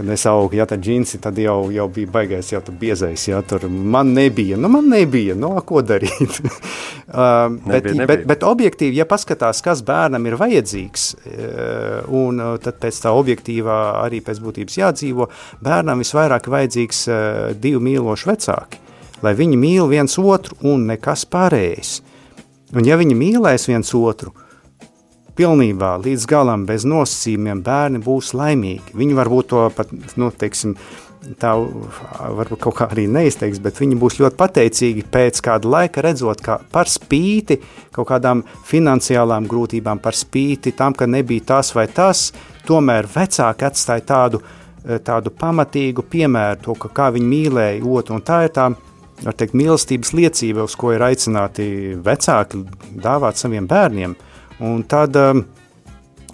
kad 0.00 0.08
es 0.10 0.22
augu, 0.24 0.56
ja 0.56 0.64
tā 0.64 0.78
džinsi, 0.80 1.18
tad 1.20 1.36
jau, 1.36 1.66
jau 1.68 1.84
bija 1.92 2.08
baigais, 2.08 2.48
jau 2.48 2.62
tur 2.64 2.72
biezais, 2.80 3.20
ja 3.28 3.42
tur 3.44 3.66
man 3.68 4.14
nebija, 4.16 4.56
nu 4.56 4.70
man 4.72 4.86
nebija, 4.88 5.34
nu 5.36 5.50
ko 5.66 5.82
darīt. 5.84 6.38
uh, 6.40 7.50
bet, 7.66 7.84
nebija. 7.84 8.06
bet, 8.08 8.22
bet 8.30 8.46
objektīvi, 8.48 8.96
ja 8.96 9.04
paskatās, 9.04 9.60
kas 9.60 9.82
bērnam 9.84 10.24
ir 10.24 10.38
vajadzīgs, 10.40 11.04
uh, 11.12 12.08
un 12.16 12.40
uh, 12.40 12.54
tad 12.64 12.78
pēc 12.80 13.02
tā 13.04 13.12
objektīvā 13.12 13.76
arī 14.06 14.22
pēc 14.24 14.40
būtības 14.40 14.78
jādzīvo, 14.80 15.28
bērnam 15.68 16.00
visvairāk 16.00 16.48
ir 16.48 16.56
vajadzīgs 16.56 17.02
uh, 17.10 17.20
divi 17.60 17.84
mīloši 17.90 18.30
vecāki, 18.32 18.80
lai 19.20 19.36
viņi 19.36 19.60
mīl 19.60 19.92
viens 19.92 20.16
otru 20.16 20.56
un 20.72 20.88
nekas 20.94 21.26
pārējais. 21.28 21.98
Un 22.72 22.88
ja 22.88 22.96
viņi 22.96 23.20
mīlēs 23.20 23.68
viens 23.68 23.92
otru, 24.00 24.32
pilnībā 25.40 25.94
līdz 26.04 26.26
galam 26.28 26.66
bez 26.68 26.84
nosacījumiem 26.88 27.62
bērni 27.64 28.00
būs 28.04 28.34
laimīgi. 28.36 28.92
Viņi 29.00 29.16
varbūt 29.16 29.48
to 29.52 29.62
pat, 29.72 29.92
nu, 30.20 30.28
teiksim, 30.36 30.74
tā 31.40 31.54
varbūt 31.56 32.60
kaut 32.66 32.76
kā 32.76 32.88
arī 32.92 33.06
neizteiks, 33.08 33.60
bet 33.64 33.80
viņi 33.80 33.96
būs 34.00 34.18
ļoti 34.20 34.36
pateicīgi 34.40 35.06
pēc 35.12 35.40
kāda 35.46 35.72
laika 35.76 36.04
redzot, 36.04 36.42
ka 36.44 36.58
par 36.72 36.92
spīti 36.92 37.60
kaut 37.94 38.10
kādām 38.12 38.44
finansiālām 38.68 39.48
grūtībām, 39.48 40.00
par 40.04 40.16
spīti 40.16 40.74
tam, 40.76 40.96
ka 40.96 41.08
nebija 41.08 41.48
tas 41.54 41.72
vai 41.76 41.86
tas, 41.88 42.30
tomēr 42.68 43.08
vecāki 43.08 43.68
atstāja 43.68 44.06
tādu, 44.12 44.44
tādu 45.04 45.32
pamatīgu 45.40 46.04
piemēru, 46.08 46.64
to, 46.64 46.76
kā 46.84 47.10
viņi 47.16 47.32
mīlēja 47.32 47.84
otru, 47.84 48.20
tā 48.24 48.44
ir 48.48 48.56
tā, 48.56 48.70
teikt, 49.30 49.56
mīlestības 49.56 50.16
liecība, 50.16 50.68
uz 50.68 50.76
ko 50.76 50.92
ir 50.96 51.04
aicināti 51.08 51.70
vecāki 52.04 52.66
dāvāt 53.00 53.40
saviem 53.40 53.68
bērniem– 53.70 54.16
Un 54.60 54.82
tad, 54.84 55.16
um, 55.16 55.44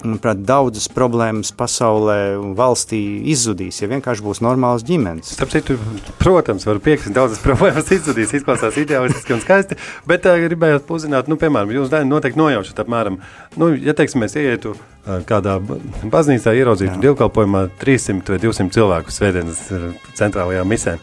manuprāt, 0.03 0.41
daudzas 0.47 0.89
problēmas 0.93 1.53
pasaulē 1.57 2.19
un 2.41 2.55
valstī 2.59 2.99
izzudīs, 3.33 3.79
ja 3.81 3.89
vienkārši 3.91 4.25
būs 4.25 4.41
normāls 4.45 4.85
ģimenes. 4.87 5.37
Citu, 5.53 5.77
protams, 6.21 6.67
var 6.67 6.81
piekrist, 6.83 7.15
daudzas 7.17 7.43
problēmas 7.47 7.91
izzudīs, 7.95 8.35
izklausās 8.37 8.79
ideālistiski 8.83 9.37
un 9.37 9.45
skaisti, 9.45 9.79
bet 10.11 10.27
uh, 10.27 10.39
gribējot 10.43 10.91
uzzināt, 10.97 11.31
nu, 11.31 11.39
piemēram, 11.41 11.71
jūs 11.77 11.95
noteikti 12.11 12.41
nojaušat 12.41 12.83
apmēram, 12.83 13.21
nu, 13.61 13.71
ja, 13.79 13.95
teiksim, 13.97 14.25
mēs 14.25 14.35
ieietu 14.41 14.75
uh, 14.75 15.23
kādā 15.29 15.59
baznīcā 15.63 16.57
ieraudzītu 16.59 16.99
dievkalpojumā 17.07 17.69
300 17.83 18.35
vai 18.35 18.43
200 18.43 18.77
cilvēku 18.77 19.15
svētdienas 19.15 19.65
uh, 19.71 19.89
centrālajā 20.19 20.67
misē, 20.67 20.99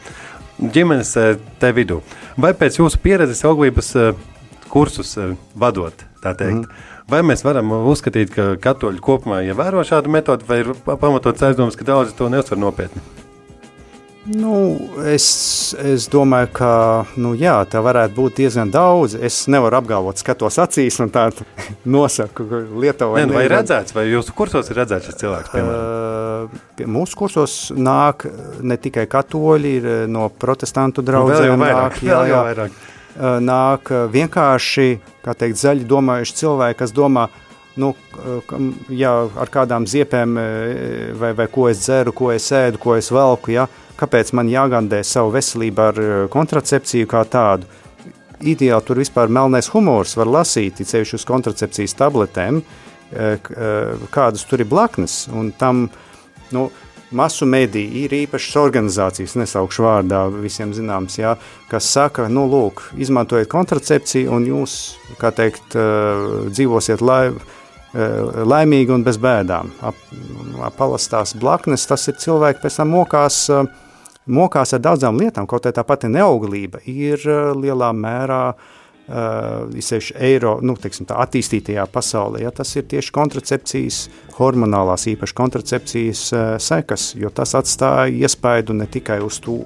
ģimenes 0.60 1.16
uh, 1.22 1.34
te 1.64 1.72
vidū. 1.76 2.04
Vai 2.36 2.52
pēc 2.58 2.82
jūsu 2.84 3.00
pieredzes 3.04 3.46
auglības 3.48 3.96
kursus 4.74 5.12
vadot, 5.60 6.00
tā 6.24 6.32
teikt, 6.34 6.66
mm. 6.66 6.93
Vai 7.12 7.20
mēs 7.26 7.44
varam 7.44 7.74
uzskatīt, 7.92 8.32
ka 8.34 8.54
katoļi 8.64 9.04
kopumā 9.04 9.42
ievēro 9.48 9.84
šādu 9.88 10.14
metodi, 10.14 10.48
vai 10.48 10.62
ir 10.64 10.72
pamatots 10.88 11.44
aizdoms, 11.50 11.76
ka 11.80 11.88
daudzi 11.88 12.16
to 12.18 12.30
neuzsver 12.32 12.62
nopietni? 12.62 13.04
Nu, 14.24 14.78
es, 15.04 15.26
es 15.84 16.06
domāju, 16.08 16.48
ka 16.56 16.70
nu, 17.20 17.34
jā, 17.36 17.58
tā 17.68 17.82
varētu 17.84 18.16
būt 18.16 18.38
diezgan 18.40 18.70
daudz. 18.72 19.18
Es 19.20 19.42
nevaru 19.52 19.82
apgalvot, 19.82 20.22
skatos 20.22 20.62
acīs 20.64 20.96
un 21.04 21.12
tādu 21.12 21.44
nosaku 21.96 22.48
Lietuvu. 22.80 23.18
Ne, 23.20 23.26
nu, 23.28 23.36
vai 23.36 23.44
ir 23.50 23.52
redzēts, 23.52 23.92
vai 23.96 24.06
jūsu 24.08 24.36
kursos 24.38 24.72
ir 24.72 24.80
redzēts 24.80 25.10
šis 25.10 25.20
cilvēks? 25.26 25.52
Piemēram? 25.52 26.56
Pie 26.80 26.88
mūsu 26.88 27.20
kursos 27.20 27.58
nāk 27.76 28.24
ne 28.64 28.80
tikai 28.80 29.10
katoļi, 29.12 29.76
ir 29.82 29.90
no 30.12 30.30
protestantu 30.32 31.04
draugiem. 31.04 31.36
Nu, 31.36 31.44
vēl 31.44 31.52
jau 31.52 31.60
vairāk. 31.60 31.84
Nāk, 31.84 32.02
jā, 32.08 32.16
vēl 32.16 32.32
jau 32.32 32.38
jā. 32.38 32.44
vairāk. 32.48 32.82
Uh, 33.14 33.38
nāk 33.44 33.92
vienkārši, 34.12 35.00
kā 35.24 35.34
teikt, 35.38 35.60
zaļi 35.62 35.86
domājuši 35.86 36.36
cilvēki, 36.40 36.80
kas 36.80 36.94
domā, 36.96 37.28
nu, 37.78 37.94
ja 38.90 39.14
ar 39.38 39.50
kādām 39.50 39.86
ziepēm, 39.90 40.36
vai, 41.18 41.32
vai 41.34 41.48
ko 41.50 41.68
es 41.70 41.82
dzeru, 41.86 42.14
ko 42.14 42.32
es 42.34 42.52
ēdu, 42.54 42.78
ko 42.82 42.96
es 42.98 43.10
velku, 43.14 43.54
ja, 43.54 43.68
kāpēc 43.98 44.34
man 44.38 44.50
jāgandē 44.50 45.04
savu 45.06 45.34
veselību 45.34 45.82
ar 45.82 46.02
kontracepciju 46.34 47.10
kā 47.10 47.24
tādu. 47.26 47.66
Ideāli 48.44 48.86
tur 48.86 49.00
vispār 49.00 49.32
melnais 49.32 49.70
humors 49.74 50.18
var 50.20 50.28
lasīt, 50.28 50.84
ceļš 50.86 51.16
uz 51.18 51.26
kontracepcijas 51.26 51.96
tabletēm, 51.98 52.62
kādas 54.14 54.46
tur 54.50 54.62
ir 54.62 54.70
blaknes, 54.70 55.24
un 55.34 55.54
tam, 55.58 55.88
nu, 56.52 56.68
masu 57.16 57.48
mediji, 57.50 58.04
ir 58.04 58.16
īpašas 58.24 58.58
organizācijas, 58.62 59.36
nesaukšu 59.40 59.86
vārdā, 59.86 60.24
visiem 60.44 60.74
zināms, 60.76 61.18
jā, 61.20 61.36
kas 61.72 61.88
saka, 61.94 62.28
nu, 62.32 62.46
lūk, 62.52 62.86
izmantojiet 63.02 63.52
kontracepciju, 63.52 64.32
un 64.34 64.48
jūs, 64.50 64.78
kā 65.22 65.34
teikt, 65.36 65.78
dzīvosiet 66.50 67.04
lai, 67.06 67.34
laimīgi 67.94 68.96
un 68.96 69.06
bez 69.06 69.20
bēdām. 69.22 69.72
Ap, 69.86 69.98
palastās 70.80 71.36
blaknes, 71.38 71.86
tas 71.90 72.08
ir 72.10 72.18
cilvēki 72.22 72.64
pēc 72.64 72.80
tam 72.82 72.94
mokās, 72.96 73.42
mokās 74.26 74.74
ar 74.74 74.82
daudzām 74.82 75.20
lietām, 75.22 75.50
kaut 75.50 75.68
arī 75.68 75.78
tā 75.78 75.86
pati 75.86 76.10
neauglība 76.10 76.82
ir 76.90 77.22
lielā 77.60 77.92
mērā 77.94 78.46
uh, 78.54 78.72
Uh, 79.04 79.68
Īpaši 79.76 80.14
eiro, 80.16 80.54
nu, 80.64 80.78
teiksim, 80.80 81.04
tā 81.10 81.18
attīstītajā 81.20 81.84
pasaulē, 81.92 82.40
ja 82.46 82.54
tas 82.56 82.70
ir 82.80 82.86
tieši 82.88 83.12
kontracepcijas, 83.12 83.98
hormonālās, 84.38 85.04
īpaši 85.12 85.36
kontracepcijas 85.36 86.22
uh, 86.32 86.44
sekas, 86.56 87.10
jo 87.20 87.28
tas 87.28 87.52
atstāja 87.60 88.08
iespaidu 88.24 88.72
ne 88.78 88.88
tikai 88.88 89.20
uz, 89.26 89.42
tu, 89.44 89.58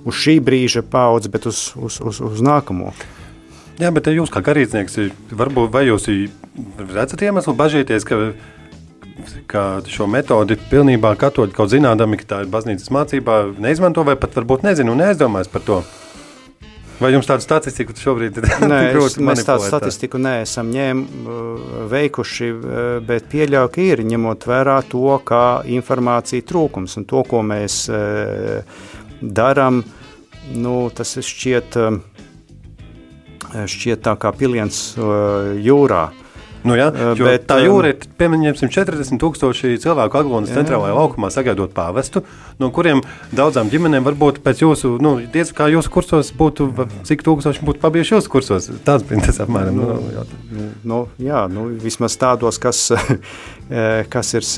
uz 0.00 0.16
šī 0.16 0.38
brīža 0.40 0.80
paudzi, 0.80 1.28
bet 1.28 1.44
uz, 1.50 1.60
uz, 1.76 2.00
uz, 2.00 2.22
uz 2.24 2.40
nākamo. 2.40 2.94
Jā, 3.78 3.92
bet 3.92 4.08
jūs 4.16 4.32
kā 4.32 4.40
garīdznieks, 4.48 4.96
varbūt 5.28 5.68
vai 5.76 5.84
jūs 5.90 6.08
redzat 6.88 7.28
iemeslu 7.28 7.52
bažīties, 7.52 8.08
ka, 8.08 8.32
ka 9.44 9.68
šo 9.92 10.08
metodi 10.08 10.56
pilnībā 10.72 11.12
katoļi 11.20 11.52
kaut 11.52 11.76
zinādami, 11.76 12.16
ka 12.16 12.32
tā 12.32 12.42
ir 12.46 12.52
baznīcas 12.56 12.88
mācībā, 12.96 13.42
neizmanto 13.60 14.08
vai 14.08 14.16
pat 14.16 14.40
varbūt 14.40 14.64
nezinu 14.64 14.96
un 14.96 15.04
neaizdomājas 15.04 15.52
par 15.52 15.68
to? 15.68 15.82
Vai 16.98 17.12
jums 17.14 17.28
tādu 17.30 17.44
statistiku 17.44 17.94
šobrīd 17.94 18.40
ir? 18.40 18.46
Nē, 18.70 18.80
es, 18.98 19.16
mēs 19.22 19.44
tādu 19.46 19.66
statistiku 19.68 20.18
neesam 20.18 20.70
ņēm, 20.74 21.02
veikuši, 21.92 22.50
bet 23.06 23.28
pieļauju, 23.30 23.70
ka 23.74 23.84
ir 23.84 24.02
ņemot 24.08 24.46
vērā 24.50 24.80
to, 24.90 25.06
kā 25.26 25.44
informācija 25.78 26.46
trūkums 26.48 26.98
un 26.98 27.06
to, 27.08 27.22
ko 27.28 27.44
mēs 27.46 27.84
darām, 29.22 29.82
nu, 30.58 30.74
tas 30.94 31.14
šķiet, 31.22 31.78
šķiet 33.46 34.06
tā 34.08 34.16
kā 34.18 34.34
piliens 34.34 34.82
jūrā. 34.98 36.08
Nu, 36.66 36.74
jā, 36.78 36.88
bet, 37.18 37.44
tā 37.48 37.60
jūra 37.62 37.92
ir 37.92 38.06
pieminēsim 38.18 38.70
40,000 38.72 39.78
cilvēku 39.82 40.18
Aglonas 40.20 40.50
centrālajā 40.54 40.96
laukumā, 40.96 41.30
sagaidot 41.32 41.74
pāvestu, 41.76 42.24
no 42.58 42.70
kuriem 42.74 43.02
daudzām 43.36 43.70
ģimenēm 43.72 44.06
varbūt 44.08 44.40
pēc 44.44 44.64
jūsu, 44.64 44.96
nu, 45.04 45.16
diez 45.32 45.52
kā 45.54 45.68
jūsu 45.70 45.92
kursos 45.94 46.32
būtu, 46.38 46.70
cik 47.08 47.22
tūkstoši 47.26 47.64
būtu 47.68 47.82
pabijuši 47.84 48.16
jūsu 48.16 48.32
kursos. 48.32 48.68
Tāds 48.86 49.06
bija 49.08 49.28
tas 49.28 49.40
apmēram. 49.44 49.78
Nu, 49.78 50.00
nu, 50.50 50.68
nu, 50.82 51.00
jā, 51.22 51.44
nu, 51.52 51.68
vismaz 51.84 52.18
tādos, 52.18 52.58
kas, 52.62 52.88
kas 54.14 54.34
ir, 54.40 54.50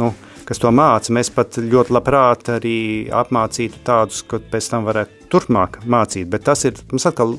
nu, 0.00 0.14
kas 0.48 0.62
to 0.62 0.72
māca. 0.74 1.12
Mēs 1.14 1.30
pat 1.34 1.60
ļoti 1.60 1.94
labprāt 1.94 2.48
arī 2.56 2.78
apmācītu 3.14 3.84
tādus, 3.86 4.24
ka 4.26 4.40
pēc 4.40 4.72
tam 4.72 4.88
varētu 4.88 5.30
turpmāk 5.30 5.82
mācīt, 5.86 6.26
bet 6.32 6.48
tas 6.48 6.64
ir, 6.66 6.80
mums 6.90 7.06
atkal 7.06 7.36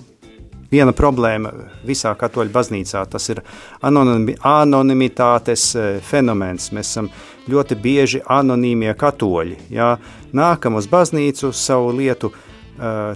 viena 0.72 0.94
problēma 0.96 1.52
visā 1.88 2.14
katoļu 2.18 2.54
baznīcā. 2.54 3.04
Tas 3.12 3.30
ir 3.34 3.42
anonimi, 3.82 4.38
anonimitātes 4.48 5.72
fenomens. 6.08 6.72
Mēs 6.76 6.94
esam 6.94 7.12
ļoti 7.52 7.78
bieži 7.82 8.22
anonīmie 8.30 8.94
katoļi. 8.98 9.58
Jā. 9.74 9.96
Nākam 10.38 10.80
uz 10.80 10.88
baznīcu, 10.92 11.52
savu 11.56 11.92
lietu 11.98 12.32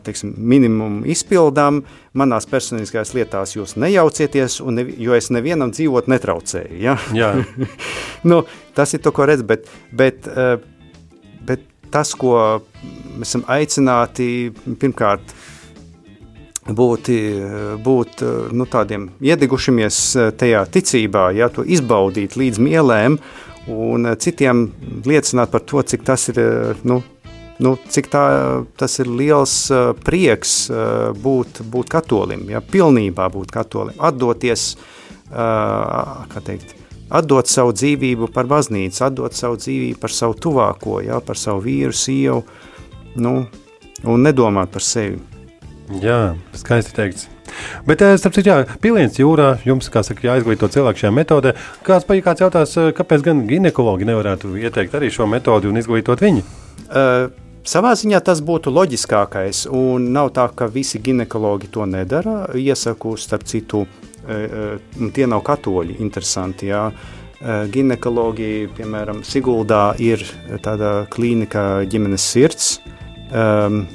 teiksim, 0.06 0.34
minimumu 0.38 1.06
izpildām, 1.10 1.82
manās 2.18 2.46
personiskajās 2.50 3.14
lietās 3.16 3.56
jūs 3.56 3.76
nejaucieties, 3.82 4.60
ne, 4.70 4.86
jo 5.02 5.16
es 5.18 5.32
nevienam 5.34 5.72
dzīvot 5.74 6.10
netraucēju. 6.12 6.78
Ja? 6.82 6.98
Jā. 7.16 7.32
nu, 8.30 8.44
tas 8.78 8.94
ir 8.94 9.02
to, 9.02 9.14
ko 9.16 9.26
redz, 9.30 9.46
bet, 9.48 9.72
bet, 9.96 10.30
bet 11.48 11.66
tas, 11.94 12.14
ko 12.20 12.36
mēs 13.16 13.32
esam 13.32 13.46
aicināti, 13.52 14.28
pirmkārt, 14.82 15.34
būt, 16.66 17.10
būt 17.86 18.24
nu, 18.56 18.66
tādiem 18.66 19.10
iedegušamies 19.22 20.00
tajā 20.38 20.66
ticībā, 20.74 21.30
ja, 21.38 21.50
to 21.50 21.64
izbaudīt 21.64 22.38
līdz 22.40 22.62
mielēm 22.62 23.20
un 23.70 24.08
citiem 24.22 24.70
liecināt 25.06 25.52
par 25.54 25.62
to, 25.62 25.82
cik 25.82 26.06
tas 26.06 26.30
ir, 26.30 26.40
nu, 26.84 27.02
nu, 27.62 27.76
cik 27.90 28.10
tā, 28.14 28.26
tas 28.78 28.98
ir 29.00 29.10
liels 29.10 29.56
prieks 30.06 30.56
būt, 31.22 31.62
būt 31.70 31.92
katolim, 31.94 32.48
ja, 32.50 32.62
pilnībā 32.62 33.30
būt 33.34 33.54
katolim, 33.54 33.98
atdoties, 34.02 34.74
kā 35.30 36.44
teikt, 36.46 36.76
atdot 37.14 37.50
savu 37.50 37.76
dzīvību 37.78 38.32
par 38.34 38.50
baznīcu, 38.50 39.04
atdot 39.06 39.38
savu 39.38 39.62
dzīvību 39.62 40.02
par 40.02 40.14
savu 40.14 40.38
tuvāko, 40.42 41.00
ja, 41.06 41.22
par 41.22 41.38
savu 41.38 41.62
vīru, 41.66 41.94
sievu, 41.94 42.42
nu, 43.22 43.38
un 44.06 44.26
nedomāt 44.26 44.74
par 44.74 44.86
sevi. 44.86 45.35
Jā, 46.02 46.34
skaisti 46.58 46.96
teikts. 46.98 47.28
Bet, 47.86 48.02
eh, 48.02 48.16
starp 48.18 48.34
citu, 48.34 48.56
piliens 48.82 49.20
jūrā 49.20 49.60
jums, 49.64 49.90
kā 49.94 50.02
saka, 50.04 50.26
jāizglīto 50.26 50.68
cilvēku 50.68 51.04
šajā 51.04 51.14
metodē. 51.14 51.54
Kāds, 51.86 52.06
pa- 52.08 52.16
kāds 52.26 52.42
jautās, 52.42 52.76
eh, 52.78 52.92
kāpēc 52.92 53.22
gan 53.22 53.48
ginekologi 53.48 54.06
nevarētu 54.06 54.56
ieteikt 54.58 54.98
arī 54.98 55.12
šo 55.14 55.28
metodi 55.30 55.70
un 55.70 55.78
izglītot 55.78 56.20
viņu? 56.20 56.44
Uh, 56.90 57.30
savā 57.64 57.94
ziņā 57.94 58.24
tas 58.24 58.42
būtu 58.42 58.74
loģiskākais, 58.74 59.68
un 59.72 60.12
nav 60.12 60.32
tā, 60.34 60.50
ka 60.56 60.68
visi 60.68 61.00
ginekologi 61.00 61.70
to 61.72 61.86
nedara. 61.86 62.50
Iesaku, 62.54 63.18
starp 63.18 63.44
citu, 63.44 63.88
tie 65.14 65.26
nav 65.26 65.44
katoļi, 65.44 66.00
interesanti. 66.00 66.68
Jā. 66.68 66.92
Ginekologi, 67.42 68.68
piemēram, 68.70 69.22
Siguldā 69.22 70.00
ir 70.00 70.18
tāda 70.62 71.08
klīnika 71.08 71.86
ģimenes 71.88 72.22
sirds. 72.22 72.80
Um, 73.32 73.88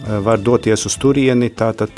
var 0.00 0.40
doties 0.40 0.86
uz 0.88 0.96
turieni 1.00 1.50
tātad 1.52 1.90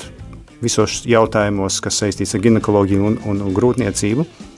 visos 0.62 1.02
jautājumos, 1.06 1.80
kas 1.82 2.00
saistīts 2.02 2.34
ar 2.36 2.42
ginekoloģiju 2.44 3.04
un, 3.06 3.18
un, 3.30 3.44
un 3.46 3.54
grūtniecību. 3.54 4.26
Uh, 4.26 4.48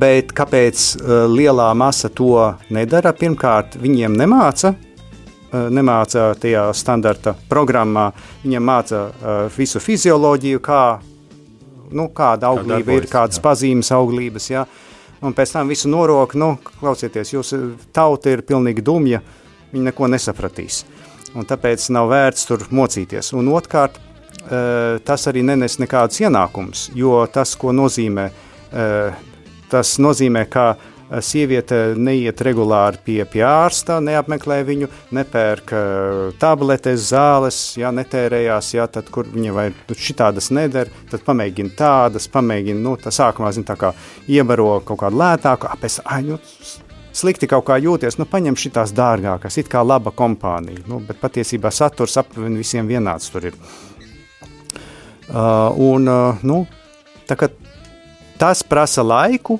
Bet 0.00 0.30
kāpēc 0.32 0.82
uh, 0.96 1.26
lielā 1.28 1.68
masa 1.76 2.08
to 2.08 2.32
nedara? 2.72 3.12
Pirmkārt, 3.12 3.74
viņiem 3.76 4.14
nemāca, 4.16 4.70
uh, 4.72 5.66
nemāca 5.68 6.30
tajā 6.40 6.62
standarta 6.72 7.34
programmā, 7.50 8.06
viņiem 8.46 8.64
māca 8.64 9.02
uh, 9.04 9.40
visu 9.52 9.82
fizioloģiju, 9.84 10.62
kā, 10.64 10.82
nu, 11.92 12.08
kāda 12.16 12.48
auglība 12.48 12.78
ir, 12.78 13.04
darbojas, 13.04 13.12
kādas 13.12 13.40
jā. 13.40 13.44
pazīmes 13.44 13.92
auglības. 13.92 14.48
Ja? 14.54 14.64
Un 15.20 15.36
pēc 15.36 15.52
tam 15.58 15.68
visu 15.68 15.92
norok, 15.92 16.32
nu, 16.40 16.54
klausieties, 16.78 17.34
jūsu 17.36 17.60
tauta 17.92 18.32
ir 18.32 18.46
pilnīgi 18.48 18.86
dumja, 18.86 19.20
viņi 19.74 19.90
neko 19.90 20.08
nesapratīs. 20.08 20.86
Un 21.36 21.48
tāpēc 21.48 21.88
nav 21.92 22.08
vērts 22.12 22.46
tur 22.48 22.64
mocīties. 22.72 23.32
Un 23.36 23.50
otrkārt, 23.52 23.98
eh, 23.98 24.98
tas 25.04 25.26
arī 25.28 25.44
nenes 25.44 25.78
nekādus 25.80 26.22
ienākumus, 26.24 26.88
jo 26.96 27.26
tas, 27.32 27.54
ko 27.54 27.72
nozīmē, 27.72 28.30
eh, 28.72 29.12
tas 29.68 29.98
nozīmē, 29.98 30.48
ka 30.48 30.76
eh, 31.10 31.20
sieviete 31.20 31.94
neiet 31.96 32.40
regulāri 32.40 32.98
pie, 33.04 33.24
pie 33.24 33.44
ārsta, 33.44 34.00
neapmeklē 34.00 34.64
viņu, 34.64 34.88
nepērk 35.12 35.72
tabletes, 36.38 37.10
zāles, 37.12 37.76
ja 37.76 37.90
netērējās, 37.90 38.74
ja, 38.74 38.86
tad, 38.86 39.10
kur 39.10 39.24
viņa 39.24 39.52
vai 39.52 39.70
šitādas 39.92 40.50
neder, 40.50 40.88
tad 41.10 41.24
pamēģina 41.24 41.76
tādas, 41.76 42.28
pamēģina, 42.28 42.80
nu, 42.80 42.96
tā 42.96 43.12
sākumā, 43.12 43.52
zin, 43.52 43.64
tā 43.64 43.76
kā 43.76 43.94
iebaro 44.28 44.80
kaut 44.84 45.00
kādu 45.00 45.16
lētāku, 45.16 45.68
apēc, 45.72 46.00
ai, 46.04 46.22
nu, 46.22 46.38
slikti 47.18 47.48
kaut 47.50 47.66
kā 47.68 47.78
jūties, 47.82 48.18
nu, 48.20 48.26
paņem 48.28 48.56
šitās 48.58 48.94
dārgākās, 48.96 49.58
it 49.60 49.70
kā 49.72 49.82
laba 49.84 50.12
kompānija, 50.14 50.84
nu, 50.90 51.00
bet 51.04 51.20
patiesībā 51.22 51.72
saturs 51.74 52.16
aptuveni 52.20 52.62
visiem 52.62 52.88
vienāds 52.88 53.32
tur 53.34 53.50
ir. 53.50 53.58
Uh, 55.28 55.74
un, 55.76 56.08
uh, 56.08 56.40
nu, 56.46 56.62
tā 57.28 57.36
kā 57.36 57.50
tas 58.40 58.62
prasa 58.64 59.04
laiku, 59.04 59.58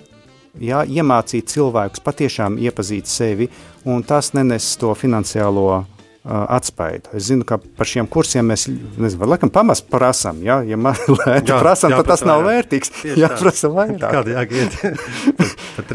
jā, 0.57 0.85
iemācīt 0.89 1.51
cilvēkus 1.53 2.03
patiešām 2.07 2.57
iepazīt 2.63 3.11
sevi, 3.11 3.51
un 3.85 4.03
tas 4.07 4.33
nenes 4.39 4.71
to 4.81 4.95
finansiālo 4.97 5.69
uh, 5.77 5.98
atspaidu. 6.29 7.11
Es 7.17 7.29
zinu, 7.31 7.47
ka 7.49 7.57
par 7.59 7.89
šiem 7.89 8.07
kursiem 8.11 8.47
mēs, 8.53 8.67
nezinu, 8.69 9.29
laikam 9.31 9.51
pamaz 9.53 9.81
prasam, 9.85 10.43
ja, 10.45 10.61
ja 10.67 10.77
man 10.81 10.99
lēti 11.21 11.53
Jā, 11.55 11.59
prasam, 11.63 11.95
tad 11.97 12.11
tas 12.13 12.25
nav 12.29 12.45
vairāk. 12.45 12.69
vērtīgs, 12.69 12.93
tā. 13.01 13.17
jāprasa 13.25 13.71
vairāk. 13.73 14.07
Kāda 14.13 14.37
jāgiet? 14.37 14.79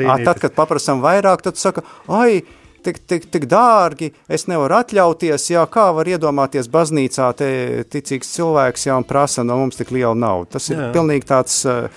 Ā, 0.10 0.18
Tad, 0.24 0.40
kad 0.42 0.54
paprasām 0.56 1.02
vairāk, 1.04 1.44
tad 1.46 1.60
saka, 1.60 1.84
ai, 2.12 2.42
tik, 2.84 3.00
tik, 3.08 3.28
tik 3.32 3.46
dārgi, 3.52 4.12
es 4.32 4.48
nevaru 4.52 4.78
atļauties, 4.80 5.50
jā, 5.54 5.64
kā 5.72 5.90
var 5.96 6.10
iedomāties 6.10 6.70
baznīcā 6.72 7.30
te 7.40 7.50
ticīgs 7.92 8.32
cilvēks, 8.36 8.88
jā, 8.90 8.98
un 9.00 9.08
prasa 9.08 9.46
no 9.48 9.58
mums 9.62 9.80
tik 9.80 9.92
lielu 9.96 10.16
naudu. 10.18 10.50
Tas 10.58 10.70
ir 10.72 10.78
Jā. 10.80 10.88
jā. 10.88 10.92
pilnīgi 10.96 11.30
tāds, 11.30 11.60
uh, 11.70 11.88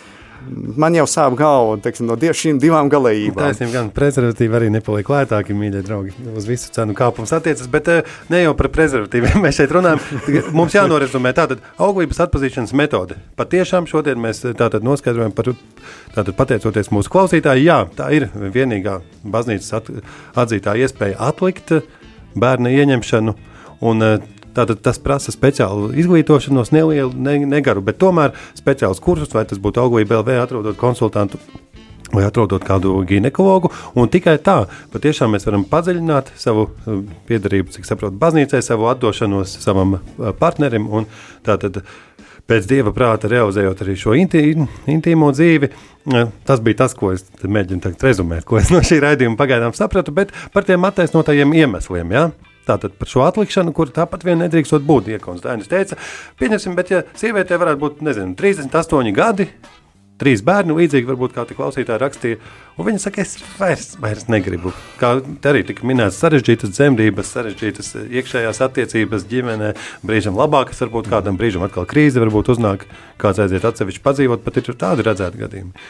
man 0.51 0.95
jau 0.97 1.07
sāp 1.11 1.37
galva, 1.39 1.77
teiksim, 1.83 2.07
no 2.09 2.17
šīm 2.17 2.59
divām 2.63 2.91
galējībām. 2.93 3.41
Taisnība, 3.49 3.73
gan 3.75 3.91
prezervatīvi 3.95 4.59
arī 4.59 4.69
nepaliek 4.75 5.09
lētāki, 5.11 5.57
mīļie 5.57 5.83
draugi. 5.87 6.15
Uz 6.37 6.47
visu 6.49 6.71
cenu 6.75 6.97
kāpums 6.97 7.33
attiecas, 7.37 7.69
bet 7.73 7.91
eh, 7.93 8.13
ne 8.33 8.43
jau 8.43 8.55
par 8.59 8.71
prezervatīviem 8.75 9.41
mēs 9.45 9.61
šeit 9.61 9.75
runājam. 9.77 10.03
Mums 10.57 10.77
jānorezumē 10.77 11.33
tātad 11.37 11.65
auglības 11.83 12.23
atpazīšanas 12.27 12.75
metode. 12.79 13.19
Patiešām 13.41 13.89
šodien 13.91 14.21
mēs 14.23 14.45
eh, 14.45 14.55
tātad 14.59 14.87
noskaidrojam 14.87 15.35
par, 15.37 15.53
tātad 16.15 16.33
pateicoties 16.39 16.93
mūsu 16.95 17.13
klausītāji, 17.13 17.67
jā, 17.69 17.83
tā 17.99 18.11
ir 18.17 18.31
vienīgā 18.35 19.01
baznīcas 19.25 19.77
at, 19.81 19.93
atzītā 20.45 20.79
iespēja 20.83 21.21
atlikt 21.31 21.77
eh, 21.79 21.93
bērna 22.37 22.73
ieņemšanu. 22.77 23.37
Un, 23.87 24.01
Tātad 24.57 24.81
tas 24.85 25.01
prasa 25.03 25.35
speciālu 25.35 25.91
izglītošanos, 26.01 26.73
nelielu, 26.73 27.13
ne, 27.13 27.39
negaru, 27.49 27.85
bet 27.85 28.01
tomēr 28.01 28.35
speciālus 28.57 29.03
kursus, 29.05 29.35
vai 29.37 29.45
tas 29.49 29.61
būtu 29.63 29.83
auglība 29.83 30.23
LV, 30.23 30.41
atrodot 30.47 30.81
konsultantu 30.81 31.41
vai 32.13 32.25
atrodot 32.25 32.63
kādu 32.65 32.95
ginekologu. 33.07 33.73
Tikai 34.13 34.37
tā, 34.43 34.61
patiešām 34.93 35.35
mēs 35.35 35.47
varam 35.49 35.67
padziļināt 35.69 36.33
savu 36.39 36.69
uh, 36.69 37.01
piedarību, 37.29 37.75
cik 37.75 37.89
saprotu, 37.89 38.19
baznīcai, 38.21 38.63
savu 38.65 38.89
atdošanos 38.93 39.59
savam 39.63 39.99
uh, 39.99 40.31
partnerim. 40.39 40.89
Tātad 41.47 41.83
pēc 42.47 42.71
dieva 42.71 42.95
prāta 42.95 43.29
realizējot 43.29 43.83
arī 43.83 43.99
šo 43.99 44.15
inti, 44.17 44.47
intīmo 44.87 45.33
dzīvi. 45.35 45.73
Uh, 45.73 45.93
Tas 46.47 46.61
bija 46.63 46.85
tas, 46.85 46.95
ko 46.95 47.11
es 47.11 47.25
tagad 47.43 48.03
rezumēt, 48.07 48.45
ko 48.47 48.61
es 48.61 48.71
no 48.71 48.79
šī 48.79 49.01
raidījuma 49.03 49.39
pagaidām 49.41 49.75
sapratu, 49.75 50.15
bet 50.15 50.31
par 50.55 50.63
tiem 50.67 50.85
attaisnotajiem 50.87 51.55
iemesliem. 51.59 52.13
Ja? 52.15 52.29
Tātad 52.67 52.97
par 52.99 53.11
šo 53.11 53.23
atlikšanu, 53.29 53.71
kur 53.77 53.93
tāpat 53.95 54.27
vien 54.27 54.41
nedrīkstot 54.43 54.83
būt. 54.87 55.13
Iekons 55.15 55.45
Dainis 55.45 55.71
teica, 55.71 55.99
pieņemsim, 56.41 56.75
bet 56.79 56.91
ja 56.91 57.03
sievietē 57.19 57.61
varētu 57.63 57.83
būt, 57.83 58.01
nezinu, 58.07 58.35
38 58.39 59.13
gadi, 59.15 59.47
trīs 60.21 60.43
bērni, 60.45 60.75
līdzīgi 60.77 61.09
varbūt 61.11 61.35
kā 61.37 61.45
klausītāji 61.51 62.01
rakstīja, 62.01 62.39
viņa 62.81 63.03
saka, 63.03 63.23
es 63.23 63.37
vairs, 63.59 63.89
vairs 64.01 64.27
negribu. 64.33 64.73
Kā 65.01 65.17
arī 65.51 65.63
tika 65.69 65.87
minēts, 65.89 66.19
sarežģītas 66.23 66.73
dzemdības, 66.73 67.33
sarežģītas 67.37 67.93
eh, 68.01 68.09
iekšējās 68.21 68.63
attiecības 68.67 69.29
ģimenē, 69.31 69.73
brīžam 70.07 70.39
labākas, 70.41 70.81
varbūt 70.85 71.11
kādam 71.13 71.39
brīžam 71.41 71.67
atkal 71.69 71.89
krīze, 71.89 72.23
varbūt 72.23 72.55
uznāk 72.57 72.89
kāds 73.21 73.45
aiziet 73.45 73.69
atsevišķi 73.69 74.05
padzīvot, 74.05 74.45
pat 74.47 74.63
ir 74.63 74.73
tādi 74.75 75.07
redzēti 75.07 75.45
gadījumi. 75.45 75.87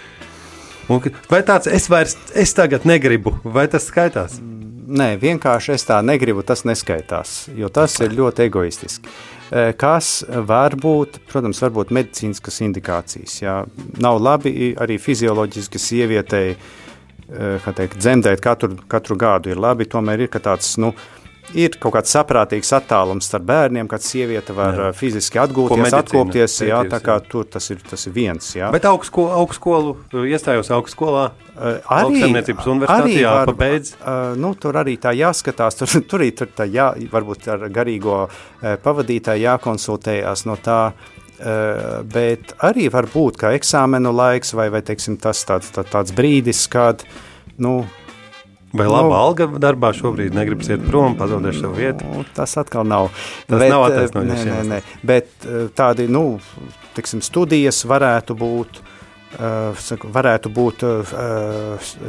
Un, 0.93 1.03
vai 1.31 1.43
tāds 1.47 1.66
es 1.70 1.89
vairs, 1.91 2.14
es 2.35 2.55
tagad 2.55 2.87
negribu, 2.87 3.35
vai 3.43 3.66
tas 3.70 3.89
skaitās? 3.91 4.39
Nē, 4.87 5.16
vienkārši 5.18 5.72
es 5.74 5.84
tā 5.89 5.97
negribu, 6.07 6.45
tas 6.47 6.62
neskaitās, 6.68 7.49
jo 7.59 7.66
tas 7.74 7.97
ir 8.05 8.14
ļoti 8.14 8.45
egoistiski. 8.47 9.11
Kas 9.78 10.24
var 10.47 10.74
būt, 10.78 11.20
protams, 11.30 11.61
var 11.62 11.72
būt 11.74 11.93
medicīniskas 11.95 12.61
indikācijas. 12.66 13.37
Jā. 13.43 13.57
Nav 14.03 14.18
labi 14.22 14.72
arī 14.78 14.99
fizioloģiski 15.03 15.82
sievietei 15.82 16.57
kā 17.26 17.74
teikt, 17.74 17.99
dzemdēt 17.99 18.43
katru, 18.43 18.76
katru 18.91 19.18
gadu. 19.18 19.51
Ir 19.51 19.59
labi, 19.62 19.89
tomēr 19.91 20.26
ir 20.26 20.39
tāds. 20.39 20.76
Nu, 20.82 20.93
Ir 21.55 21.76
kaut 21.78 21.94
kāds 21.94 22.11
saprātīgs 22.11 22.72
attālums 22.74 23.28
starp 23.30 23.47
bērniem, 23.47 23.86
kad 23.90 24.03
sieviete 24.03 24.55
var 24.57 24.74
Jā. 24.74 24.86
jā. 24.88 24.97
fiziski 24.99 25.38
atgūties, 25.38 25.94
atkopties. 25.94 26.61
Jā, 26.66 26.82
tā 26.90 26.99
kā 27.05 27.20
jā. 27.20 27.26
tur 27.30 27.47
tas 27.51 27.70
ir, 27.70 27.78
tas 27.86 28.07
ir 28.09 28.14
viens. 28.16 28.49
Jā. 28.59 28.72
Bet 28.74 28.88
augstsko, 28.90 29.28
augstskolu, 29.40 29.97
iestājos 30.26 30.72
augstskolā, 30.74 31.30
Uh, 31.57 31.78
Lauksaimniecības 31.88 32.66
universitātē 32.68 33.12
jāpabeidz. 33.16 33.94
Uh, 33.97 34.34
nu, 34.36 34.51
tur 34.61 34.76
arī 34.76 34.99
tā 35.01 35.14
jāskatās, 35.16 35.76
tur, 35.78 35.88
tur 36.05 36.20
arī 36.20 36.34
tur 36.36 36.51
tā 36.53 36.66
jā, 36.68 36.90
varbūt 37.12 37.49
ar 37.55 37.64
garīgo 37.72 38.26
pavadītāju 38.61 39.47
jākonsultējās 39.47 40.44
no 40.51 40.59
tā. 40.61 40.80
Bet 42.12 42.55
arī 42.64 42.86
var 42.88 43.05
būt, 43.12 43.36
ka 43.36 43.51
eksāmenu 43.53 44.09
laiks 44.16 44.55
vai, 44.57 44.70
vai 44.72 44.80
teiksim, 44.80 45.18
tas 45.20 45.42
tāds, 45.44 45.68
tā, 45.74 45.82
tāds 45.84 46.14
brīdis, 46.16 46.62
kad 46.72 47.05
nu, 47.61 47.82
Vai 48.73 48.87
laba 48.87 49.09
Nu. 49.09 49.14
alga 49.14 49.47
darbā 49.47 49.93
šobrīd 49.95 50.35
negribas 50.35 50.69
iet 50.69 50.83
prom, 50.89 51.14
pazaudēt 51.17 51.61
savu 51.61 51.75
vietu? 51.79 52.05
Nu, 52.12 52.25
tas 52.35 52.57
atkal 52.59 52.85
nav. 52.87 53.09
Tas 53.47 53.61
bet, 53.61 53.71
nav 53.71 53.85
eh, 53.85 53.93
attaisnojošs 53.93 54.45
nē, 54.45 54.57
nē, 54.57 54.64
nē. 54.73 54.81
Bet 55.07 55.47
eh, 55.47 55.69
tādi, 55.75 56.09
nu, 56.09 56.39
tiksim, 56.99 57.23
studijas 57.23 57.85
varētu 57.85 58.37
būt. 58.37 58.83
Saku, 59.83 60.09
varētu 60.09 60.49
būt, 60.55 60.83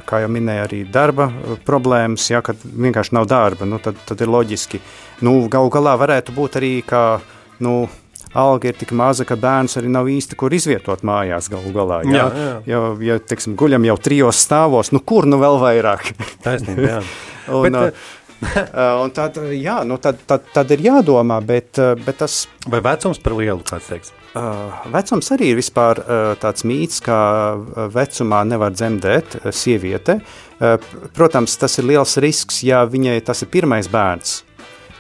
kā 0.08 0.20
jau 0.22 0.28
minēja, 0.32 0.68
arī 0.68 0.78
darba 0.88 1.26
problēmas, 1.66 2.24
ja 2.30 2.40
vienkārši 2.64 3.16
nav 3.18 3.26
darba. 3.28 3.66
Nu, 3.68 3.82
tad, 3.84 3.98
tad 4.08 4.22
ir 4.24 4.30
loģiski. 4.32 4.80
Nu, 5.26 5.34
Galu 5.52 5.68
galā 5.74 5.98
varētu 6.00 6.32
būt 6.38 6.56
arī, 6.62 6.70
ka 6.88 7.20
nu, 7.60 7.90
alga 8.34 8.72
ir 8.72 8.78
tik 8.80 8.92
maza, 8.98 9.26
ka 9.28 9.36
bērns 9.40 9.78
arī 9.80 9.92
nav 9.94 10.10
īsti 10.12 10.36
kur 10.40 10.54
izvietot 10.54 11.04
mājās. 11.08 11.50
Galu 11.54 11.72
galā, 11.76 12.02
ja, 12.10 12.18
Jā, 12.18 12.28
jā. 12.36 12.54
ja, 12.74 12.84
ja 13.14 13.20
teiksim, 13.20 13.56
guļam 13.60 13.86
jau 13.88 13.98
trijos 13.98 14.44
stāvos, 14.48 14.92
nu 14.92 15.00
kur 15.00 15.26
nu 15.30 15.40
vēl 15.42 15.60
vairāk? 15.64 16.12
Taisnība, 16.46 16.88
jā. 16.98 17.02
Un, 17.48 17.64
Bet, 17.72 17.76
uh, 17.80 17.94
un 19.04 19.10
tad, 19.16 19.38
jā, 19.56 19.80
nu 19.88 19.96
tad, 20.04 20.20
tad, 20.28 20.44
tad 20.54 20.72
ir 20.76 20.84
jādomā, 20.84 21.40
bet, 21.42 21.80
uh, 21.82 21.96
bet 22.06 22.20
tas 22.20 22.44
Vai 22.70 22.82
vecums 22.86 23.18
par 23.24 23.34
lielu, 23.40 23.64
kāds 23.66 23.88
teiks? 23.90 24.12
uh, 24.38 24.84
vecums 24.94 25.32
arī 25.34 25.54
ir 25.54 25.58
vispār 25.58 26.02
uh, 26.04 26.34
tāds 26.38 26.66
mīts, 26.68 27.00
ka 27.02 27.18
uh, 27.56 27.88
vecumā 27.90 28.44
nevar 28.46 28.76
dzemdēt 28.76 29.40
uh, 29.40 29.48
sieviete. 29.56 30.20
Uh, 30.60 30.76
protams, 31.18 31.56
tas 31.58 31.80
ir 31.80 31.88
liels 31.90 32.18
risks, 32.22 32.60
ja 32.68 32.84
viņai 32.86 33.16
tas 33.26 33.42
ir 33.42 33.50
pirmais 33.56 33.90
bērns. 33.90 34.44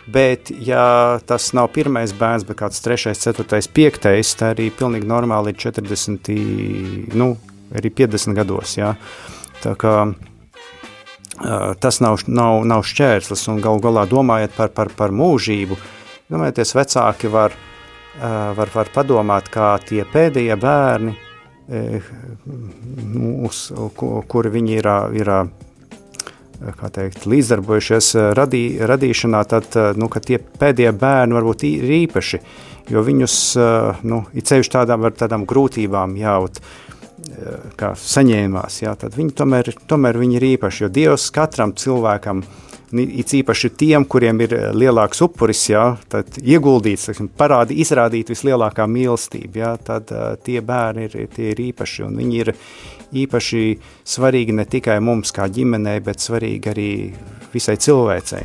Bet, 0.08 0.51
ja 0.64 1.20
tas 1.28 1.49
nav 1.58 1.74
pirmais 1.76 2.14
bērns, 2.16 2.45
bet 2.47 2.62
kāds 2.62 2.80
trešais, 2.84 3.20
ceturtais, 3.20 3.68
piektais, 3.68 4.32
tad 4.39 4.55
arī 4.55 4.70
pilnīgi 4.72 5.10
normāli 5.10 5.51
ir 5.51 5.60
40, 5.60 6.32
nu, 7.20 7.34
arī 7.76 7.91
50 7.91 8.38
gados. 8.38 8.78
Jā. 8.80 8.93
Tā 9.64 9.76
kā 9.80 9.97
tas 11.84 11.99
nav, 12.01 12.24
nav, 12.32 12.64
nav 12.66 12.86
šķērslis, 12.88 13.45
un 13.51 13.62
galu 13.62 13.84
galā 13.84 14.08
domājot 14.10 14.55
par, 14.58 14.72
par, 14.74 14.93
par 14.95 15.14
mūžību, 15.14 15.78
domājieties, 16.32 16.74
vecāki 16.78 17.30
var, 17.30 17.53
var, 18.18 18.74
var 18.74 18.93
padomāt, 18.95 19.51
kā 19.53 19.76
tie 19.86 20.05
pēdējie 20.14 20.58
bērni, 20.64 21.14
uh, 21.14 22.10
uz, 23.47 23.68
kuri 24.32 24.51
viņi 24.53 24.78
ir, 24.80 24.89
ir 25.20 25.32
teikt, 26.93 27.26
līdzdarbojušies 27.30 28.10
eh, 28.16 28.32
radī, 28.38 28.64
radīšanā, 28.80 29.43
tad 29.49 29.78
eh, 29.78 29.93
nu, 29.97 30.10
tie 30.10 30.39
pēdējie 30.39 30.93
bērni 30.97 31.38
varbūt 31.38 31.66
ir 31.70 31.95
īpaši, 32.01 32.41
jo 32.93 33.03
viņus 33.05 33.39
eh, 33.58 34.03
nu, 34.10 34.24
ir 34.34 34.45
ceļš 34.47 34.74
tādām, 34.74 35.10
tādām 35.14 35.47
grūtībām 35.47 36.18
jāut. 36.20 36.62
Kā 37.78 37.89
saņēmās, 37.97 38.76
jā, 38.84 38.91
tad 38.97 39.16
viņi 39.18 39.34
tomēr, 39.36 39.68
tomēr 39.89 40.18
viņi 40.22 40.38
ir 40.38 40.45
īpaši. 40.53 40.84
Jo 40.84 40.88
Dievs 40.93 41.26
katram 41.34 41.74
cilvēkam 41.76 42.43
ir 42.95 43.10
it 43.20 43.34
īpaši 43.36 43.72
tiem, 43.76 44.05
kuriem 44.08 44.39
ir 44.45 44.53
eh, 44.55 44.68
lielāks 44.76 45.22
upuris, 45.26 45.66
jā, 45.70 45.97
tad 46.12 46.38
ieguldīts, 46.39 47.10
teiksim, 47.10 47.30
parādi, 47.38 47.80
izrādīt 47.84 48.32
vislielākā 48.32 48.88
mīlestība, 48.88 49.60
jā, 49.60 49.74
tad 49.84 50.14
tie 50.45 50.62
bērni 50.62 51.08
ir, 51.10 51.18
tie 51.34 51.51
ir 51.51 51.64
īpaši, 51.72 52.05
un 52.08 52.18
viņi 52.22 52.39
ir 52.43 52.53
īpaši 53.16 53.64
svarīgi 54.08 54.55
ne 54.55 54.66
tikai 54.68 54.97
mums 55.03 55.32
kā 55.36 55.47
ģimenei, 55.51 55.99
bet 56.03 56.24
svarīgi 56.24 56.72
arī 56.72 56.91
visai 57.53 57.78
cilvēcei. 57.80 58.43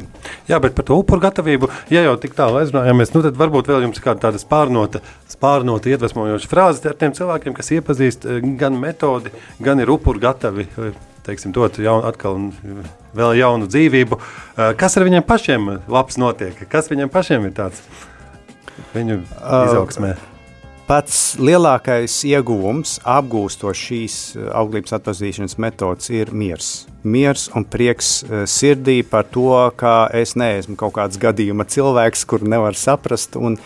Jā, 0.48 0.60
bet 0.62 0.76
par 0.76 0.86
to 0.88 0.98
upuru 1.00 1.24
gatavību, 1.24 1.70
ja 1.92 2.04
jau 2.06 2.14
tik 2.20 2.36
tālu 2.38 2.60
aizrunājāmies, 2.60 3.14
nu 3.16 3.24
tad 3.26 3.38
varbūt 3.40 3.70
vēl 3.70 3.86
jums 3.86 3.98
ir 3.98 4.06
kāda 4.06 4.28
tāda 4.28 4.40
spārnota, 4.42 5.02
spārnota 5.30 5.92
iedvesmojoša 5.92 6.50
frāze 6.50 6.84
ar 6.90 6.98
tiem 7.00 7.14
cilvēkiem, 7.16 7.56
kas 7.58 7.72
iepazīst 7.78 8.28
eh, 8.28 8.42
gan 8.60 8.78
metodi, 8.80 9.34
gan 9.62 9.82
ir 9.82 9.92
upuru 9.92 10.22
gatavi 10.22 10.68
teiksim, 11.26 11.52
dot 11.54 11.78
jaunu, 11.78 12.06
atkal 12.08 12.38
vēl 13.14 13.36
jaunu 13.38 13.68
dzīvību. 13.70 14.18
Eh, 14.18 14.72
kas 14.78 14.98
ar 14.98 15.06
viņiem 15.08 15.26
pašiem 15.26 15.70
labs 15.90 16.18
notiek? 16.22 16.66
Kas 16.70 16.90
viņiem 16.92 17.12
pašiem 17.12 17.48
ir 17.50 17.56
tāds 17.58 17.82
viņu 18.94 19.22
izaugsmē? 19.22 20.14
Uh, 20.16 20.31
pats 20.92 21.38
lielākais 21.40 22.18
ieguvums, 22.28 22.98
apgūstot 23.08 23.78
šīs 23.78 24.16
eh, 24.36 24.48
auglības 24.52 24.92
atpazīšanas 24.98 25.56
metodas, 25.62 26.10
ir 26.12 26.34
miers. 26.36 26.82
Miers 27.08 27.46
un 27.56 27.64
prieks 27.64 28.10
eh, 28.26 28.42
sirdī 28.50 28.98
par 29.08 29.24
to, 29.32 29.48
ka 29.80 30.10
es 30.12 30.34
neesmu 30.36 30.76
kaut 30.76 30.92
kāds 30.98 31.16
gadījuma 31.22 31.64
cilvēks, 31.64 32.26
kur 32.28 32.44
nevar 32.44 32.76
saprast, 32.76 33.40
un, 33.40 33.58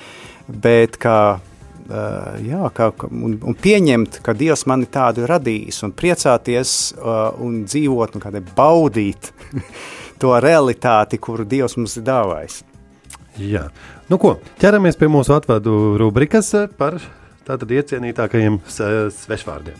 bet 0.46 1.00
kā 1.02 1.18
Uh, 1.86 2.32
jā, 2.42 2.66
kā, 2.74 2.88
un, 3.14 3.36
un 3.46 3.54
pieņemt, 3.62 4.16
ka 4.26 4.32
Dievs 4.34 4.64
mani 4.66 4.88
tādu 4.90 5.22
ir 5.22 5.30
radījis, 5.30 5.76
un 5.86 5.92
priecāties 5.94 6.72
un 6.98 7.60
dzīvot, 7.62 8.16
un 8.18 8.24
kādai 8.24 8.40
baudīt 8.42 9.30
to 10.20 10.32
realitāti, 10.42 11.20
kuru 11.22 11.46
Dievs 11.46 11.78
mums 11.78 11.94
ir 12.00 12.08
dāvājis. 12.08 12.64
Jā, 13.36 13.66
nu 14.08 14.16
ko, 14.20 14.38
ķeramies 14.60 14.96
pie 14.96 15.10
mūsu 15.12 15.34
atvadu 15.36 15.96
rubrikas 16.00 16.54
par 16.78 16.96
tātad 17.44 17.74
iecienītākajiem 17.76 18.58
svešvārdiem. 18.66 19.76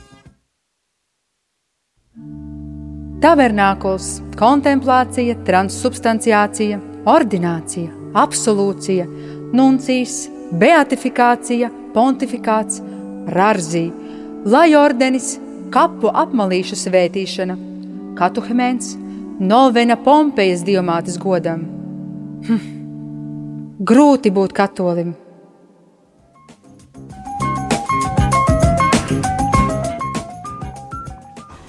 Tabernākls, 3.25 4.11
kontemplācija, 4.37 5.39
transsubstanciācija, 5.49 6.79
ordinācija, 7.09 7.89
absolūcija, 8.21 9.09
nuncijas, 9.57 10.27
beatifikācija, 10.53 11.73
pontifikāts, 11.97 12.83
rarzī, 13.33 13.89
lai 14.45 14.69
ordenis, 14.77 15.33
kapu 15.73 16.13
apmalīšu 16.13 16.77
svētīšana, 16.85 17.57
katuhemens, 18.21 18.95
novena 19.41 19.97
Pompejas 19.97 20.63
diamātes 20.69 21.17
godam. 21.19 21.65
Hm. 22.47 22.76
Grūti 23.77 24.31
būt 24.33 24.55
katolim! 24.57 25.11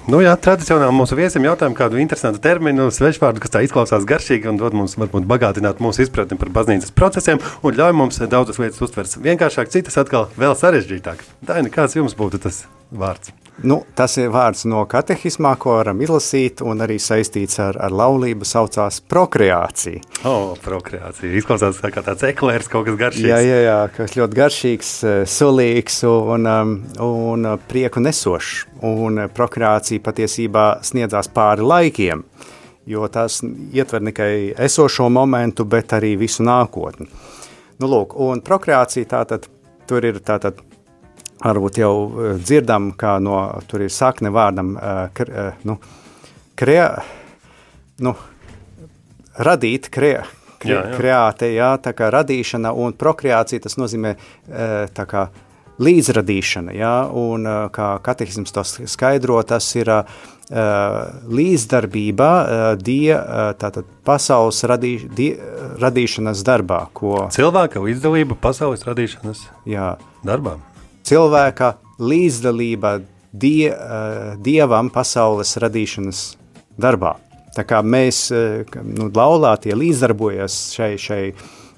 Nu, 0.08 0.22
jā, 0.24 0.32
tradicionāli 0.40 0.94
mūsu 0.96 1.18
viesim 1.18 1.44
jautājām 1.44 1.74
kādu 1.76 1.98
interesantu 2.00 2.40
terminu, 2.40 2.86
svešvārdu, 2.88 3.42
kas 3.44 3.52
tā 3.52 3.60
izklausās 3.66 4.06
garšīgi 4.08 4.48
un 4.48 4.56
dod 4.56 4.72
mums 4.72 4.96
varbūt 4.96 5.28
bagātināt 5.28 5.82
mūsu 5.84 6.06
izpratni 6.06 6.38
par 6.40 6.48
baznīcas 6.54 6.94
procesiem 6.96 7.42
un 7.60 7.76
ļauj 7.76 7.92
mums 7.98 8.22
daudzas 8.24 8.56
lietas 8.62 8.80
uztvert 8.88 9.18
vienkāršāk, 9.28 9.68
citas 9.74 10.00
atkal 10.00 10.30
vēl 10.40 10.56
sarežģītāk. 10.56 11.20
Daini, 11.44 11.68
kāds 11.68 11.98
jums 12.00 12.16
būtu 12.16 12.40
tas 12.40 12.64
vārds? 12.88 13.36
Nu, 13.58 13.80
tas 13.98 14.12
ir 14.20 14.28
vārds 14.30 14.60
no 14.70 14.84
katehismā, 14.86 15.56
ko 15.58 15.72
varam 15.80 15.98
izlasīt, 16.04 16.60
un 16.62 16.78
arī 16.84 17.00
saistīts 17.02 17.58
ar, 17.58 17.74
ar 17.82 17.90
laulību, 17.90 18.46
saucās 18.46 19.00
prokreācija. 19.10 19.98
O, 20.22 20.30
oh, 20.30 20.52
prokreācija. 20.62 21.32
Izklausās 21.40 21.80
kā 21.82 22.04
tāds 22.06 22.22
eklērs, 22.28 22.68
kaut 22.70 22.86
kas 22.86 22.98
garšīgs. 23.00 23.26
Jā, 23.26 23.40
jā, 23.42 23.56
jā 23.64 23.80
kas 23.96 24.14
ļoti 24.14 24.38
garšīgs, 24.38 24.92
eh, 25.02 25.18
sulīgs 25.26 25.98
un, 26.06 26.46
um, 26.46 26.76
un 27.02 27.50
uh, 27.50 27.58
prieku 27.72 28.04
nesošs. 28.04 28.62
Un 28.86 29.24
uh, 29.24 29.26
prokreācija 29.34 30.06
patiesībā 30.06 30.68
sniedzās 30.86 31.26
pāri 31.34 31.66
laikiem, 31.66 32.22
jo 32.86 33.10
tas 33.10 33.40
ietver 33.42 34.06
ne 34.06 34.14
tikai 34.14 34.32
esošo 34.68 35.10
momentu, 35.10 35.66
bet 35.66 35.98
arī 35.98 36.14
visu 36.22 36.46
nākotni. 36.46 37.10
Nu, 37.82 37.90
lūk, 37.90 38.14
un 38.22 38.38
prokreācija 38.46 39.10
tātad, 39.18 39.50
tur 39.90 40.06
ir 40.06 40.22
tātad 40.22 40.62
varbūt 41.44 41.80
jau 41.82 41.92
eh, 42.08 42.36
dzirdam, 42.42 42.92
kā 42.98 43.18
no 43.22 43.40
tur 43.70 43.86
ir 43.86 43.92
sakne 43.94 44.32
vārdam, 44.34 44.74
eh, 44.76 45.02
kre, 45.16 45.32
eh, 45.32 45.66
nu, 45.68 45.78
krea, 46.58 46.88
nu, 48.04 48.14
radīt, 49.38 49.90
krea, 49.94 50.24
kre, 50.58 50.72
jā, 50.72 50.80
jā. 50.80 50.96
kreāte, 50.98 51.52
jā, 51.54 51.74
tā 51.82 51.94
kā 51.96 52.10
radīšana 52.14 52.72
un 52.74 52.96
prokreācija, 52.98 53.62
tas 53.62 53.78
nozīmē 53.78 54.16
tā 54.94 55.04
kā 55.06 55.28
līdzradīšana, 55.78 56.74
jā, 56.74 56.94
un 57.14 57.46
kā 57.70 57.92
katehisms 58.02 58.50
to 58.50 58.64
skaidro, 58.66 59.38
tas 59.46 59.68
ir 59.78 59.92
līdzdarbība 61.38 62.30
die, 62.82 63.14
tātad 63.62 63.86
pasaules 64.02 64.58
radī, 64.66 64.96
die, 65.06 65.28
radīšanas 65.78 66.42
darbā, 66.42 66.80
ko... 66.90 67.28
Cilvēka 67.36 67.84
līdzdalība 67.84 68.40
pasaules 68.42 68.82
radīšanas 68.88 69.44
jā. 69.70 69.92
darbā 70.26 70.56
cilvēka 71.06 71.74
līdzdalība 71.98 72.98
die, 73.32 73.70
uh, 73.70 74.34
dievam 74.42 74.90
pasaules 74.90 75.56
radīšanas 75.60 76.22
darbā. 76.80 77.16
Tā 77.56 77.64
kā 77.66 77.82
mēs, 77.82 78.28
uh, 78.32 78.62
nu, 78.84 79.10
laulātie, 79.14 79.74
līdzdarbojas 79.76 80.58
šai, 80.76 80.92
šai, 81.00 81.22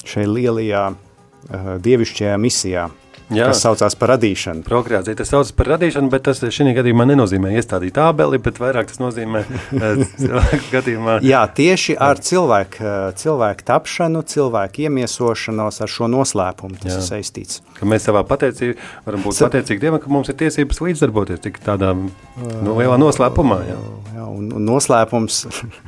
šai 0.04 0.26
lielajā 0.28 0.84
uh, 0.92 1.70
dievišķajā 1.82 2.40
misijā. 2.40 2.88
Jā. 3.30 3.46
kas 3.50 3.62
saucās 3.62 3.94
par 3.98 4.14
radīšanu. 4.14 4.64
Prokreācija 4.66 5.18
tas 5.18 5.30
saucas 5.30 5.52
par 5.54 5.68
radīšanu, 5.74 6.10
bet 6.10 6.24
tas 6.26 6.40
šī 6.42 6.72
gadījumā 6.74 7.06
nenozīmē 7.12 7.52
iestādīt 7.60 7.98
ābeli, 8.02 8.40
bet 8.42 8.58
vairāk 8.62 8.90
tas 8.90 8.98
nozīmē 9.02 9.44
eh, 9.46 10.02
cilvēku 10.18 10.70
gadījumā. 10.72 11.18
Jā, 11.26 11.44
tieši 11.56 11.96
ar 12.00 12.22
cilvēku, 12.26 12.82
eh, 12.82 12.98
cilvēku 13.20 13.66
tapšanu, 13.70 14.24
cilvēku 14.34 14.86
iemiesošanos 14.88 15.80
ar 15.84 15.94
šo 15.94 16.10
noslēpumu 16.10 16.80
tas 16.82 16.96
Jā. 16.96 16.98
ir 16.98 17.06
saistīts. 17.06 17.62
Ka 17.78 17.88
mēs 17.88 18.08
savā 18.08 18.24
pateicībā 18.26 18.74
varam 19.06 19.24
būt 19.24 19.38
Sa 19.38 19.48
pateicīgi 19.48 19.86
Dievam, 19.86 20.02
ka 20.02 20.10
mums 20.12 20.32
ir 20.32 20.38
tiesības 20.40 20.82
līdzdarboties 20.82 21.44
tik 21.46 21.62
tādā 21.64 21.94
nu, 21.94 22.74
lielā 22.74 22.98
noslēpumā. 23.00 23.62
Jā. 23.70 23.78
Jā, 24.16 24.26
un, 24.26 24.50
un 24.58 24.66
noslēpums, 24.66 25.40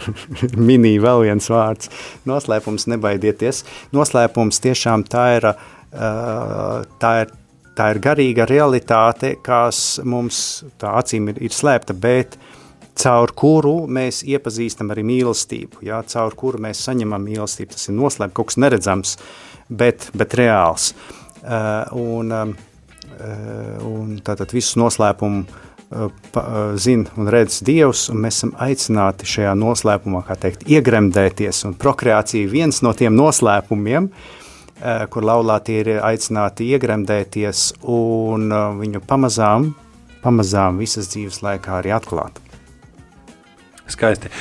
minī 0.71 0.95
vēl 1.03 1.27
viens 1.27 1.51
vārds, 1.53 1.91
noslēpums 2.29 2.87
nebaidieties. 2.95 3.65
Noslēpums 3.93 4.63
tiešām 4.63 5.05
tā 5.11 5.27
ir 5.41 5.53
tā 5.93 7.13
ir, 7.23 7.33
tā 7.77 7.91
ir 7.93 8.01
garīga 8.05 8.47
realitāte, 8.49 9.37
kas 9.45 10.01
mums 10.05 10.65
tā 10.81 10.97
acīm 11.01 11.31
ir, 11.33 11.41
ir 11.49 11.55
slēpta, 11.55 11.97
bet 11.97 12.39
caur 12.99 13.33
kuru 13.37 13.87
mēs 13.89 14.23
iepazīstam 14.29 14.93
arī 14.93 15.05
mīlestību, 15.09 15.83
jā, 15.89 16.03
caur 16.13 16.37
kuru 16.37 16.61
mēs 16.63 16.83
saņemam 16.87 17.25
mīlestību. 17.25 17.73
Tas 17.75 17.89
ir 17.89 17.97
noslēpts, 17.97 18.37
kaut 18.37 18.53
kas 18.53 18.61
neredzams, 18.61 19.17
bet, 19.69 20.11
bet 20.17 20.37
reāls. 20.39 20.93
Uh, 21.43 21.89
un, 21.99 22.33
uh, 22.33 23.87
un 23.89 24.19
tātad 24.23 24.53
visus 24.55 24.77
noslēpumu 24.79 25.41
uh, 25.43 26.13
zina 26.79 27.17
un 27.19 27.33
redz 27.33 27.63
Dievs, 27.67 28.05
un 28.13 28.21
mēs 28.23 28.39
esam 28.39 28.53
aicināti 28.63 29.27
šajā 29.27 29.57
noslēpumā, 29.59 30.23
kā 30.29 30.37
teikt, 30.45 30.69
iegremdēties, 30.71 31.65
prokreācija 31.83 32.45
ir 32.45 32.53
viens 32.53 32.79
no 32.85 32.93
tiem 32.97 33.17
noslēpumiem, 33.19 34.07
uh, 34.13 34.31
Eh, 34.33 34.42
kur 35.11 35.23
laulāti 35.27 35.79
ir 35.83 35.93
aicināti 36.03 36.73
iegremdēties 36.75 37.69
un 37.93 38.49
eh, 38.51 38.65
viņu 38.81 39.03
pamazām, 39.07 39.71
pamazām 40.25 40.81
visas 40.83 41.11
dzīves 41.13 41.43
laikā 41.45 41.79
arī 41.79 41.95
atklāt. 41.95 42.41
Skaisti. 43.91 44.33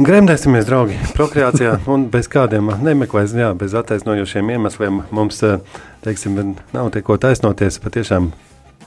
Gremdēsimies, 0.00 0.66
draugi, 0.68 0.98
prokreācijā 1.16 1.78
un 1.92 2.06
bez 2.12 2.28
kādiem 2.30 2.70
nemeklēsim, 2.84 3.40
jā, 3.42 3.50
bez 3.58 3.74
attaisnojošiem 3.80 4.52
iemesliem. 4.56 5.02
Mums, 5.14 5.42
eh, 5.46 5.58
teiksim, 6.04 6.38
nav 6.76 6.92
tie, 6.94 7.04
ko 7.06 7.16
taisnoties 7.20 7.80
patiešām 7.82 8.30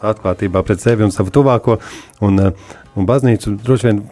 atklātībā 0.03 0.61
pret 0.67 0.83
sevi 0.83 1.05
un 1.05 1.13
savu 1.15 1.33
tuvāko. 1.33 1.79
Un, 2.21 2.39
eh, 2.39 2.75
un 2.93 3.09
baznīcu 3.09 3.57
droši 3.63 3.89
vien 3.89 4.03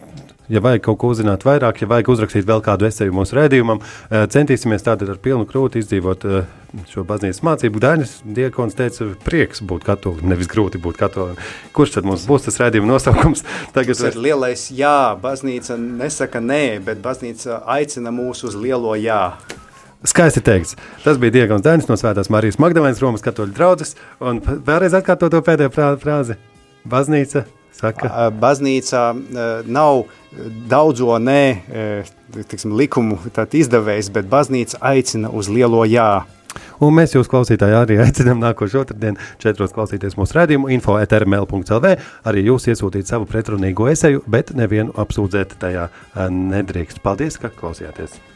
ja 0.48 0.60
vajag 0.64 0.82
kaut 0.86 0.98
ko 0.98 1.10
uzzināt 1.12 1.44
vairāk, 1.46 1.82
ja 1.82 1.88
vajag 1.90 2.08
uzrakstīt 2.14 2.46
vēl 2.48 2.62
kādu 2.64 2.86
esēju 2.88 3.14
mūsu 3.14 3.36
rādījumam, 3.38 3.80
eh, 4.10 4.26
centīsimies 4.32 4.84
tātad 4.86 5.10
ar 5.12 5.20
pilnu 5.22 5.46
krūti 5.48 5.82
izdzīvot 5.82 6.26
eh, 6.26 6.50
šo 6.90 7.04
baznīcas 7.06 7.42
mācību. 7.46 7.80
Dainis 7.82 8.18
Diekons 8.24 8.74
teica, 8.78 9.10
prieks 9.24 9.62
būt 9.62 9.84
katolim, 9.86 10.26
nevis 10.32 10.50
grūti 10.50 10.80
būt 10.82 10.98
katolim. 11.00 11.38
Kurš 11.76 11.98
tad 11.98 12.08
mums 12.08 12.26
būs 12.28 12.48
tas 12.48 12.58
rādījuma 12.62 12.94
nosaukums? 12.94 13.44
Tagad 13.76 13.98
Tas 13.98 14.14
ir 14.14 14.20
lielais 14.24 14.66
jā, 14.74 15.14
baznīca 15.22 15.76
nesaka 15.78 16.40
nē, 16.42 16.80
bet 16.84 17.02
baznīca 17.04 17.62
aicina 17.76 18.10
mūs 18.14 18.44
uz 18.48 18.56
lielo 18.58 18.96
jā. 18.98 19.32
Skaisti 20.02 20.40
teikts. 20.42 20.74
Tas 21.04 21.18
bija 21.22 21.30
Diegons 21.36 21.62
Dainis 21.62 21.86
no 21.86 21.94
Svētās 21.94 22.26
Marijas 22.32 22.58
Magdalēnas 22.58 22.98
Romas 23.04 23.22
katoļu 23.22 23.54
draudzes. 23.54 23.94
Un 24.18 24.40
vēlreiz 24.42 24.96
atkārto 24.98 25.28
to 25.30 25.38
pēdējo 25.46 25.70
frā- 25.70 25.94
frāzi. 26.02 26.34
Baznīca 26.82 27.44
saka, 27.76 28.08
Ā, 28.08 28.28
Baznīca 28.42 29.04
ā, 29.12 29.46
nav 29.66 30.04
daudzo 30.70 31.18
nē, 31.22 31.42
ā, 31.52 31.88
tiksim, 32.48 32.76
likumu 32.78 33.18
izdevējs, 33.32 34.12
bet 34.14 34.30
baznīca 34.30 34.80
aicina 34.92 35.32
uz 35.32 35.50
lielo 35.52 35.84
jā. 35.88 36.22
Un 36.82 36.96
mēs 36.96 37.14
jūs, 37.14 37.30
klausītāji, 37.30 37.76
arī 37.78 37.98
aicinām 38.02 38.42
nākošo 38.42 38.82
otrdienu, 38.84 39.20
četros 39.42 39.72
klausīties 39.76 40.18
mūsu 40.18 40.36
rādījumu, 40.40 40.72
info 40.74 40.98
etrml.lv. 41.00 41.94
Arī 42.28 42.44
jūs 42.48 42.68
iesūtīt 42.72 43.08
savu 43.08 43.28
pretrunīgo 43.30 43.88
eseju, 43.92 44.24
bet 44.26 44.52
nevienu 44.58 44.94
apsūdzēt 45.04 45.56
tajā 45.62 45.88
eh, 45.88 46.28
nedrīkst. 46.28 47.00
Paldies, 47.04 47.40
ka 47.40 47.52
klausījāties! 47.54 48.31